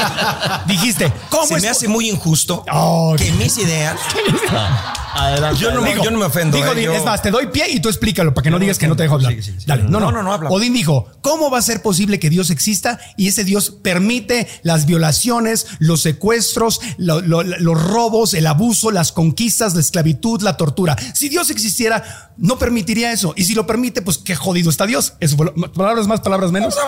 dijiste, 0.66 1.12
¿cómo 1.28 1.46
Se 1.46 1.56
es 1.56 1.62
me 1.62 1.68
hace 1.68 1.88
muy 1.88 2.08
injusto 2.08 2.64
Oh, 2.72 3.14
que 3.18 3.30
mis 3.32 3.58
ideas. 3.58 3.98
Adelante. 5.14 5.60
Yo 5.60 5.72
no 5.72 5.82
me- 5.82 5.90
Digo, 5.90 6.04
yo 6.04 6.10
no 6.12 6.18
me 6.20 6.24
ofendo, 6.26 6.56
digo, 6.56 6.72
eh, 6.72 6.84
yo- 6.84 6.92
Es 6.94 7.04
más, 7.04 7.20
te 7.20 7.30
doy 7.32 7.48
pie 7.52 7.70
y 7.70 7.80
tú 7.80 7.88
explícalo 7.88 8.32
para 8.34 8.42
que 8.44 8.50
no, 8.50 8.58
digas 8.58 8.78
que 8.78 8.88
no 8.88 8.96
te 8.96 9.02
dejo 9.04 9.14
hablar. 9.16 9.32
Sí, 9.34 9.42
sí, 9.42 9.54
sí. 9.58 9.64
Dale, 9.66 9.82
no, 9.84 9.90
no, 9.90 10.00
No, 10.00 10.12
no, 10.12 10.22
no, 10.22 10.32
habla. 10.32 10.50
Odín 10.50 10.72
dijo, 10.72 11.06
¿cómo 11.22 11.50
va 11.50 11.58
a 11.58 11.62
ser 11.62 11.82
posible 11.82 12.18
que 12.18 12.30
Dios 12.30 12.50
exista 12.50 12.98
y 13.16 13.28
ese 13.28 13.44
Dios 13.44 13.70
permite 13.82 14.46
las 14.62 14.86
violaciones, 14.86 15.66
los 15.78 16.02
secuestros, 16.02 16.80
lo- 16.98 17.20
lo- 17.20 17.42
los 17.42 17.82
robos, 17.82 18.34
el 18.34 18.46
abuso, 18.46 18.90
las 18.90 19.12
conquistas, 19.12 19.74
la 19.74 19.80
esclavitud, 19.80 20.40
la 20.42 20.56
tortura? 20.56 20.96
Si 21.14 21.28
Dios 21.28 21.50
existiera, 21.50 22.32
no 22.36 22.58
permitiría 22.58 23.12
eso. 23.12 23.34
Y 23.36 23.44
si 23.44 23.54
lo 23.54 23.66
permite, 23.66 24.02
pues 24.02 24.18
qué 24.18 24.34
jodido 24.34 24.70
está 24.70 24.86
Dios. 24.86 25.14
Eso 25.20 25.36
fue 25.36 25.46
lo- 25.46 25.72
palabras 25.72 26.06
más, 26.06 26.20
palabras 26.20 26.50
menos. 26.52 26.74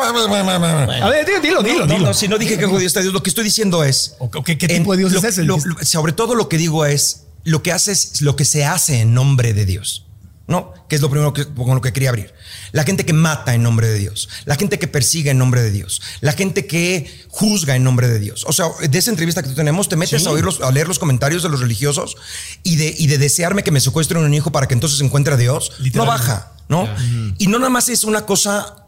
A 1.03 1.09
ver, 1.09 1.27
dilo, 1.27 1.41
dilo, 1.41 1.63
dilo. 1.63 1.79
No, 1.81 1.87
no, 1.87 1.95
dilo. 1.95 2.07
no, 2.09 2.15
si 2.15 2.29
no 2.29 2.39
dije 2.39 2.59
que 2.59 2.67
judío 2.67 2.87
está 2.87 3.01
Dios, 3.01 3.13
lo 3.13 3.23
que 3.23 3.31
estoy 3.31 3.45
diciendo 3.45 3.85
es. 3.85 4.15
¿qué- 4.45 4.59
qué 4.59 4.69
tipo 4.69 4.93
de 4.93 4.99
Dios 4.99 5.13
lo- 5.13 5.19
es 5.19 5.25
ese? 5.25 5.45
lo- 5.45 5.59
lo- 5.59 5.85
sobre 5.85 6.13
todo 6.13 6.35
lo 6.35 6.49
que 6.49 6.59
digo 6.59 6.87
es 6.87 7.25
lo 7.45 7.63
que 7.63 7.73
hace 7.73 7.93
es 7.93 8.21
lo 8.23 8.37
que 8.37 8.45
se 8.45 8.65
hace 8.65 9.01
en 9.01 9.15
nombre 9.15 9.53
de 9.53 9.67
Dios. 9.67 10.07
¿No? 10.53 10.75
Que 10.87 10.97
es 10.97 11.01
lo 11.01 11.09
primero 11.09 11.33
que, 11.33 11.47
con 11.47 11.75
lo 11.75 11.81
que 11.81 11.95
quería 11.95 12.11
abrir. 12.11 12.35
La 12.73 12.85
gente 12.85 13.07
que 13.07 13.15
mata 13.15 13.55
en 13.55 13.63
nombre 13.63 13.89
de 13.89 13.99
Dios. 13.99 14.29
La 14.45 14.57
gente 14.57 14.79
que 14.79 14.87
persigue 14.87 15.31
en 15.31 15.39
nombre 15.39 15.63
de 15.63 15.71
Dios. 15.71 16.03
La 16.21 16.33
gente 16.35 16.67
que 16.67 17.11
juzga 17.31 17.75
en 17.75 17.83
nombre 17.85 18.07
de 18.07 18.19
Dios. 18.19 18.45
O 18.47 18.53
sea, 18.53 18.67
de 18.87 18.99
esa 18.99 19.11
entrevista 19.11 19.43
que 19.43 19.49
tú 19.49 19.55
tenemos, 19.55 19.89
te 19.89 19.97
metes 19.97 20.21
Sí. 20.21 20.29
a, 20.29 20.31
oír 20.31 20.45
los- 20.45 20.61
a 20.61 20.71
leer 20.71 20.89
los 20.89 20.99
comentarios 20.99 21.43
de 21.43 21.49
los 21.49 21.61
religiosos 21.61 22.17
y 22.63 22.77
de, 22.77 22.95
y 22.99 23.07
de 23.07 23.17
desearme 23.17 23.65
que 23.65 23.71
me 23.71 23.81
secuestren 23.81 24.23
un 24.23 24.35
hijo 24.35 24.53
para 24.53 24.69
que 24.69 24.75
entonces 24.75 25.01
encuentre 25.01 25.33
a 25.33 25.39
Dios. 25.39 25.73
No 25.95 26.05
baja, 26.05 26.53
¿no? 26.69 26.87
Y 27.39 27.47
no 27.47 27.59
nada 27.59 27.71
más 27.71 27.89
es 27.89 28.05
una 28.05 28.27
cosa 28.27 28.82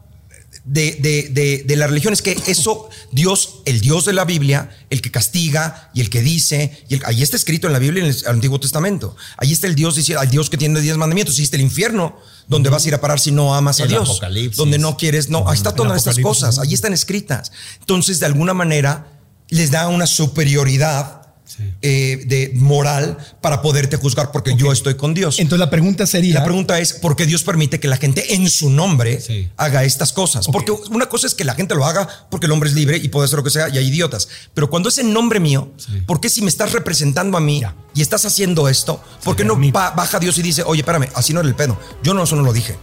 de, 0.65 0.93
de- 0.99 1.29
de- 1.29 1.63
de 1.63 1.75
la 1.75 1.85
religión 1.87 2.11
es 2.11 2.21
que 2.23 2.35
eso, 2.47 2.89
Dios, 3.11 3.61
el 3.65 3.81
Dios 3.81 4.05
de 4.05 4.13
la 4.13 4.25
Biblia, 4.25 4.75
el 4.89 5.01
que 5.01 5.11
castiga 5.11 5.91
y 5.93 6.01
el 6.01 6.09
que 6.09 6.21
dice, 6.21 6.83
y 6.89 6.95
el- 6.95 7.05
ahí 7.05 7.21
está 7.21 7.35
escrito 7.37 7.67
en 7.67 7.73
la 7.73 7.79
Biblia, 7.79 8.03
en 8.03 8.09
el 8.09 8.17
Antiguo 8.27 8.59
Testamento. 8.59 9.15
Ahí 9.37 9.51
está 9.51 9.67
el 9.67 9.75
Dios, 9.75 9.95
hay 9.97 10.27
Dios 10.27 10.49
que 10.49 10.57
tiene 10.57 10.81
diez 10.81 10.97
mandamientos, 10.97 11.37
y 11.37 11.43
está 11.43 11.55
el 11.57 11.61
infierno, 11.61 12.17
donde 12.47 12.69
vas 12.69 12.83
a 12.85 12.87
ir 12.87 12.95
a 12.95 13.01
parar 13.01 13.19
si 13.19 13.31
no 13.31 13.53
amas 13.55 13.79
a 13.79 13.83
El 13.83 13.89
Dios. 13.89 14.09
Apocalipsis. 14.09 14.57
Donde 14.57 14.77
no 14.79 14.97
quieres, 14.97 15.29
no, 15.29 15.47
ahí 15.47 15.55
está 15.57 15.69
El 15.69 15.75
todas 15.75 15.97
estas 15.97 16.17
cosas, 16.19 16.57
ahí 16.59 16.73
están 16.73 16.93
escritas. 16.93 17.51
Entonces, 17.79 18.19
de 18.19 18.25
alguna 18.25 18.53
manera, 18.55 19.19
les 19.49 19.69
da 19.71 19.87
una 19.87 20.07
superioridad. 20.07 21.21
Sí. 21.57 21.63
eh, 21.81 22.23
de 22.25 22.51
moral 22.55 23.17
para 23.41 23.61
poderte 23.61 23.95
juzgar 23.97 24.31
porque 24.31 24.55
yo 24.55 24.71
estoy 24.71 24.95
con 24.95 25.13
Dios. 25.13 25.39
Entonces 25.39 25.59
la 25.59 25.69
pregunta 25.69 26.05
sería... 26.05 26.35
La 26.35 26.43
pregunta 26.43 26.79
es, 26.79 26.93
¿por 26.93 27.15
qué 27.15 27.25
Dios 27.25 27.43
permite 27.43 27.79
que 27.79 27.87
la 27.87 27.97
gente 27.97 28.33
en 28.35 28.49
su 28.49 28.69
nombre 28.69 29.21
Sí. 29.21 29.49
haga 29.57 29.83
estas 29.83 30.11
cosas? 30.11 30.47
Porque 30.47 30.71
una 30.71 31.07
cosa 31.07 31.27
es 31.27 31.33
que 31.35 31.43
la 31.45 31.53
gente 31.55 31.73
lo 31.75 31.85
haga 31.85 32.07
porque 32.29 32.45
el 32.47 32.51
hombre 32.51 32.69
es 32.69 32.75
libre 32.75 32.97
y 32.97 33.07
puede 33.07 33.25
hacer 33.25 33.37
lo 33.37 33.43
que 33.43 33.49
sea 33.51 33.69
y 33.69 33.77
hay 33.77 33.87
idiotas. 33.87 34.27
Pero 34.53 34.69
cuando 34.69 34.89
es 34.89 34.97
en 34.97 35.13
nombre 35.13 35.39
mío, 35.39 35.71
Sí. 35.77 36.01
¿por 36.05 36.19
qué 36.19 36.29
si 36.29 36.41
me 36.41 36.49
estás 36.49 36.73
representando 36.73 37.37
a 37.37 37.41
mí 37.41 37.61
Ya. 37.61 37.73
y 37.93 38.01
estás 38.01 38.25
haciendo 38.25 38.67
esto, 38.67 39.01
por 39.23 39.35
qué 39.35 39.45
no 39.45 39.55
baja 39.71 40.19
Dios 40.19 40.37
y 40.37 40.41
dice, 40.41 40.63
oye, 40.63 40.81
espérame, 40.81 41.07
así 41.15 41.33
no 41.33 41.39
era 41.39 41.49
el 41.49 41.55
pedo? 41.55 41.79
Yo 42.03 42.13
no, 42.13 42.23
eso 42.23 42.35
no 42.35 42.43
lo 42.43 42.51
dije. 42.53 42.75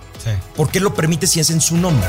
¿Por 0.57 0.71
qué 0.71 0.81
lo 0.81 0.95
permite 0.95 1.27
si 1.27 1.41
es 1.41 1.51
en 1.51 1.61
su 1.61 1.77
nombre? 1.77 2.09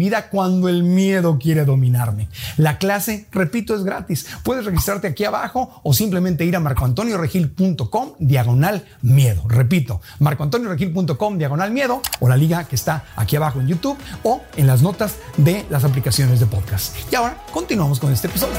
vida 0.00 0.30
cuando 0.30 0.68
el 0.68 0.82
miedo 0.82 1.38
quiere 1.38 1.64
dominarme. 1.64 2.28
La 2.56 2.78
clase, 2.78 3.26
repito, 3.30 3.76
es 3.76 3.84
gratis. 3.84 4.26
Puedes 4.42 4.64
registrarte 4.64 5.06
aquí 5.06 5.24
abajo 5.24 5.80
o 5.84 5.92
simplemente 5.92 6.44
ir 6.44 6.56
a 6.56 6.60
marcoantonioregil.com 6.60 8.14
diagonal 8.18 8.84
miedo. 9.02 9.44
Repito, 9.46 10.00
marcoantonioregil.com 10.18 11.38
diagonal 11.38 11.70
miedo 11.70 12.00
o 12.18 12.28
la 12.28 12.36
liga 12.36 12.64
que 12.64 12.76
está 12.76 13.04
aquí 13.14 13.36
abajo 13.36 13.60
en 13.60 13.68
YouTube 13.68 13.98
o 14.22 14.42
en 14.56 14.66
las 14.66 14.82
notas 14.82 15.16
de 15.36 15.66
las 15.68 15.84
aplicaciones 15.84 16.40
de 16.40 16.46
podcast. 16.46 16.96
Y 17.12 17.14
ahora 17.14 17.36
continuamos 17.52 18.00
con 18.00 18.10
este 18.10 18.26
episodio. 18.26 18.56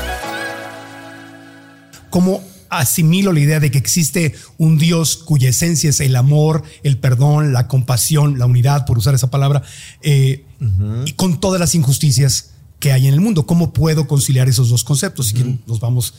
¿Cómo 2.11 2.41
asimilo 2.71 3.33
la 3.33 3.41
idea 3.41 3.59
de 3.59 3.69
que 3.69 3.77
existe 3.77 4.33
un 4.57 4.77
Dios 4.77 5.17
cuya 5.17 5.49
esencia 5.49 5.89
es 5.89 5.99
el 5.99 6.15
amor, 6.15 6.63
el 6.83 6.97
perdón, 6.97 7.51
la 7.51 7.67
compasión, 7.67 8.39
la 8.39 8.45
unidad, 8.45 8.85
por 8.85 8.97
usar 8.97 9.13
esa 9.13 9.29
palabra, 9.29 9.61
eh, 10.01 10.45
y 11.05 11.13
con 11.13 11.39
todas 11.39 11.59
las 11.59 11.73
injusticias 11.73 12.51
que 12.79 12.91
hay 12.91 13.07
en 13.07 13.13
el 13.13 13.21
mundo? 13.21 13.45
¿Cómo 13.45 13.73
puedo 13.73 14.07
conciliar 14.07 14.47
esos 14.47 14.69
dos 14.69 14.83
conceptos? 14.83 15.33
Quieren, 15.33 15.61
nos 15.65 15.79
vamos. 15.79 16.13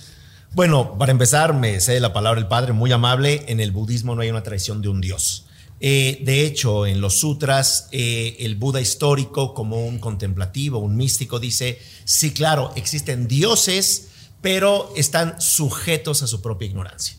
Bueno, 0.54 0.98
para 0.98 1.12
empezar, 1.12 1.54
me 1.54 1.80
sé 1.80 1.98
la 2.00 2.12
palabra 2.12 2.40
del 2.40 2.48
Padre, 2.48 2.72
muy 2.72 2.92
amable. 2.92 3.44
En 3.48 3.60
el 3.60 3.72
budismo 3.72 4.14
no 4.14 4.22
hay 4.22 4.30
una 4.30 4.42
tradición 4.42 4.82
de 4.82 4.88
un 4.88 5.00
Dios. 5.00 5.46
Eh, 5.80 6.20
de 6.24 6.44
hecho, 6.44 6.86
en 6.86 7.00
los 7.00 7.18
sutras, 7.18 7.88
eh, 7.90 8.36
el 8.40 8.56
Buda 8.56 8.80
histórico, 8.80 9.54
como 9.54 9.84
un 9.84 9.98
contemplativo, 9.98 10.78
un 10.78 10.96
místico, 10.96 11.40
dice, 11.40 11.80
sí, 12.04 12.32
claro, 12.32 12.72
existen 12.76 13.26
dioses, 13.26 14.08
pero 14.40 14.92
están 14.94 15.40
sujetos 15.40 16.22
a 16.22 16.26
su 16.26 16.40
propia 16.40 16.66
ignorancia. 16.66 17.16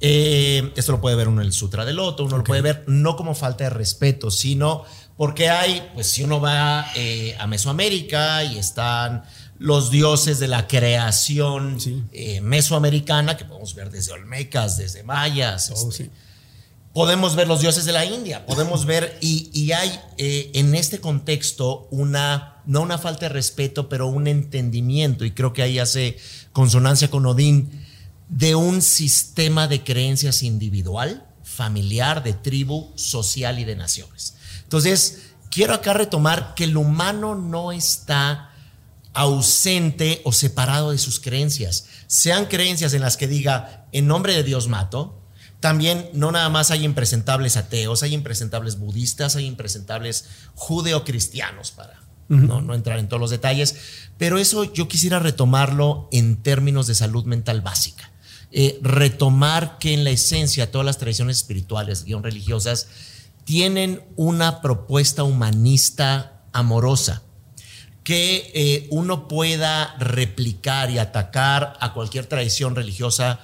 Eh, 0.00 0.72
esto 0.74 0.90
lo 0.90 1.00
puede 1.00 1.14
ver 1.14 1.28
uno 1.28 1.42
en 1.42 1.46
el 1.46 1.52
Sutra 1.52 1.84
del 1.84 1.94
Loto, 1.94 2.24
uno 2.24 2.38
lo 2.38 2.42
puede 2.42 2.60
ver 2.60 2.82
no 2.88 3.14
como 3.14 3.36
falta 3.36 3.62
de 3.64 3.70
respeto, 3.70 4.32
sino 4.32 4.82
porque 5.16 5.48
hay, 5.50 5.88
pues 5.94 6.06
si 6.08 6.22
uno 6.24 6.40
va 6.40 6.86
eh, 6.96 7.36
a 7.38 7.46
Mesoamérica 7.46 8.44
y 8.44 8.58
están 8.58 9.22
los 9.58 9.90
dioses 9.90 10.38
de 10.40 10.48
la 10.48 10.66
creación 10.66 11.80
Sí. 11.80 12.02
eh, 12.12 12.40
mesoamericana, 12.40 13.36
que 13.36 13.44
podemos 13.44 13.74
ver 13.74 13.90
desde 13.90 14.12
Olmecas, 14.12 14.76
desde 14.76 15.02
Mayas, 15.04 15.70
Oh, 15.70 15.88
este, 15.90 16.04
sí. 16.04 16.10
podemos 16.92 17.36
ver 17.36 17.46
los 17.46 17.60
dioses 17.60 17.84
de 17.84 17.92
la 17.92 18.04
India, 18.04 18.44
podemos 18.46 18.84
ver, 18.86 19.16
y, 19.20 19.50
y 19.52 19.72
hay 19.72 19.96
eh, 20.18 20.50
en 20.54 20.74
este 20.74 21.00
contexto 21.00 21.86
una, 21.92 22.56
no 22.66 22.82
una 22.82 22.98
falta 22.98 23.26
de 23.26 23.28
respeto, 23.30 23.88
pero 23.88 24.08
un 24.08 24.26
entendimiento, 24.26 25.24
y 25.24 25.30
creo 25.30 25.52
que 25.52 25.62
ahí 25.62 25.78
hace 25.78 26.16
consonancia 26.52 27.08
con 27.10 27.24
Odín, 27.26 27.70
de 28.28 28.54
un 28.56 28.82
sistema 28.82 29.68
de 29.68 29.84
creencias 29.84 30.42
individual, 30.42 31.24
familiar, 31.44 32.24
de 32.24 32.32
tribu, 32.32 32.90
social 32.96 33.58
y 33.58 33.64
de 33.64 33.76
naciones. 33.76 34.34
Entonces, 34.72 35.34
quiero 35.50 35.74
acá 35.74 35.92
retomar 35.92 36.54
que 36.54 36.64
el 36.64 36.78
humano 36.78 37.34
no 37.34 37.72
está 37.72 38.52
ausente 39.12 40.22
o 40.24 40.32
separado 40.32 40.92
de 40.92 40.98
sus 40.98 41.20
creencias. 41.20 41.84
Sean 42.06 42.46
creencias 42.46 42.94
en 42.94 43.02
las 43.02 43.18
que 43.18 43.28
diga, 43.28 43.84
en 43.92 44.06
nombre 44.06 44.34
de 44.34 44.44
Dios 44.44 44.68
mato, 44.68 45.20
también 45.60 46.08
no 46.14 46.32
nada 46.32 46.48
más 46.48 46.70
hay 46.70 46.86
impresentables 46.86 47.58
ateos, 47.58 48.02
hay 48.02 48.14
impresentables 48.14 48.78
budistas, 48.78 49.36
hay 49.36 49.44
impresentables 49.44 50.24
judeocristianos 50.54 51.70
para 51.72 52.00
no, 52.30 52.62
no 52.62 52.74
entrar 52.74 52.98
en 52.98 53.08
todos 53.08 53.20
los 53.20 53.28
detalles, 53.28 53.76
pero 54.16 54.38
eso 54.38 54.72
yo 54.72 54.88
quisiera 54.88 55.18
retomarlo 55.18 56.08
en 56.12 56.42
términos 56.42 56.86
de 56.86 56.94
salud 56.94 57.26
mental 57.26 57.60
básica. 57.60 58.10
Eh, 58.52 58.78
retomar 58.80 59.76
que 59.78 59.92
en 59.92 60.04
la 60.04 60.10
esencia 60.10 60.70
todas 60.70 60.86
las 60.86 60.96
tradiciones 60.96 61.38
espirituales, 61.38 62.04
guion 62.04 62.22
religiosas, 62.22 62.88
tienen 63.44 64.02
una 64.16 64.60
propuesta 64.60 65.24
humanista 65.24 66.42
amorosa 66.52 67.22
que 68.04 68.50
eh, 68.54 68.88
uno 68.90 69.28
pueda 69.28 69.94
replicar 69.98 70.90
y 70.90 70.98
atacar 70.98 71.76
a 71.80 71.92
cualquier 71.92 72.26
tradición 72.26 72.74
religiosa, 72.74 73.38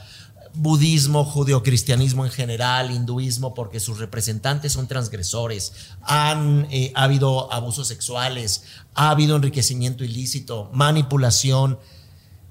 budismo, 0.55 1.25
judeocristianismo 1.25 2.25
en 2.25 2.33
general, 2.33 2.91
hinduismo, 2.91 3.55
porque 3.55 3.79
sus 3.79 3.99
representantes 3.99 4.73
son 4.73 4.89
transgresores, 4.89 5.73
han 6.03 6.67
eh, 6.71 6.93
ha 6.97 7.05
habido 7.05 7.53
abusos 7.53 7.87
sexuales, 7.87 8.65
ha 8.95 9.11
habido 9.11 9.37
enriquecimiento 9.37 10.05
ilícito, 10.05 10.71
manipulación. 10.73 11.79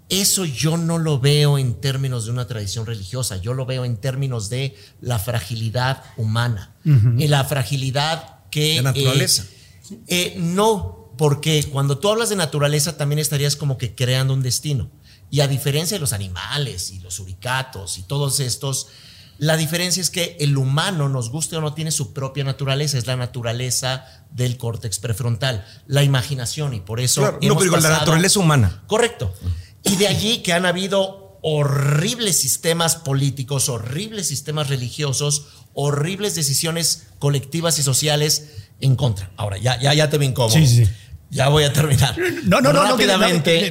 Eso 0.09 0.45
yo 0.45 0.77
no 0.77 0.97
lo 0.97 1.19
veo 1.19 1.57
en 1.57 1.73
términos 1.81 2.25
de 2.25 2.31
una 2.31 2.47
tradición 2.47 2.85
religiosa, 2.85 3.37
yo 3.37 3.53
lo 3.53 3.65
veo 3.65 3.83
en 3.83 3.97
términos 3.97 4.49
de 4.49 4.75
la 5.01 5.19
fragilidad 5.19 6.03
humana, 6.15 6.75
y 7.17 7.27
la 7.27 7.43
fragilidad 7.43 8.45
que... 8.49 8.77
La 8.77 8.93
naturaleza. 8.93 9.45
Eh, 10.07 10.35
no, 10.37 11.11
porque 11.17 11.65
cuando 11.71 11.97
tú 11.97 12.09
hablas 12.09 12.29
de 12.29 12.37
naturaleza 12.37 12.95
también 12.95 13.19
estarías 13.19 13.55
como 13.57 13.77
que 13.77 13.95
creando 13.95 14.33
un 14.33 14.43
destino. 14.43 14.89
Y 15.29 15.41
a 15.41 15.47
diferencia 15.49 15.95
de 15.95 15.99
los 15.99 16.13
animales 16.13 16.91
y 16.91 16.99
los 16.99 17.19
uricatos 17.19 17.97
y 17.97 18.03
todos 18.03 18.39
estos, 18.39 18.87
la 19.39 19.57
diferencia 19.57 19.99
es 19.99 20.09
que 20.09 20.37
el 20.39 20.57
humano, 20.57 21.09
nos 21.09 21.29
guste 21.29 21.57
o 21.57 21.61
no, 21.61 21.73
tiene 21.73 21.91
su 21.91 22.13
propia 22.13 22.45
naturaleza, 22.45 22.97
es 22.97 23.07
la 23.07 23.17
naturaleza 23.17 24.05
del 24.31 24.57
córtex 24.57 24.99
prefrontal, 24.99 25.65
la 25.85 26.03
imaginación 26.03 26.73
y 26.73 26.79
por 26.79 27.01
eso... 27.01 27.21
Claro, 27.21 27.39
no, 27.41 27.55
pero 27.55 27.61
digo, 27.61 27.75
la 27.75 27.81
pasado- 27.81 27.99
naturaleza 27.99 28.39
humana. 28.39 28.83
Correcto. 28.87 29.33
Y 29.89 29.95
de 29.95 30.07
allí 30.07 30.37
que 30.39 30.53
han 30.53 30.65
habido 30.65 31.39
horribles 31.41 32.37
sistemas 32.39 32.95
políticos, 32.95 33.69
horribles 33.69 34.27
sistemas 34.27 34.69
religiosos, 34.69 35.47
horribles 35.73 36.35
decisiones 36.35 37.07
colectivas 37.19 37.79
y 37.79 37.83
sociales 37.83 38.49
en 38.81 38.95
contra. 38.95 39.31
Ahora, 39.37 39.57
ya, 39.57 39.79
ya, 39.79 39.93
ya 39.93 40.09
te 40.09 40.17
ven 40.17 40.33
cómodo. 40.33 40.55
Sí, 40.57 40.67
sí. 40.67 40.85
Ya 41.29 41.49
voy 41.49 41.65
a 41.65 41.73
terminar. 41.73 42.15
No, 42.45 42.61
no, 42.61 42.71
no, 42.71 42.83
Rápidamente. 42.83 43.69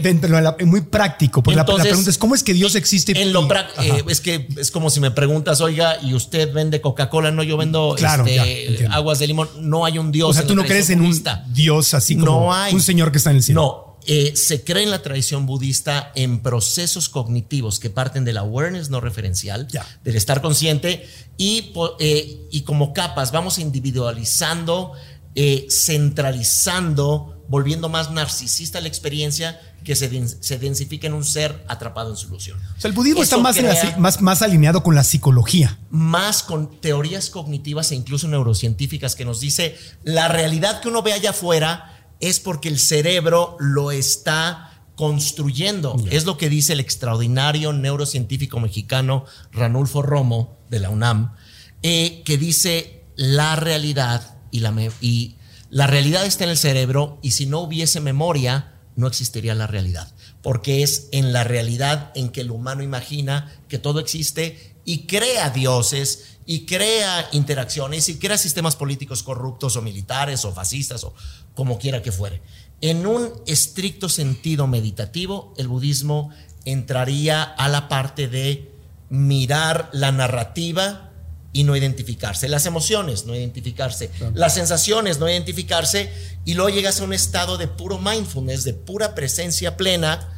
muy 0.66 0.82
práctico, 0.82 1.42
porque 1.42 1.56
la- 1.56 1.62
la, 1.62 1.66
Entonces, 1.66 1.86
pregunta 1.88 2.10
es 2.10 2.18
cómo 2.18 2.34
es 2.34 2.42
que 2.42 2.52
Dios 2.52 2.74
existe. 2.74 3.18
En 3.20 3.32
lo 3.32 3.48
eh, 3.80 4.04
es 4.08 4.20
que 4.20 4.46
es 4.58 4.70
como 4.70 4.90
si 4.90 5.00
me 5.00 5.10
preguntas, 5.10 5.62
oiga, 5.62 5.96
y 6.02 6.12
usted 6.12 6.52
vende 6.52 6.82
Coca-Cola, 6.82 7.30
no, 7.30 7.42
yo 7.42 7.56
vendo 7.56 7.94
Claro, 7.96 8.26
este, 8.26 8.78
ya, 8.82 8.92
aguas 8.92 9.18
de 9.20 9.26
limón. 9.28 9.48
No 9.60 9.86
hay 9.86 9.96
un 9.96 10.12
Dios. 10.12 10.30
o 10.30 10.32
sea, 10.34 10.46
tú 10.46 10.54
no 10.54 10.64
crees 10.64 10.90
en 10.90 11.00
un. 11.00 11.22
Dios 11.48 11.94
así 11.94 12.14
como 12.16 12.26
No 12.26 12.54
hay. 12.54 12.74
un 12.74 12.82
señor 12.82 13.10
que 13.10 13.18
está 13.18 13.30
en 13.30 13.36
el 13.36 13.42
cielo. 13.42 13.62
No, 13.62 13.85
eh, 14.08 14.36
se 14.36 14.62
cree 14.62 14.84
en 14.84 14.90
la 14.90 15.02
tradición 15.02 15.46
budista 15.46 16.12
en 16.14 16.38
procesos 16.40 17.08
cognitivos 17.08 17.80
que 17.80 17.90
parten 17.90 18.24
del 18.24 18.36
awareness 18.36 18.88
no 18.88 19.00
referencial, 19.00 19.66
del 20.04 20.16
estar 20.16 20.40
consciente, 20.42 21.08
y, 21.36 21.72
eh, 21.98 22.46
y 22.52 22.62
como 22.62 22.92
capas 22.92 23.32
vamos 23.32 23.58
individualizando, 23.58 24.92
eh, 25.34 25.66
centralizando, 25.70 27.42
volviendo 27.48 27.88
más 27.88 28.12
narcisista 28.12 28.80
la 28.80 28.86
experiencia 28.86 29.60
que 29.82 29.96
se, 29.96 30.28
se 30.40 30.58
densifica 30.58 31.08
en 31.08 31.14
un 31.14 31.24
ser 31.24 31.64
atrapado 31.66 32.10
en 32.10 32.16
solución. 32.16 32.58
O 32.76 32.80
sea, 32.80 32.88
el 32.88 32.94
budismo 32.94 33.22
Eso 33.22 33.36
está 33.44 33.62
la 33.62 33.98
más, 33.98 34.20
más 34.20 34.42
alineado 34.42 34.84
con 34.84 34.94
la 34.94 35.02
psicología. 35.02 35.78
más 35.90 36.44
con 36.44 36.80
teorías 36.80 37.28
cognitivas 37.30 37.90
e 37.90 37.96
incluso 37.96 38.28
neurocientíficas 38.28 39.16
que 39.16 39.24
nos 39.24 39.40
dice 39.40 39.76
la 40.04 40.28
realidad 40.28 40.80
que 40.80 40.88
uno 40.88 41.02
ve 41.02 41.12
allá 41.12 41.30
afuera 41.30 41.95
es 42.20 42.40
porque 42.40 42.68
el 42.68 42.78
cerebro 42.78 43.56
lo 43.58 43.90
está 43.90 44.72
construyendo. 44.96 45.96
Es 46.10 46.24
lo 46.24 46.38
que 46.38 46.48
dice 46.48 46.72
el 46.72 46.80
extraordinario 46.80 47.72
neurocientífico 47.72 48.58
mexicano 48.60 49.24
Ranulfo 49.52 50.02
Romo 50.02 50.58
de 50.70 50.80
la 50.80 50.90
UNAM, 50.90 51.34
eh, 51.82 52.22
que 52.24 52.38
dice 52.38 53.04
la 53.14 53.56
realidad 53.56 54.38
y 54.50 54.60
la, 54.60 54.74
y 55.00 55.36
la 55.70 55.86
realidad 55.86 56.24
está 56.24 56.44
en 56.44 56.50
el 56.50 56.56
cerebro 56.56 57.18
y 57.22 57.32
si 57.32 57.46
no 57.46 57.60
hubiese 57.60 58.00
memoria 58.00 58.72
no 58.96 59.06
existiría 59.06 59.54
la 59.54 59.66
realidad, 59.66 60.10
porque 60.42 60.82
es 60.82 61.08
en 61.12 61.34
la 61.34 61.44
realidad 61.44 62.12
en 62.14 62.30
que 62.30 62.40
el 62.40 62.50
humano 62.50 62.82
imagina 62.82 63.52
que 63.68 63.78
todo 63.78 64.00
existe 64.00 64.76
y 64.86 65.06
crea 65.06 65.50
dioses 65.50 66.35
y 66.46 66.64
crea 66.64 67.28
interacciones 67.32 68.08
y 68.08 68.18
crea 68.18 68.38
sistemas 68.38 68.76
políticos 68.76 69.22
corruptos 69.22 69.76
o 69.76 69.82
militares 69.82 70.44
o 70.44 70.52
fascistas 70.52 71.02
o 71.04 71.12
como 71.54 71.78
quiera 71.78 72.02
que 72.02 72.12
fuere. 72.12 72.40
En 72.80 73.06
un 73.06 73.32
estricto 73.46 74.08
sentido 74.08 74.66
meditativo, 74.66 75.52
el 75.56 75.66
budismo 75.66 76.30
entraría 76.64 77.42
a 77.42 77.68
la 77.68 77.88
parte 77.88 78.28
de 78.28 78.70
mirar 79.08 79.88
la 79.92 80.12
narrativa 80.12 81.10
y 81.52 81.64
no 81.64 81.74
identificarse. 81.74 82.48
Las 82.48 82.66
emociones, 82.66 83.24
no 83.24 83.34
identificarse. 83.34 84.10
Las 84.34 84.54
sensaciones, 84.54 85.18
no 85.18 85.28
identificarse. 85.28 86.12
Y 86.44 86.52
luego 86.52 86.68
llegas 86.68 87.00
a 87.00 87.04
un 87.04 87.14
estado 87.14 87.56
de 87.56 87.66
puro 87.66 87.98
mindfulness, 87.98 88.64
de 88.64 88.74
pura 88.74 89.14
presencia 89.14 89.76
plena, 89.76 90.28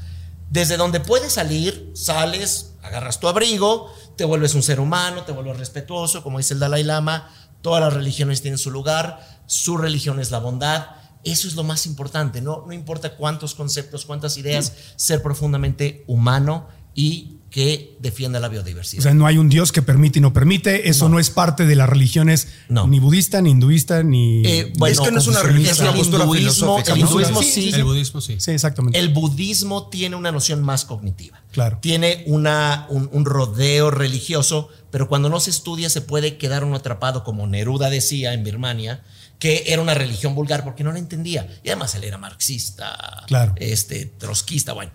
desde 0.48 0.76
donde 0.76 1.00
puedes 1.00 1.32
salir, 1.32 1.90
sales, 1.94 2.74
agarras 2.82 3.18
tu 3.18 3.26
abrigo, 3.26 3.92
te 4.18 4.24
vuelves 4.24 4.54
un 4.54 4.64
ser 4.64 4.80
humano, 4.80 5.22
te 5.22 5.32
vuelves 5.32 5.56
respetuoso, 5.56 6.24
como 6.24 6.38
dice 6.38 6.52
el 6.52 6.60
Dalai 6.60 6.82
Lama. 6.82 7.30
Todas 7.62 7.80
las 7.80 7.94
religiones 7.94 8.42
tienen 8.42 8.58
su 8.58 8.70
lugar, 8.70 9.20
su 9.46 9.78
religión 9.78 10.18
es 10.18 10.32
la 10.32 10.40
bondad. 10.40 10.88
Eso 11.22 11.46
es 11.48 11.54
lo 11.54 11.62
más 11.62 11.86
importante, 11.86 12.42
no, 12.42 12.64
no 12.66 12.72
importa 12.72 13.16
cuántos 13.16 13.54
conceptos, 13.54 14.04
cuántas 14.04 14.36
ideas, 14.36 14.72
ser 14.96 15.22
profundamente 15.22 16.04
humano 16.06 16.68
y 16.94 17.37
que 17.50 17.96
defienda 17.98 18.40
la 18.40 18.48
biodiversidad. 18.48 19.00
O 19.00 19.02
sea, 19.04 19.14
no 19.14 19.26
hay 19.26 19.38
un 19.38 19.48
Dios 19.48 19.72
que 19.72 19.80
permite 19.80 20.18
y 20.18 20.22
no 20.22 20.34
permite. 20.34 20.90
Eso 20.90 21.08
no, 21.08 21.18
es 21.18 21.30
parte 21.30 21.64
de 21.64 21.76
las 21.76 21.88
religiones 21.88 22.48
No. 22.68 22.86
ni 22.86 23.00
budista, 23.00 23.40
ni 23.40 23.50
hinduista, 23.50 24.02
ni. 24.02 24.42
Eh, 24.46 24.72
bueno, 24.76 24.92
es 24.92 25.00
que 25.00 25.10
no 25.10 25.18
es 25.18 25.26
una 25.26 25.42
religión, 25.42 25.72
es 25.72 25.80
una 25.80 25.90
el 25.90 25.96
postura 25.96 26.24
hinduismo, 26.24 26.78
el 26.86 26.98
hinduismo 26.98 27.42
Sí, 27.42 27.50
sí, 27.50 27.70
El 27.74 27.84
budismo 27.84 28.20
sí. 28.20 28.36
Sí, 28.38 28.50
exactamente. 28.50 28.98
El 28.98 29.08
budismo 29.08 29.88
tiene 29.88 30.14
una 30.16 30.30
noción 30.30 30.62
más 30.62 30.84
cognitiva. 30.84 31.40
Claro. 31.52 31.78
Tiene 31.80 32.22
una, 32.26 32.86
un, 32.90 33.08
un 33.12 33.24
rodeo 33.24 33.90
religioso, 33.90 34.68
pero 34.90 35.08
cuando 35.08 35.30
no 35.30 35.40
se 35.40 35.48
estudia 35.50 35.88
se 35.88 36.02
puede 36.02 36.36
quedar 36.36 36.64
uno 36.64 36.76
atrapado, 36.76 37.24
como 37.24 37.46
Neruda 37.46 37.88
decía 37.88 38.34
en 38.34 38.44
Birmania, 38.44 39.02
que 39.38 39.64
era 39.68 39.80
una 39.80 39.94
religión 39.94 40.34
vulgar 40.34 40.64
porque 40.64 40.84
no 40.84 40.92
la 40.92 40.98
entendía. 40.98 41.48
Y 41.64 41.68
además 41.70 41.94
él 41.94 42.04
era 42.04 42.18
marxista, 42.18 43.24
Claro. 43.26 43.54
este, 43.56 44.04
trotskista, 44.04 44.74
bueno, 44.74 44.92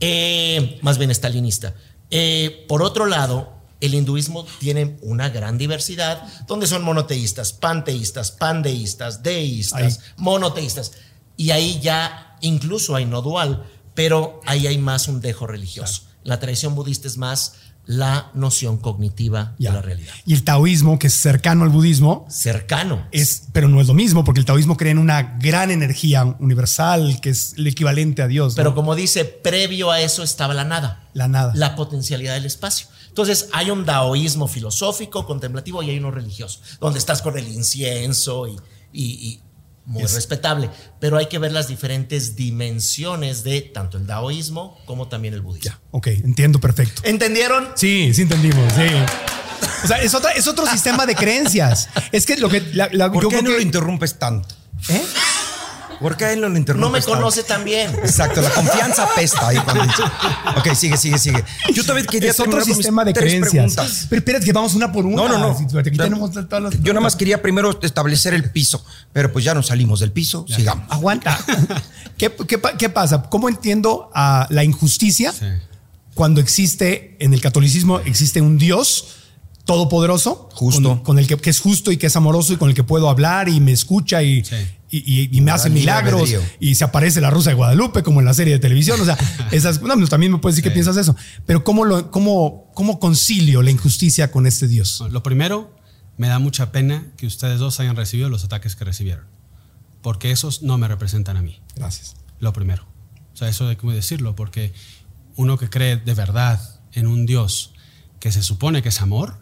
eh, 0.00 0.78
más 0.82 0.98
bien 0.98 1.10
stalinista. 1.10 1.74
Eh, 2.10 2.64
por 2.68 2.82
otro 2.82 3.06
lado, 3.06 3.52
el 3.80 3.94
hinduismo 3.94 4.46
tiene 4.58 4.96
una 5.02 5.28
gran 5.28 5.58
diversidad, 5.58 6.22
donde 6.46 6.66
son 6.66 6.82
monoteístas, 6.82 7.52
panteístas, 7.52 8.32
pandeístas, 8.32 9.22
deístas, 9.22 9.98
Ahí. 9.98 10.12
monoteístas. 10.16 10.92
Y 11.36 11.50
ahí 11.50 11.80
ya 11.80 12.36
incluso 12.40 12.96
hay 12.96 13.04
no 13.04 13.22
dual, 13.22 13.66
pero 13.94 14.40
ahí 14.46 14.66
hay 14.66 14.78
más 14.78 15.08
un 15.08 15.20
dejo 15.20 15.46
religioso. 15.46 16.02
La 16.22 16.40
tradición 16.40 16.74
budista 16.74 17.06
es 17.06 17.18
más 17.18 17.54
la 17.86 18.30
noción 18.34 18.78
cognitiva 18.78 19.54
Ya. 19.58 19.70
de 19.70 19.76
la 19.76 19.82
realidad. 19.82 20.12
Y 20.24 20.34
el 20.34 20.42
taoísmo, 20.42 20.98
que 20.98 21.06
es 21.06 21.14
cercano 21.14 21.62
al 21.62 21.70
budismo, 21.70 22.26
Cercano. 22.28 23.06
es, 23.12 23.44
pero 23.52 23.68
no 23.68 23.80
es 23.80 23.86
lo 23.86 23.94
mismo, 23.94 24.24
porque 24.24 24.40
el 24.40 24.46
taoísmo 24.46 24.76
cree 24.76 24.90
en 24.90 24.98
una 24.98 25.36
gran 25.40 25.70
energía 25.70 26.24
universal, 26.24 27.20
que 27.20 27.30
es 27.30 27.54
el 27.56 27.66
equivalente 27.68 28.22
a 28.22 28.26
Dios. 28.26 28.52
¿no? 28.54 28.56
Pero 28.56 28.74
como 28.74 28.94
dice, 28.96 29.24
previo 29.24 29.90
a 29.92 30.00
eso 30.00 30.22
estaba 30.24 30.52
la 30.52 30.64
nada. 30.64 31.08
la 31.14 31.28
nada. 31.28 31.52
la 31.54 31.76
potencialidad 31.76 32.34
del 32.34 32.46
espacio. 32.46 32.88
Entonces 33.08 33.48
hay 33.52 33.70
un 33.70 33.84
daoísmo 33.86 34.48
filosófico, 34.48 35.24
contemplativo 35.24 35.82
y 35.82 35.90
hay 35.90 35.98
uno 35.98 36.10
religioso, 36.10 36.60
donde 36.80 36.98
estás 36.98 37.22
con 37.22 37.38
el 37.38 37.48
incienso 37.48 38.46
y, 38.48 38.56
y- 38.92 39.02
y 39.28 39.40
muy 39.86 40.02
Es- 40.02 40.12
respetable, 40.14 40.68
pero 41.00 41.16
hay 41.16 41.26
que 41.26 41.38
ver 41.38 41.52
las 41.52 41.68
diferentes 41.68 42.36
dimensiones 42.36 43.42
de 43.44 43.62
tanto 43.62 43.96
el 43.98 44.06
daoísmo 44.06 44.78
como 44.84 45.08
también 45.08 45.32
el 45.34 45.40
budismo. 45.40 45.70
Ya, 45.70 45.80
ok, 45.92 46.06
entiendo 46.08 46.60
perfecto. 46.60 47.02
¿Entendieron? 47.04 47.68
Sí, 47.76 48.12
sí 48.12 48.22
entendimos, 48.22 48.72
sí. 48.74 48.82
O 49.84 49.86
sea, 49.86 49.98
es, 50.02 50.14
otra, 50.14 50.32
es 50.32 50.46
otro 50.46 50.66
sistema 50.70 51.06
de 51.06 51.14
creencias. 51.14 51.88
Es 52.12 52.26
que 52.26 52.36
lo 52.36 52.48
que... 52.48 52.60
la- 52.74 52.88
la- 52.92 53.10
¿Por 53.10 53.22
yo 53.22 53.28
qué 53.28 53.38
creo 53.38 53.50
no 53.52 53.56
lo 53.56 53.62
interrumpes 53.62 54.18
tanto? 54.18 54.54
¿Eh? 54.88 55.02
¿Por 56.00 56.16
qué 56.16 56.32
él 56.32 56.40
no 56.40 56.46
lo 56.48 56.52
No 56.54 56.58
interrumpes 56.58 57.06
me 57.06 57.12
conoce 57.14 57.42
tan 57.42 57.64
bien. 57.64 57.90
Exacto, 57.96 58.40
la 58.40 58.50
confianza 58.50 59.04
apesta 59.04 59.48
ahí 59.48 59.56
cuando 59.58 59.82
dice. 59.84 60.02
Ok, 60.58 60.74
sigue, 60.74 60.96
sigue, 60.96 61.18
sigue. 61.18 61.42
Yo 61.74 61.82
todavía 61.84 62.06
quería 62.06 62.30
Es 62.30 62.40
otro 62.40 62.62
sistema 62.64 63.04
de 63.04 63.12
tres 63.12 63.24
creencias. 63.32 63.74
preguntas. 63.74 64.06
Pero 64.08 64.18
espérate 64.20 64.44
que 64.46 64.52
vamos 64.52 64.74
una 64.74 64.92
por 64.92 65.06
una. 65.06 65.16
No, 65.16 65.28
no, 65.28 65.38
no. 65.38 65.58
Si 65.58 65.64
Aquí 65.78 65.90
tenemos 65.90 66.32
todas 66.32 66.62
las- 66.62 66.82
Yo 66.82 66.92
nada 66.92 67.00
más 67.02 67.16
quería 67.16 67.40
primero 67.42 67.78
establecer 67.82 68.34
el 68.34 68.50
piso, 68.50 68.84
pero 69.12 69.32
pues 69.32 69.44
ya 69.44 69.54
nos 69.54 69.66
salimos 69.68 70.00
del 70.00 70.12
piso, 70.12 70.44
sigamos. 70.48 70.84
Aguanta. 70.90 71.38
¿Qué, 72.18 72.32
qué 72.48 72.58
pa- 72.58 72.76
qué 72.76 72.88
pasa? 72.88 73.22
¿Cómo 73.22 73.48
entiendo 73.48 74.10
a 74.14 74.46
la 74.50 74.64
injusticia 74.64 75.32
Sí. 75.32 75.44
cuando 76.14 76.40
existe 76.40 77.16
en 77.20 77.34
el 77.34 77.40
catolicismo 77.40 78.00
existe 78.00 78.40
un 78.40 78.56
Dios 78.58 79.08
todopoderoso, 79.64 80.48
Justo. 80.54 80.82
con, 80.82 80.98
con 81.00 81.18
el 81.18 81.26
que, 81.26 81.36
que 81.36 81.50
es 81.50 81.60
justo 81.60 81.90
y 81.90 81.96
que 81.96 82.06
es 82.06 82.16
amoroso 82.16 82.52
y 82.52 82.56
con 82.56 82.68
el 82.68 82.74
que 82.74 82.84
puedo 82.84 83.08
hablar 83.10 83.48
y 83.48 83.60
me 83.60 83.72
escucha 83.72 84.22
y, 84.22 84.44
Sí. 84.44 84.56
Y, 84.90 84.98
y- 84.98 85.28
y 85.36 85.40
me 85.40 85.50
hace 85.50 85.68
milagros 85.70 86.30
y 86.60 86.74
se 86.76 86.84
aparece 86.84 87.20
la 87.20 87.30
Rosa 87.30 87.50
de 87.50 87.56
Guadalupe 87.56 88.02
como 88.02 88.20
en 88.20 88.26
la 88.26 88.34
serie 88.34 88.52
de 88.54 88.58
televisión. 88.60 89.00
O 89.00 89.04
sea, 89.04 89.18
esas, 89.50 89.82
no, 89.82 89.94
pues, 89.94 90.10
también 90.10 90.30
me 90.32 90.38
puedes 90.38 90.56
decir 90.56 90.64
que 90.70 90.72
piensas 90.74 90.96
eso. 90.96 91.16
Pero 91.44 91.64
¿cómo, 91.64 91.84
lo, 91.84 92.10
cómo, 92.10 92.70
¿cómo 92.74 93.00
concilio 93.00 93.62
la 93.62 93.70
injusticia 93.70 94.30
con 94.30 94.46
este 94.46 94.68
Dios? 94.68 95.02
Lo 95.10 95.22
primero, 95.22 95.74
me 96.16 96.28
da 96.28 96.38
mucha 96.38 96.70
pena 96.72 97.06
que 97.16 97.26
ustedes 97.26 97.58
dos 97.58 97.80
hayan 97.80 97.96
recibido 97.96 98.28
los 98.28 98.44
ataques 98.44 98.76
que 98.76 98.84
recibieron, 98.84 99.24
porque 100.02 100.30
esos 100.30 100.62
no 100.62 100.78
me 100.78 100.86
representan 100.88 101.36
a 101.36 101.42
mí. 101.42 101.60
Gracias. 101.74 102.14
Lo 102.38 102.52
primero. 102.52 102.84
O 103.34 103.36
sea, 103.36 103.48
eso 103.48 103.68
hay 103.68 103.76
que 103.76 103.86
decirlo, 103.88 104.34
porque 104.36 104.72
uno 105.34 105.58
que 105.58 105.68
cree 105.68 105.96
de 105.96 106.14
verdad 106.14 106.60
en 106.92 107.06
un 107.06 107.26
Dios 107.26 107.74
que 108.20 108.32
se 108.32 108.42
supone 108.42 108.82
que 108.82 108.88
es 108.88 109.02
amor, 109.02 109.38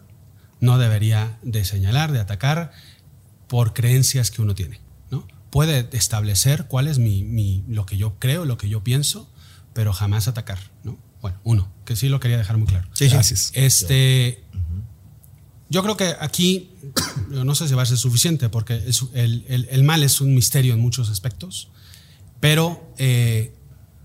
no 0.59 0.77
debería 0.77 1.37
de 1.43 1.63
señalar, 1.63 2.11
de 2.11 2.19
atacar 2.19 2.71
por 3.47 3.73
creencias 3.73 4.31
que 4.31 4.41
uno 4.41 4.55
tiene. 4.55 4.81
Puede 5.55 5.87
establecer 5.93 6.65
cuál 6.67 6.89
es 6.89 6.97
mi, 6.99 7.23
mi- 7.23 7.63
lo 7.69 7.85
que 7.85 7.95
yo 7.95 8.19
creo, 8.19 8.43
lo 8.43 8.57
que 8.57 8.67
yo 8.67 8.83
pienso, 8.83 9.31
pero 9.71 9.93
jamás 9.93 10.27
atacar. 10.27 10.59
¿no? 10.83 10.97
Bueno, 11.21 11.39
uno, 11.45 11.71
que 11.85 11.95
sí 11.95 12.09
lo 12.09 12.19
quería 12.19 12.37
dejar 12.37 12.57
muy 12.57 12.67
claro. 12.67 12.89
Sí, 12.91 13.05
sí. 13.05 13.11
Gracias. 13.13 13.51
Este, 13.53 14.43
yo 15.69 15.81
creo 15.81 15.95
que 15.95 16.13
aquí, 16.19 16.71
no 17.29 17.55
sé 17.55 17.69
si 17.69 17.73
va 17.73 17.83
a 17.83 17.85
ser 17.85 17.97
suficiente, 17.97 18.49
porque 18.49 18.83
es- 18.85 19.05
el, 19.13 19.45
el- 19.47 19.67
el 19.71 19.83
mal 19.85 20.03
es 20.03 20.19
un 20.19 20.35
misterio 20.35 20.73
en 20.73 20.81
muchos 20.81 21.09
aspectos, 21.09 21.69
pero 22.41 22.93
eh, 22.97 23.55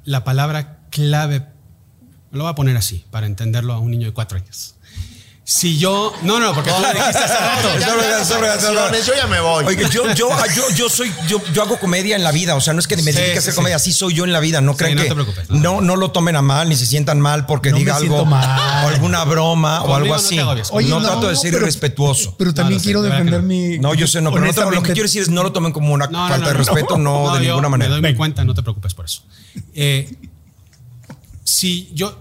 la 0.05 0.23
palabra 0.23 0.87
clave, 0.91 1.47
lo 2.31 2.45
voy 2.45 2.53
a 2.53 2.55
poner 2.55 2.77
así, 2.77 3.05
para 3.11 3.27
entenderlo 3.27 3.73
a 3.73 3.81
un 3.81 3.91
niño 3.91 4.07
de 4.07 4.13
cuatro 4.15 4.39
años. 4.39 4.77
Si 5.53 5.79
yo, 5.79 6.13
no, 6.23 6.39
no, 6.39 6.55
porque 6.55 6.71
tú 6.71 6.81
lo 6.81 6.93
dijiste 6.93 7.19
hace 7.19 7.35
rato. 7.37 7.69
Ya, 7.81 7.89
ya, 7.89 8.23
ya, 8.23 8.57
ya, 8.57 8.91
ya. 8.93 9.05
Yo 9.05 9.15
ya 9.17 9.27
me 9.27 9.41
voy. 9.41 9.65
Oye, 9.65 9.79
yo, 9.91 10.15
yo, 10.15 10.29
yo, 10.55 10.71
yo 10.77 10.89
soy, 10.89 11.13
yo, 11.27 11.43
yo 11.53 11.63
hago 11.65 11.77
comedia 11.81 12.15
en 12.15 12.23
la 12.23 12.31
vida, 12.31 12.55
o 12.55 12.61
sea, 12.61 12.73
no 12.73 12.79
es 12.79 12.87
que 12.87 12.95
me 12.97 13.03
Sí, 13.13 13.19
dedique 13.19 13.35
a 13.35 13.39
hacer 13.41 13.53
sí. 13.53 13.57
comedia, 13.57 13.75
así 13.75 13.93
soy 13.93 14.15
yo 14.15 14.23
en 14.23 14.33
la 14.33 14.39
vida, 14.39 14.61
no 14.61 14.75
Sí, 14.75 14.79
crean 14.79 14.95
no 14.95 15.03
que 15.03 15.09
te 15.09 15.15
preocupes, 15.15 15.51
no. 15.51 15.59
no, 15.59 15.81
no 15.81 15.97
lo 15.97 16.13
tomen 16.13 16.37
a 16.37 16.43
mal, 16.43 16.69
ni 16.69 16.77
se 16.77 16.87
sientan 16.87 17.19
mal 17.21 17.47
porque 17.47 17.73
No 17.73 17.79
diga 17.79 17.97
algo 17.97 18.25
mal. 18.25 18.85
o 18.85 18.89
alguna 18.91 19.25
broma 19.25 19.83
o 19.83 19.93
algo 19.97 20.15
no 20.15 20.21
te 20.23 20.25
así. 20.61 20.71
Oye, 20.71 20.89
no, 20.89 21.01
No, 21.01 21.07
trato 21.09 21.29
de 21.29 21.35
ser 21.35 21.51
pero- 21.51 21.65
irrespetuoso. 21.65 22.37
Pero 22.39 22.55
también 22.55 22.75
No, 22.75 22.77
lo 22.77 22.81
sé, 22.81 22.85
quiero 22.85 23.03
defender 23.03 23.43
mi. 23.43 23.79
No, 23.81 23.95
yo 23.95 24.07
sé, 24.07 24.21
no, 24.21 24.31
pero 24.33 24.45
no 24.45 24.53
te- 24.55 24.61
lo 24.61 24.83
que 24.85 24.93
quiero 24.93 25.03
decir 25.09 25.23
es 25.23 25.31
no 25.31 25.43
lo 25.43 25.51
tomen 25.51 25.73
como 25.73 25.93
una 25.93 26.05
falta 26.09 26.39
no, 26.39 26.47
de 26.47 26.53
respeto, 26.55 26.97
no, 26.97 27.35
de 27.35 27.41
ninguna 27.49 27.69
manera. 27.69 27.91
Me 27.97 28.01
doy 28.03 28.13
mi 28.13 28.17
cuenta, 28.17 28.45
no 28.45 28.55
te 28.55 28.63
preocupes 28.63 28.95
por 28.95 29.05
eso. 29.05 29.25
Eh, 29.75 30.15
si 31.43 31.91
yo, 31.93 32.17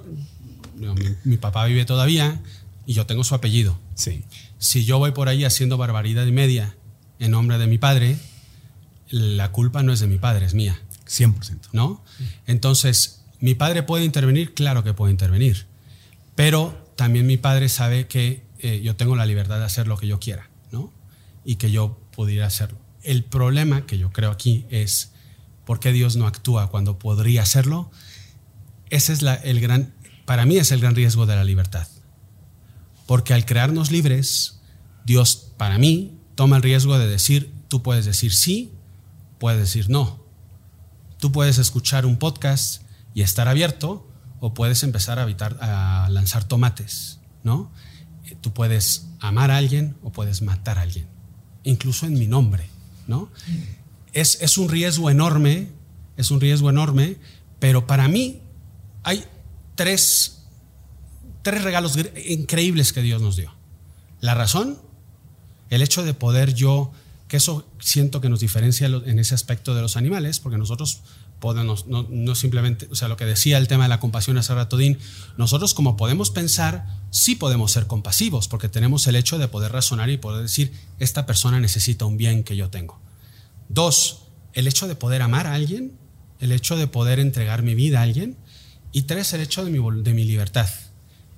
mi 1.25 1.37
papá 1.37 1.65
vive 1.65 1.85
todavía 1.85 2.39
y 2.89 2.93
yo 2.93 3.05
tengo 3.05 3.23
su 3.23 3.35
apellido. 3.35 3.79
Sí. 3.93 4.23
Si 4.57 4.83
yo 4.83 4.97
voy 4.97 5.11
por 5.11 5.29
ahí 5.29 5.45
haciendo 5.45 5.77
barbaridad 5.77 6.25
y 6.25 6.31
media 6.31 6.75
en 7.19 7.29
nombre 7.29 7.59
de 7.59 7.67
mi 7.67 7.77
padre, 7.77 8.17
la 9.09 9.51
culpa 9.51 9.83
no 9.83 9.93
es 9.93 9.99
de 9.99 10.07
mi 10.07 10.17
padre, 10.17 10.47
es 10.47 10.55
mía. 10.55 10.81
100%. 11.05 11.69
¿no? 11.71 12.03
Entonces, 12.47 13.21
¿mi 13.39 13.53
padre 13.53 13.83
puede 13.83 14.05
intervenir? 14.05 14.55
Claro 14.55 14.83
que 14.83 14.95
puede 14.95 15.11
intervenir. 15.11 15.67
Pero 16.33 16.91
también 16.95 17.27
mi 17.27 17.37
padre 17.37 17.69
sabe 17.69 18.07
que 18.07 18.43
eh, 18.57 18.81
yo 18.83 18.95
tengo 18.95 19.15
la 19.15 19.27
libertad 19.27 19.59
de 19.59 19.65
hacer 19.65 19.87
lo 19.87 19.95
que 19.95 20.07
yo 20.07 20.19
quiera, 20.19 20.49
¿no? 20.71 20.91
Y 21.45 21.57
que 21.57 21.69
yo 21.69 21.99
pudiera 22.09 22.47
hacerlo. 22.47 22.79
El 23.03 23.23
problema 23.23 23.85
que 23.85 23.99
yo 23.99 24.11
creo 24.11 24.31
aquí 24.31 24.65
es 24.71 25.11
por 25.63 25.79
qué 25.79 25.91
Dios 25.91 26.15
no 26.15 26.25
actúa 26.25 26.71
cuando 26.71 26.97
podría 26.97 27.43
hacerlo. 27.43 27.91
Ese 28.89 29.13
es 29.13 29.21
la, 29.21 29.35
el 29.35 29.61
gran, 29.61 29.93
para 30.25 30.47
mí 30.47 30.57
es 30.57 30.71
el 30.71 30.81
gran 30.81 30.95
riesgo 30.95 31.27
de 31.27 31.35
la 31.35 31.43
libertad. 31.43 31.87
Porque 33.09 33.33
al 33.33 33.43
crearnos 33.43 33.89
libres, 33.89 34.59
Dios, 35.03 35.51
para 35.57 35.79
mí, 35.79 36.19
toma 36.35 36.57
el 36.57 36.61
riesgo 36.61 36.99
de 36.99 37.07
decir, 37.07 37.51
tú 37.67 37.81
puedes 37.81 38.05
decir 38.05 38.31
sí, 38.31 38.71
puedes 39.39 39.59
decir 39.59 39.89
no. 39.89 40.23
Tú 41.17 41.31
puedes 41.31 41.57
escuchar 41.57 42.05
un 42.05 42.17
podcast 42.17 42.83
y 43.15 43.23
estar 43.23 43.47
abierto 43.47 44.07
o 44.39 44.53
puedes 44.53 44.83
empezar 44.83 45.17
a, 45.17 46.07
lanzar 46.11 46.43
tomates, 46.43 47.19
¿no? 47.41 47.71
Eh, 48.25 48.37
Tú 48.39 48.53
puedes 48.53 49.07
amar 49.19 49.49
a 49.49 49.57
alguien 49.57 49.97
o 50.03 50.11
puedes 50.11 50.43
matar 50.43 50.77
a 50.77 50.83
alguien, 50.83 51.07
incluso 51.63 52.05
en 52.05 52.13
mi 52.13 52.27
nombre, 52.27 52.69
¿no? 53.07 53.31
Es, 54.13 54.39
es 54.39 54.59
un 54.59 54.69
riesgo 54.69 55.09
enorme, 55.09 55.69
es 56.15 56.29
un 56.29 56.39
riesgo 56.39 56.69
enorme, 56.69 57.17
pero 57.57 57.87
para 57.87 58.07
mí 58.07 58.43
hay 59.01 59.25
tres, 59.73 60.38
tres 61.49 61.63
regalos 61.63 61.97
increíbles 62.27 62.93
que 62.93 63.01
Dios 63.01 63.23
nos 63.23 63.35
dio. 63.35 63.51
La 64.21 64.35
razón, 64.35 64.79
el 65.71 65.81
hecho 65.81 66.03
de 66.03 66.13
poder 66.13 66.53
yo, 66.53 66.91
que 67.27 67.37
eso 67.37 67.67
siento 67.79 68.21
que 68.21 68.29
nos 68.29 68.39
diferencia 68.39 68.85
en 68.85 69.17
ese 69.17 69.33
aspecto 69.33 69.73
de 69.73 69.81
los 69.81 69.97
animales, 69.97 70.39
porque 70.39 70.59
nosotros 70.59 71.01
podemos, 71.39 71.87
no, 71.87 72.05
no 72.07 72.35
simplemente, 72.35 72.87
o 72.91 72.95
sea, 72.95 73.07
lo 73.07 73.17
que 73.17 73.25
decía 73.25 73.57
el 73.57 73.67
tema 73.67 73.85
de 73.85 73.89
la 73.89 73.99
compasión 73.99 74.37
hace 74.37 74.53
rato, 74.53 74.77
Dean, 74.77 74.99
nosotros 75.37 75.73
como 75.73 75.97
podemos 75.97 76.29
pensar, 76.29 76.85
sí 77.09 77.35
podemos 77.35 77.71
ser 77.71 77.87
compasivos, 77.87 78.47
porque 78.47 78.69
tenemos 78.69 79.07
el 79.07 79.15
hecho 79.15 79.39
de 79.39 79.47
poder 79.47 79.71
razonar 79.71 80.11
y 80.11 80.17
poder 80.17 80.43
decir, 80.43 80.71
esta 80.99 81.25
persona 81.25 81.59
necesita 81.59 82.05
un 82.05 82.17
bien 82.17 82.43
que 82.43 82.57
yo 82.57 82.69
tengo. 82.69 82.99
Dos, 83.69 84.25
el 84.53 84.67
hecho 84.67 84.87
de 84.87 84.93
poder 84.93 85.23
amar 85.23 85.47
a 85.47 85.55
alguien, 85.55 85.97
el 86.39 86.51
hecho 86.51 86.77
de 86.77 86.85
poder 86.85 87.19
entregar 87.19 87.63
mi 87.63 87.73
vida 87.73 88.01
a 88.01 88.03
alguien. 88.03 88.37
Y 88.91 89.03
tres, 89.03 89.33
el 89.33 89.41
hecho 89.41 89.63
de 89.63 89.71
mi, 89.71 89.79
de 90.03 90.13
mi 90.13 90.23
libertad. 90.23 90.69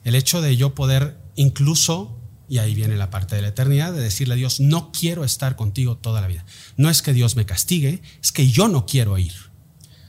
El 0.03 0.15
hecho 0.15 0.41
de 0.41 0.55
yo 0.57 0.75
poder 0.75 1.17
incluso, 1.35 2.19
y 2.49 2.57
ahí 2.57 2.75
viene 2.75 2.95
la 2.97 3.09
parte 3.09 3.35
de 3.35 3.41
la 3.41 3.49
eternidad, 3.49 3.93
de 3.93 4.01
decirle 4.01 4.33
a 4.33 4.37
Dios, 4.37 4.59
no 4.59 4.91
quiero 4.91 5.23
estar 5.23 5.55
contigo 5.55 5.97
toda 5.97 6.21
la 6.21 6.27
vida. 6.27 6.45
No 6.77 6.89
es 6.89 7.01
que 7.01 7.13
Dios 7.13 7.35
me 7.35 7.45
castigue, 7.45 8.01
es 8.21 8.31
que 8.31 8.49
yo 8.49 8.67
no 8.67 8.85
quiero 8.85 9.17
ir 9.17 9.33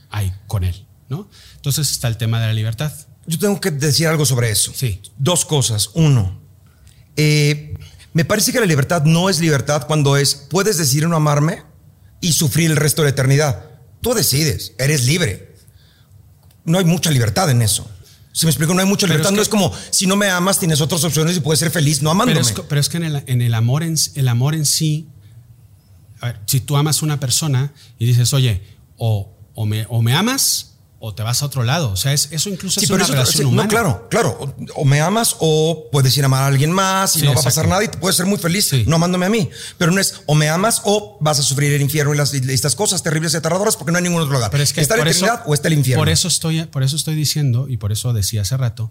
ahí 0.09 0.33
con 0.47 0.63
Él. 0.63 0.85
¿no? 1.09 1.29
Entonces 1.55 1.91
está 1.91 2.07
el 2.07 2.17
tema 2.17 2.39
de 2.39 2.47
la 2.47 2.53
libertad. 2.53 2.91
Yo 3.25 3.39
tengo 3.39 3.59
que 3.61 3.71
decir 3.71 4.07
algo 4.07 4.25
sobre 4.25 4.49
eso. 4.49 4.71
Sí. 4.75 5.01
Dos 5.17 5.45
cosas. 5.45 5.91
Uno, 5.93 6.41
eh, 7.15 7.73
me 8.13 8.25
parece 8.25 8.51
que 8.51 8.59
la 8.59 8.65
libertad 8.65 9.03
no 9.03 9.29
es 9.29 9.39
libertad 9.39 9.85
cuando 9.87 10.17
es, 10.17 10.35
puedes 10.35 10.77
decidir 10.77 11.07
no 11.07 11.15
amarme 11.15 11.63
y 12.21 12.33
sufrir 12.33 12.71
el 12.71 12.77
resto 12.77 13.01
de 13.01 13.07
la 13.07 13.11
eternidad. 13.11 13.71
Tú 14.01 14.13
decides, 14.13 14.73
eres 14.77 15.05
libre. 15.05 15.55
No 16.65 16.77
hay 16.77 16.85
mucha 16.85 17.11
libertad 17.11 17.49
en 17.49 17.61
eso. 17.61 17.89
Si 18.33 18.45
me 18.45 18.49
explico, 18.49 18.73
no 18.73 18.81
hay 18.81 18.87
mucha 18.87 19.05
Pero 19.05 19.19
libertad. 19.19 19.31
es 19.31 19.35
no 19.37 19.41
es 19.43 19.47
como, 19.47 19.71
si 19.91 20.07
no 20.07 20.15
me 20.15 20.27
amas, 20.29 20.59
tienes 20.59 20.81
otras 20.81 21.03
opciones 21.03 21.37
y 21.37 21.39
puedes 21.39 21.59
ser 21.59 21.69
feliz 21.71 22.01
no 22.01 22.09
amándome. 22.09 22.41
Pero 22.41 22.61
es, 22.61 22.67
pero 22.67 22.81
es 22.81 22.89
que 22.89 22.97
en 22.97 23.03
el, 23.03 23.23
en 23.27 23.41
el 23.41 23.53
amor 23.53 23.83
en, 23.83 23.95
el 24.15 24.27
amor 24.27 24.55
en 24.55 24.65
sí, 24.65 25.07
a 26.19 26.27
ver, 26.27 26.39
si 26.47 26.59
tú 26.59 26.75
amas 26.75 27.01
a 27.01 27.05
una 27.05 27.19
persona 27.19 27.73
y 27.99 28.07
dices, 28.07 28.33
oye, 28.33 28.61
o, 28.97 29.31
o, 29.53 29.65
me, 29.67 29.85
o 29.87 30.01
me 30.01 30.15
amas 30.15 30.72
o 31.05 31.13
te 31.13 31.21
vas 31.21 31.41
a 31.41 31.47
otro 31.47 31.63
lado. 31.63 31.91
O 31.91 31.97
sea, 31.97 32.13
es, 32.13 32.29
eso 32.31 32.49
incluso 32.49 32.79
Sí, 32.79 32.85
es 32.85 32.89
una 32.89 33.03
eso- 33.03 33.11
relación 33.11 33.37
sí, 33.37 33.43
humana. 33.43 33.63
No, 33.63 33.69
claro, 33.69 34.07
claro. 34.09 34.37
O, 34.39 34.81
o 34.81 34.85
me 34.85 35.01
amas 35.01 35.35
o 35.39 35.89
puedes 35.91 36.15
ir 36.17 36.23
a 36.23 36.27
amar 36.27 36.43
a 36.43 36.47
alguien 36.47 36.71
más 36.71 37.17
y 37.17 37.19
Sí, 37.19 37.25
no 37.25 37.33
va 37.33 37.41
a 37.41 37.43
pasar 37.43 37.67
nada 37.67 37.83
y 37.83 37.89
te 37.89 37.97
puedes 37.97 38.15
ser 38.15 38.25
muy 38.25 38.37
feliz 38.37 38.71
no 38.87 38.95
amándome 38.95 39.25
a 39.25 39.29
mí. 39.29 39.49
Pero 39.77 39.91
no 39.91 39.99
es 39.99 40.21
o 40.27 40.33
me 40.35 40.47
amas 40.47 40.81
o 40.85 41.17
vas 41.19 41.39
a 41.39 41.43
sufrir 41.43 41.73
el 41.73 41.81
infierno 41.81 42.13
y, 42.13 42.17
las, 42.17 42.33
y 42.33 42.37
estas 42.51 42.75
cosas 42.75 43.03
terribles 43.03 43.33
y 43.33 43.37
aterradoras 43.37 43.75
porque 43.75 43.91
no 43.91 43.97
hay 43.97 44.03
ningún 44.05 44.21
otro 44.21 44.33
lugar. 44.33 44.49
Pero 44.49 44.63
es 44.63 44.71
que 44.71 44.79
está 44.79 44.95
la 44.95 45.03
eso, 45.03 45.25
eternidad 45.25 45.43
o 45.45 45.53
está 45.53 45.67
el 45.67 45.73
infierno. 45.73 45.99
Por 45.99 46.07
eso, 46.09 46.29
estoy, 46.29 46.63
por 46.67 46.83
eso 46.83 46.95
estoy 46.95 47.15
diciendo, 47.15 47.67
y 47.67 47.75
por 47.75 47.91
eso 47.91 48.13
decía 48.13 48.43
hace 48.43 48.55
rato, 48.55 48.89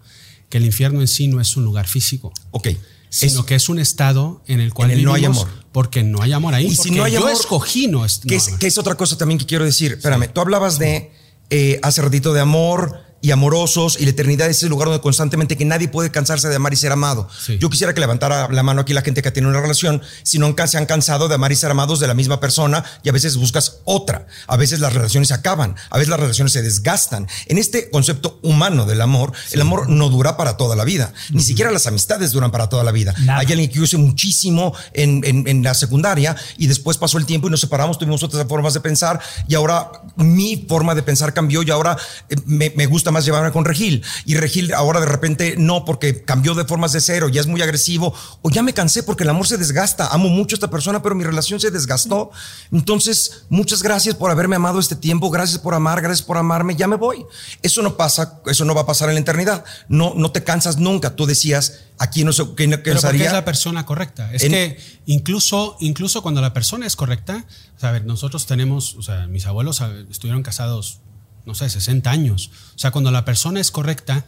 que 0.49 0.59
el 0.59 0.65
infierno 0.65 1.01
en 1.01 1.07
sí 1.07 1.27
no 1.27 1.41
es 1.41 1.57
un 1.57 1.63
lugar 1.65 1.87
físico, 1.87 2.31
Ok. 2.51 2.67
sino 3.09 3.39
Es- 3.39 3.45
que 3.47 3.55
es 3.55 3.69
un 3.69 3.79
estado 3.79 4.43
en 4.45 4.59
el 4.59 4.71
cual 4.71 4.91
En 4.91 4.99
el 4.99 5.05
no 5.05 5.15
hay 5.15 5.25
amor. 5.25 5.47
Porque 5.71 6.03
no 6.03 6.21
hay 6.21 6.31
amor 6.33 6.53
ahí. 6.53 6.67
Y 6.67 6.75
si 6.75 6.91
no 6.91 7.03
hay 7.05 7.13
yo 7.13 7.17
amor, 7.21 7.31
escogí 7.31 7.87
no, 7.87 8.05
es, 8.05 8.19
¿Qué 8.19 8.37
no 8.37 8.67
es 8.67 8.77
otra 8.77 8.93
cosa 8.93 9.17
también 9.17 9.39
que 9.39 9.47
quiero 9.47 9.65
decir? 9.65 9.93
Espérame, 9.93 10.27
tú 10.31 10.41
hablabas 10.41 10.77
de 10.77 11.11
eh, 11.49 11.79
hace 11.83 12.01
ratito 12.01 12.33
de 12.33 12.41
amor, 12.41 13.02
y 13.23 13.31
amorosos 13.31 13.97
y 13.99 14.03
la 14.03 14.09
eternidad 14.11 14.49
es 14.49 14.61
el 14.63 14.69
lugar 14.69 14.89
donde 14.89 15.01
constantemente 15.01 15.55
que 15.57 15.63
nadie 15.63 15.87
puede 15.87 16.11
cansarse 16.11 16.49
de 16.49 16.57
amar 16.57 16.73
y 16.73 16.75
ser 16.75 16.91
amado. 16.91 17.27
Sí. 17.43 17.57
Yo 17.57 17.69
quisiera 17.69 17.93
que 17.93 18.01
levantara 18.01 18.49
la 18.51 18.63
mano 18.63 18.81
aquí 18.81 18.93
la 18.93 19.01
gente 19.01 19.21
que 19.21 19.31
tiene 19.31 19.47
una 19.47 19.61
relación, 19.61 20.01
si 20.23 20.39
nunca 20.39 20.67
se 20.67 20.77
han 20.77 20.85
cansado 20.85 21.29
de 21.29 21.35
amar 21.35 21.51
y 21.53 21.55
ser 21.55 21.71
amados 21.71 22.01
de 22.01 22.07
la 22.07 22.13
misma 22.13 22.41
persona 22.41 22.83
y 23.01 23.07
a 23.07 23.13
veces 23.13 23.37
buscas 23.37 23.77
otra. 23.85 24.27
A 24.47 24.57
veces 24.57 24.81
las 24.81 24.91
relaciones 24.93 25.29
se 25.29 25.33
acaban, 25.35 25.75
a 25.89 25.97
veces 25.97 26.09
las 26.09 26.19
relaciones 26.19 26.51
se 26.51 26.61
desgastan. 26.61 27.27
En 27.45 27.57
este 27.57 27.89
concepto 27.89 28.39
humano 28.43 28.85
del 28.85 28.99
amor, 28.99 29.31
el 29.53 29.61
amor 29.61 29.89
no 29.89 30.09
dura 30.09 30.35
para 30.35 30.57
toda 30.57 30.75
la 30.75 30.83
vida. 30.83 31.13
Ni 31.31 31.41
siquiera 31.43 31.71
las 31.71 31.87
amistades 31.87 32.33
duran 32.33 32.51
para 32.51 32.67
toda 32.67 32.83
la 32.83 32.91
vida. 32.91 33.13
Nada. 33.19 33.39
Hay 33.39 33.47
alguien 33.47 33.69
que 33.69 33.75
yo 33.77 33.83
hice 33.85 33.97
muchísimo 33.97 34.73
en, 34.91 35.21
en- 35.23 35.47
en 35.47 35.63
la 35.63 35.73
secundaria 35.73 36.35
y 36.57 36.67
después 36.67 36.97
pasó 36.97 37.17
el 37.17 37.25
tiempo 37.25 37.47
y 37.47 37.51
nos 37.51 37.61
separamos, 37.61 37.97
tuvimos 37.97 38.21
otras 38.21 38.45
formas 38.49 38.73
de 38.73 38.81
pensar 38.81 39.21
y 39.47 39.55
ahora 39.55 39.89
mi 40.17 40.65
forma 40.67 40.93
de 40.93 41.03
pensar 41.03 41.33
cambió 41.33 41.63
y 41.63 41.71
ahora 41.71 41.97
eh, 42.29 42.35
me, 42.45 42.71
me 42.75 42.85
gusta 42.85 43.12
más 43.13 43.23
llevarme 43.25 43.51
con 43.51 43.63
Regil. 43.63 44.03
Y 44.25 44.35
Regil 44.35 44.73
ahora 44.73 44.99
de 44.99 45.05
repente 45.05 45.55
no, 45.57 45.85
porque 45.85 46.23
cambió 46.25 46.53
de 46.55 46.65
formas 46.65 46.91
de 46.91 46.99
cero, 46.99 47.29
ya 47.29 47.39
es 47.39 47.47
muy 47.47 47.61
agresivo 47.61 48.13
o 48.41 48.49
ya 48.49 48.61
me 48.63 48.73
cansé 48.73 49.03
porque 49.03 49.23
el 49.23 49.29
amor 49.29 49.47
se 49.47 49.57
desgasta. 49.57 50.07
Amo 50.07 50.27
mucho 50.29 50.55
a 50.55 50.57
esta 50.57 50.69
persona, 50.69 51.01
pero 51.01 51.15
mi 51.15 51.23
relación 51.23 51.59
se 51.59 51.71
desgastó. 51.71 52.31
Entonces, 52.71 53.45
muchas 53.49 53.83
gracias 53.83 54.15
por 54.15 54.31
haberme 54.31 54.55
amado 54.55 54.79
este 54.79 54.95
tiempo, 54.95 55.29
gracias 55.29 55.59
por 55.59 55.73
amar, 55.73 56.01
gracias 56.01 56.25
por 56.25 56.37
amarme, 56.37 56.75
ya 56.75 56.87
me 56.87 56.95
voy. 56.95 57.25
Eso 57.61 57.81
no 57.81 57.95
pasa, 57.95 58.41
eso 58.47 58.65
no 58.65 58.73
va 58.75 58.81
a 58.81 58.85
pasar 58.85 59.09
en 59.09 59.15
la 59.15 59.21
eternidad. 59.21 59.63
No, 59.87 60.13
no 60.15 60.31
te 60.31 60.43
cansas 60.43 60.77
nunca. 60.77 61.15
Tú 61.15 61.25
decías, 61.25 61.81
aquí 61.99 62.23
no 62.23 62.33
sé 62.33 62.43
qué 62.57 62.81
cansaría. 62.81 63.27
es 63.27 63.33
la 63.33 63.45
persona 63.45 63.85
correcta. 63.85 64.33
Es 64.33 64.43
En- 64.43 64.51
que 64.51 64.77
incluso, 65.05 65.77
incluso 65.79 66.21
cuando 66.21 66.41
la 66.41 66.53
persona 66.53 66.85
es 66.87 66.95
correcta, 66.95 67.45
o 67.75 67.79
sea, 67.79 67.89
a 67.89 67.91
ver, 67.91 68.05
nosotros 68.05 68.45
tenemos, 68.45 68.95
o 68.95 69.01
sea, 69.01 69.27
mis 69.27 69.45
abuelos 69.45 69.81
estuvieron 70.09 70.43
casados, 70.43 70.99
no 71.45 71.55
sé, 71.55 71.69
60 71.69 72.09
años. 72.11 72.51
O 72.75 72.79
sea, 72.79 72.91
cuando 72.91 73.11
la 73.11 73.25
persona 73.25 73.59
es 73.59 73.71
correcta 73.71 74.25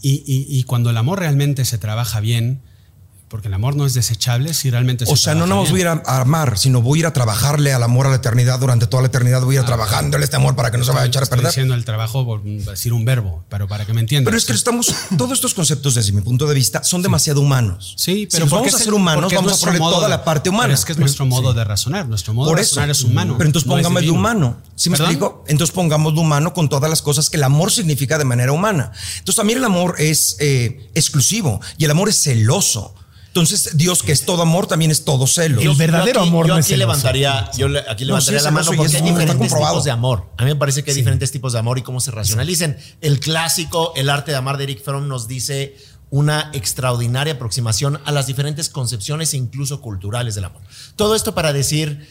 y, 0.00 0.22
y- 0.26 0.46
y 0.58 0.64
cuando 0.64 0.90
el 0.90 0.96
amor 0.96 1.18
realmente 1.20 1.64
se 1.64 1.78
trabaja 1.78 2.20
bien, 2.20 2.60
porque 3.32 3.48
el 3.48 3.54
amor 3.54 3.74
no 3.76 3.86
es 3.86 3.94
desechable 3.94 4.52
si 4.52 4.70
realmente 4.70 5.06
se 5.06 5.12
O 5.12 5.16
sea, 5.16 5.34
no 5.34 5.46
nos 5.46 5.70
voy 5.70 5.80
a 5.80 5.82
ir 5.82 5.88
a 5.88 6.02
amar, 6.20 6.58
sino 6.58 6.82
voy 6.82 6.98
a 6.98 7.00
ir 7.00 7.06
a 7.06 7.12
trabajarle 7.14 7.72
al 7.72 7.82
amor 7.82 8.06
a 8.06 8.10
la 8.10 8.16
eternidad 8.16 8.60
durante 8.60 8.86
toda 8.86 9.02
la 9.02 9.08
eternidad. 9.08 9.40
Voy 9.40 9.56
a 9.56 9.60
ir 9.60 9.64
trabajándole 9.66 10.22
este 10.24 10.36
amor 10.36 10.54
para 10.54 10.70
que 10.70 10.76
no 10.76 10.84
se 10.84 10.90
vaya 10.92 11.04
a 11.04 11.06
echar 11.06 11.22
a 11.22 11.24
Estoy 11.24 11.38
perder. 11.38 11.50
diciendo 11.50 11.72
el 11.74 11.86
trabajo 11.86 12.26
por 12.26 12.42
decir 12.44 12.92
un 12.92 13.06
verbo, 13.06 13.42
pero 13.48 13.66
para 13.66 13.86
que 13.86 13.94
me 13.94 14.02
entiendan. 14.02 14.26
Pero 14.26 14.36
es 14.36 14.44
que 14.44 14.52
estamos, 14.52 14.94
todos 15.16 15.32
estos 15.32 15.54
conceptos 15.54 15.94
desde 15.94 16.12
mi 16.12 16.20
punto 16.20 16.46
de 16.46 16.54
vista 16.54 16.84
son 16.84 17.00
demasiado 17.00 17.40
humanos. 17.40 17.94
Sí, 17.96 18.12
Si 18.12 18.26
pero 18.26 18.44
nos 18.44 18.50
porque 18.50 18.68
vamos 18.68 18.80
a 18.80 18.84
ser 18.84 18.92
humanos, 18.94 19.32
vamos 19.32 19.64
a 19.66 19.72
modo 19.72 19.94
toda 19.94 20.08
de- 20.08 20.10
la 20.10 20.24
parte 20.24 20.50
humana. 20.50 20.64
Pero 20.64 20.74
es 20.74 20.84
que 20.84 20.92
es 20.92 20.98
nuestro 20.98 21.24
modo 21.24 21.54
de 21.54 21.64
razonar. 21.64 22.06
Nuestro 22.06 22.34
modo 22.34 22.48
Por 22.50 22.58
de 22.58 22.64
eso. 22.64 22.76
razonar 22.76 22.90
es 22.90 23.02
humano. 23.02 23.36
Pero 23.38 23.48
entonces 23.48 23.66
no 23.66 23.76
de 23.76 23.82
divino. 23.82 24.12
humano. 24.12 24.58
¿Sí 24.76 24.90
me 24.90 24.98
¿Perdón? 24.98 25.12
explico? 25.12 25.44
Entonces 25.48 25.72
pongamos 25.74 26.12
de 26.14 26.20
humano 26.20 26.52
con 26.52 26.68
todas 26.68 26.90
las 26.90 27.00
cosas 27.00 27.30
que 27.30 27.38
el 27.38 27.44
amor 27.44 27.72
significa 27.72 28.18
de 28.18 28.24
manera 28.26 28.52
humana. 28.52 28.92
Entonces 29.20 29.36
también 29.36 29.58
el 29.58 29.64
amor 29.64 29.94
es 29.98 30.36
eh, 30.38 30.90
exclusivo 30.94 31.62
y 31.78 31.86
el 31.86 31.90
amor 31.90 32.10
es 32.10 32.20
celoso. 32.22 32.94
Entonces 33.32 33.78
Dios, 33.78 34.02
que 34.02 34.12
es 34.12 34.26
todo 34.26 34.42
amor, 34.42 34.66
también 34.66 34.90
es 34.90 35.06
todo 35.06 35.26
celo. 35.26 35.58
El 35.58 35.74
verdadero 35.74 36.20
aquí, 36.20 36.28
amor 36.28 36.46
yo 36.46 36.52
no 36.52 36.60
es 36.60 36.66
aquí 36.66 36.74
celoso. 36.74 36.86
levantaría, 36.86 37.50
yo 37.56 37.66
aquí 37.88 38.04
No, 38.04 38.20
sí 38.20 38.30
levantaría 38.30 38.42
la 38.42 38.50
mano 38.50 38.72
porque 38.76 38.94
hay 38.94 39.02
diferentes 39.02 39.54
tipos 39.54 39.84
de 39.84 39.90
amor. 39.90 40.30
A 40.36 40.44
mí 40.44 40.50
me 40.50 40.56
parece 40.56 40.84
que 40.84 40.90
hay 40.90 40.96
diferentes 40.98 41.32
tipos 41.32 41.54
de 41.54 41.58
amor 41.58 41.78
y 41.78 41.82
cómo 41.82 41.98
se 42.00 42.10
racionalicen. 42.10 42.76
El 43.00 43.20
clásico, 43.20 43.94
el 43.96 44.10
arte 44.10 44.32
de 44.32 44.36
amar 44.36 44.58
de 44.58 44.64
Eric 44.64 44.84
Fromm 44.84 45.08
nos 45.08 45.28
dice 45.28 45.76
una 46.10 46.50
extraordinaria 46.52 47.32
aproximación 47.32 47.98
a 48.04 48.12
las 48.12 48.26
diferentes 48.26 48.68
concepciones 48.68 49.32
e 49.32 49.38
incluso 49.38 49.80
culturales 49.80 50.34
del 50.34 50.44
amor. 50.44 50.60
Todo 50.94 51.14
esto 51.14 51.34
para 51.34 51.54
decir, 51.54 52.06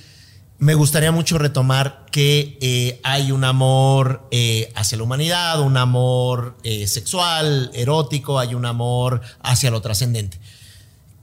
me 0.57 0.73
gustaría 0.73 1.11
mucho 1.11 1.37
retomar 1.37 2.05
que 2.11 2.57
eh, 2.61 2.99
hay 3.03 3.31
un 3.31 3.43
amor 3.43 4.27
eh, 4.31 4.71
hacia 4.75 4.97
la 4.97 5.03
humanidad, 5.03 5.59
un 5.61 5.77
amor 5.77 6.57
eh, 6.63 6.87
sexual, 6.87 7.69
erótico, 7.75 8.39
hay 8.39 8.55
un 8.55 8.65
amor 8.65 9.21
hacia 9.41 9.69
lo 9.69 9.81
trascendente. 9.81 10.39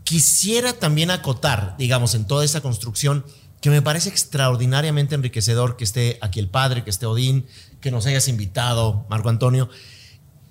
Quisiera 0.09 0.73
también 0.73 1.11
acotar, 1.11 1.75
digamos, 1.77 2.15
en 2.15 2.27
toda 2.27 2.43
esta 2.43 2.63
construcción, 2.63 3.27
que 3.61 3.69
me 3.69 3.83
parece 3.83 4.09
extraordinariamente 4.09 5.15
enriquecedor 5.15 5.77
que 5.77 5.85
esté 5.85 6.17
aquí 6.23 6.41
el 6.41 6.49
padre, 6.49 6.83
que 6.83 6.89
esté 6.89 7.05
Odín, 7.05 7.45
que 7.83 7.91
nos 7.91 8.07
hayas 8.07 8.27
invitado, 8.27 9.05
Marco 9.11 9.29
Antonio, 9.29 9.69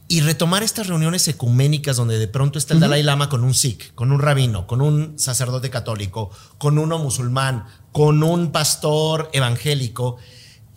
y 0.07 0.21
retomar 0.21 0.61
estas 0.61 0.85
reuniones 0.85 1.27
ecuménicas 1.27 1.97
donde 1.97 2.19
de 2.19 2.27
pronto 2.27 2.59
está 2.59 2.75
el 2.75 2.81
Dalai 2.81 3.01
Lama 3.01 3.29
con 3.29 3.43
un 3.43 3.55
sikh, 3.55 3.95
con 3.95 4.11
un 4.11 4.19
rabino, 4.19 4.67
con 4.67 4.79
un 4.79 5.17
sacerdote 5.17 5.71
católico, 5.71 6.29
con 6.59 6.77
uno 6.77 6.99
musulmán, 6.99 7.65
con 7.91 8.21
un 8.21 8.51
pastor 8.51 9.27
evangélico. 9.33 10.17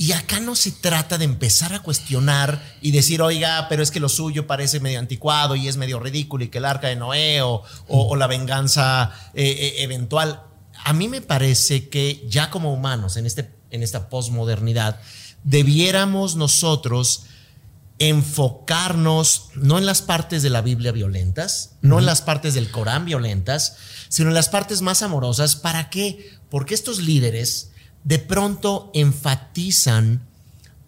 Y 0.00 0.12
acá 0.12 0.40
no 0.40 0.56
se 0.56 0.72
trata 0.72 1.18
de 1.18 1.26
empezar 1.26 1.74
a 1.74 1.82
cuestionar 1.82 2.58
y 2.80 2.90
decir, 2.90 3.20
oiga, 3.20 3.66
pero 3.68 3.82
es 3.82 3.90
que 3.90 4.00
lo 4.00 4.08
suyo 4.08 4.46
parece 4.46 4.80
medio 4.80 4.98
anticuado 4.98 5.56
y 5.56 5.68
es 5.68 5.76
medio 5.76 6.00
ridículo 6.00 6.42
y 6.42 6.48
que 6.48 6.56
el 6.56 6.64
arca 6.64 6.88
de 6.88 6.96
Noé 6.96 7.42
o, 7.42 7.62
o- 7.86 8.08
o 8.08 8.16
la 8.16 8.26
venganza 8.26 9.12
eh, 9.34 9.44
eh, 9.60 9.82
eventual. 9.82 10.42
A 10.86 10.94
mí 10.94 11.06
me 11.08 11.20
parece 11.20 11.90
que 11.90 12.24
ya 12.30 12.48
como 12.48 12.72
humanos 12.72 13.18
en, 13.18 13.26
este, 13.26 13.50
en 13.70 13.82
esta 13.82 14.08
posmodernidad, 14.08 14.98
debiéramos 15.44 16.34
nosotros 16.34 17.24
enfocarnos 17.98 19.50
no 19.54 19.76
en 19.76 19.84
las 19.84 20.00
partes 20.00 20.42
de 20.42 20.48
la 20.48 20.62
Biblia 20.62 20.92
violentas, 20.92 21.72
no 21.82 21.98
en 21.98 22.06
las 22.06 22.22
partes 22.22 22.54
del 22.54 22.70
Corán 22.70 23.04
violentas, 23.04 23.76
sino 24.08 24.30
en 24.30 24.34
las 24.34 24.48
partes 24.48 24.80
más 24.80 25.02
amorosas. 25.02 25.56
¿Para 25.56 25.90
qué? 25.90 26.38
Porque 26.48 26.72
estos 26.72 27.00
líderes 27.00 27.69
de 28.04 28.18
pronto 28.18 28.90
enfatizan 28.94 30.26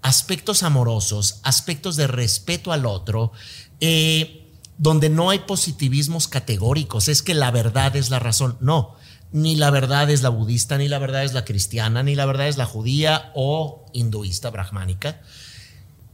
aspectos 0.03 0.63
amorosos, 0.63 1.41
aspectos 1.43 1.97
de 1.97 2.07
respeto 2.07 2.73
al 2.73 2.87
otro, 2.87 3.33
eh, 3.81 4.51
donde 4.79 5.11
no 5.11 5.31
hay 5.31 5.41
positivismos 5.41 6.29
categóricos, 6.29 7.09
es 7.09 7.23
que 7.23 7.35
la 7.35 7.51
verdad 7.51 7.95
es 7.97 8.11
la 8.11 8.19
razón. 8.19 8.57
No, 8.61 8.97
ni 9.31 9.57
la 9.57 9.71
verdad 9.71 10.11
es 10.11 10.23
la 10.23 10.29
budista, 10.29 10.79
ni 10.79 10.89
la 10.89 10.99
verdad 10.99 11.25
es 11.25 11.33
la 11.35 11.45
cristiana, 11.45 12.03
ni 12.03 12.15
la 12.15 12.27
verdad 12.27 12.49
es 12.49 12.57
la 12.57 12.67
judía 12.67 13.31
o 13.35 13.87
hinduista, 13.93 14.51
brahmánica 14.51 15.21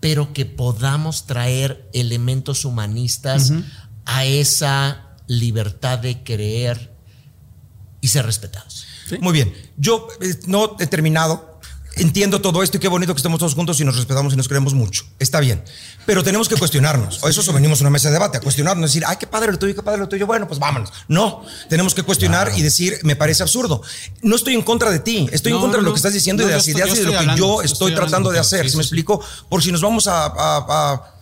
pero 0.00 0.32
que 0.32 0.46
podamos 0.46 1.26
traer 1.26 1.88
elementos 1.92 2.64
humanistas 2.64 3.52
a 4.04 4.24
esa 4.24 5.16
libertad 5.26 5.98
de 5.98 6.22
creer 6.22 6.94
y 8.00 8.08
ser 8.08 8.24
respetados. 8.24 8.86
Muy 9.20 9.32
bien. 9.32 9.52
Yo 9.76 10.08
eh, 10.20 10.34
no 10.46 10.76
he 10.78 10.86
terminado. 10.86 11.46
Entiendo 11.96 12.40
todo 12.40 12.62
esto 12.62 12.76
y 12.76 12.80
qué 12.80 12.86
bonito 12.86 13.12
que 13.12 13.18
estemos 13.18 13.40
todos 13.40 13.56
juntos 13.56 13.80
y 13.80 13.84
nos 13.84 13.96
respetamos 13.96 14.32
y 14.32 14.36
nos 14.36 14.46
queremos 14.46 14.72
mucho. 14.72 15.04
Está 15.18 15.40
bien. 15.40 15.64
Pero 16.06 16.22
tenemos 16.22 16.48
que 16.48 16.54
cuestionarnos. 16.54 17.18
Eso 17.24 17.52
venimos 17.52 17.80
a 17.80 17.82
una 17.82 17.90
mesa 17.90 18.06
de 18.08 18.12
debate, 18.12 18.38
a 18.38 18.40
cuestionarnos, 18.40 18.88
decir, 18.88 19.02
ay, 19.04 19.16
qué 19.18 19.26
padre 19.26 19.50
lo 19.50 19.58
tuyo, 19.58 19.74
qué 19.74 19.82
padre 19.82 19.98
lo 19.98 20.08
tuyo. 20.08 20.24
Bueno, 20.24 20.46
pues 20.46 20.60
vámonos. 20.60 20.92
No, 21.08 21.42
tenemos 21.68 21.94
que 21.96 22.04
cuestionar 22.04 22.52
y 22.56 22.62
decir, 22.62 23.00
me 23.02 23.16
parece 23.16 23.42
absurdo. 23.42 23.82
No 24.22 24.36
estoy 24.36 24.54
en 24.54 24.62
contra 24.62 24.92
de 24.92 25.00
ti, 25.00 25.28
estoy 25.32 25.50
en 25.50 25.56
No, 25.56 25.62
contra 25.62 25.80
de 25.80 25.86
lo 25.86 25.92
que 25.92 25.96
estás 25.96 26.12
diciendo 26.12 26.44
no, 26.44 26.48
y 26.48 26.50
de 26.52 26.56
las 26.58 26.68
estoy- 26.68 26.80
ideas 26.80 26.96
y 26.96 27.00
de 27.00 27.04
lo 27.06 27.10
que 27.10 27.16
hablando, 27.18 27.36
yo 27.36 27.62
estoy 27.62 27.72
estoy 27.72 27.86
hablando 27.88 28.06
tratando 28.10 28.30
de 28.30 28.38
hacer. 28.38 28.70
¿Sí 28.70 28.76
me 28.76 28.82
explico? 28.84 29.20
Por 29.48 29.60
si 29.64 29.72
nos 29.72 29.80
vamos 29.80 30.06
a- 30.06 30.26
a- 30.26 30.92
a 30.92 31.17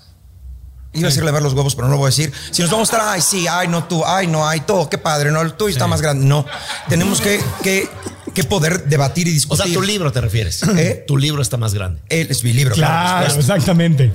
Iba 0.97 1.09
a 1.09 1.11
decirle 1.11 1.31
ver 1.31 1.43
los 1.43 1.53
huevos, 1.55 1.75
pero 1.75 1.87
no 1.89 1.93
lo 1.95 1.99
voy 1.99 2.07
a 2.07 2.11
decir. 2.11 2.33
Si 2.51 2.63
nos 2.63 2.71
vamos 2.71 2.93
a 2.93 2.97
estar, 2.97 3.09
ay, 3.15 3.21
sí, 3.21 3.47
ay, 3.47 3.69
no 3.69 3.85
tú, 3.85 4.05
ay, 4.05 4.27
no, 4.27 4.49
ay, 4.49 4.61
todo, 4.61 4.89
qué 4.89 4.99
padre, 4.99 5.31
no, 5.31 5.41
el 5.43 5.53
tuyo 5.55 5.73
está 5.73 5.87
más 5.87 6.01
grande. 6.03 6.25
No, 6.27 6.45
tenemos 6.89 7.21
que, 7.21 7.41
que, 7.63 7.89
que 8.35 8.45
poder 8.45 8.85
debatir 8.87 9.27
y 9.29 9.31
O 9.31 9.35
discutir. 9.35 9.65
sea, 9.67 9.75
tu 9.75 9.83
libro 9.83 10.13
te 10.13 10.21
refieres. 10.21 10.63
¿Eh? 10.63 11.05
Tu 11.07 11.17
libro 11.17 11.43
está 11.43 11.57
más 11.57 11.75
grande. 11.75 12.01
Él 12.09 12.29
es 12.31 12.43
mi 12.45 12.53
libro. 12.53 12.75
Claro, 12.75 13.29
supuesto. 13.31 13.55
exactamente. 13.55 14.13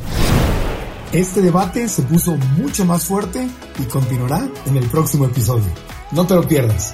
Este 1.12 1.42
debate 1.42 1.90
se 1.90 2.04
puso 2.04 2.36
mucho 2.58 2.86
más 2.86 3.04
fuerte 3.04 3.48
y 3.80 3.84
continuará 3.84 4.48
en 4.66 4.78
el 4.78 4.86
próximo 4.86 5.26
episodio. 5.26 5.66
No 6.12 6.26
te 6.26 6.36
lo 6.36 6.48
pierdas. 6.48 6.94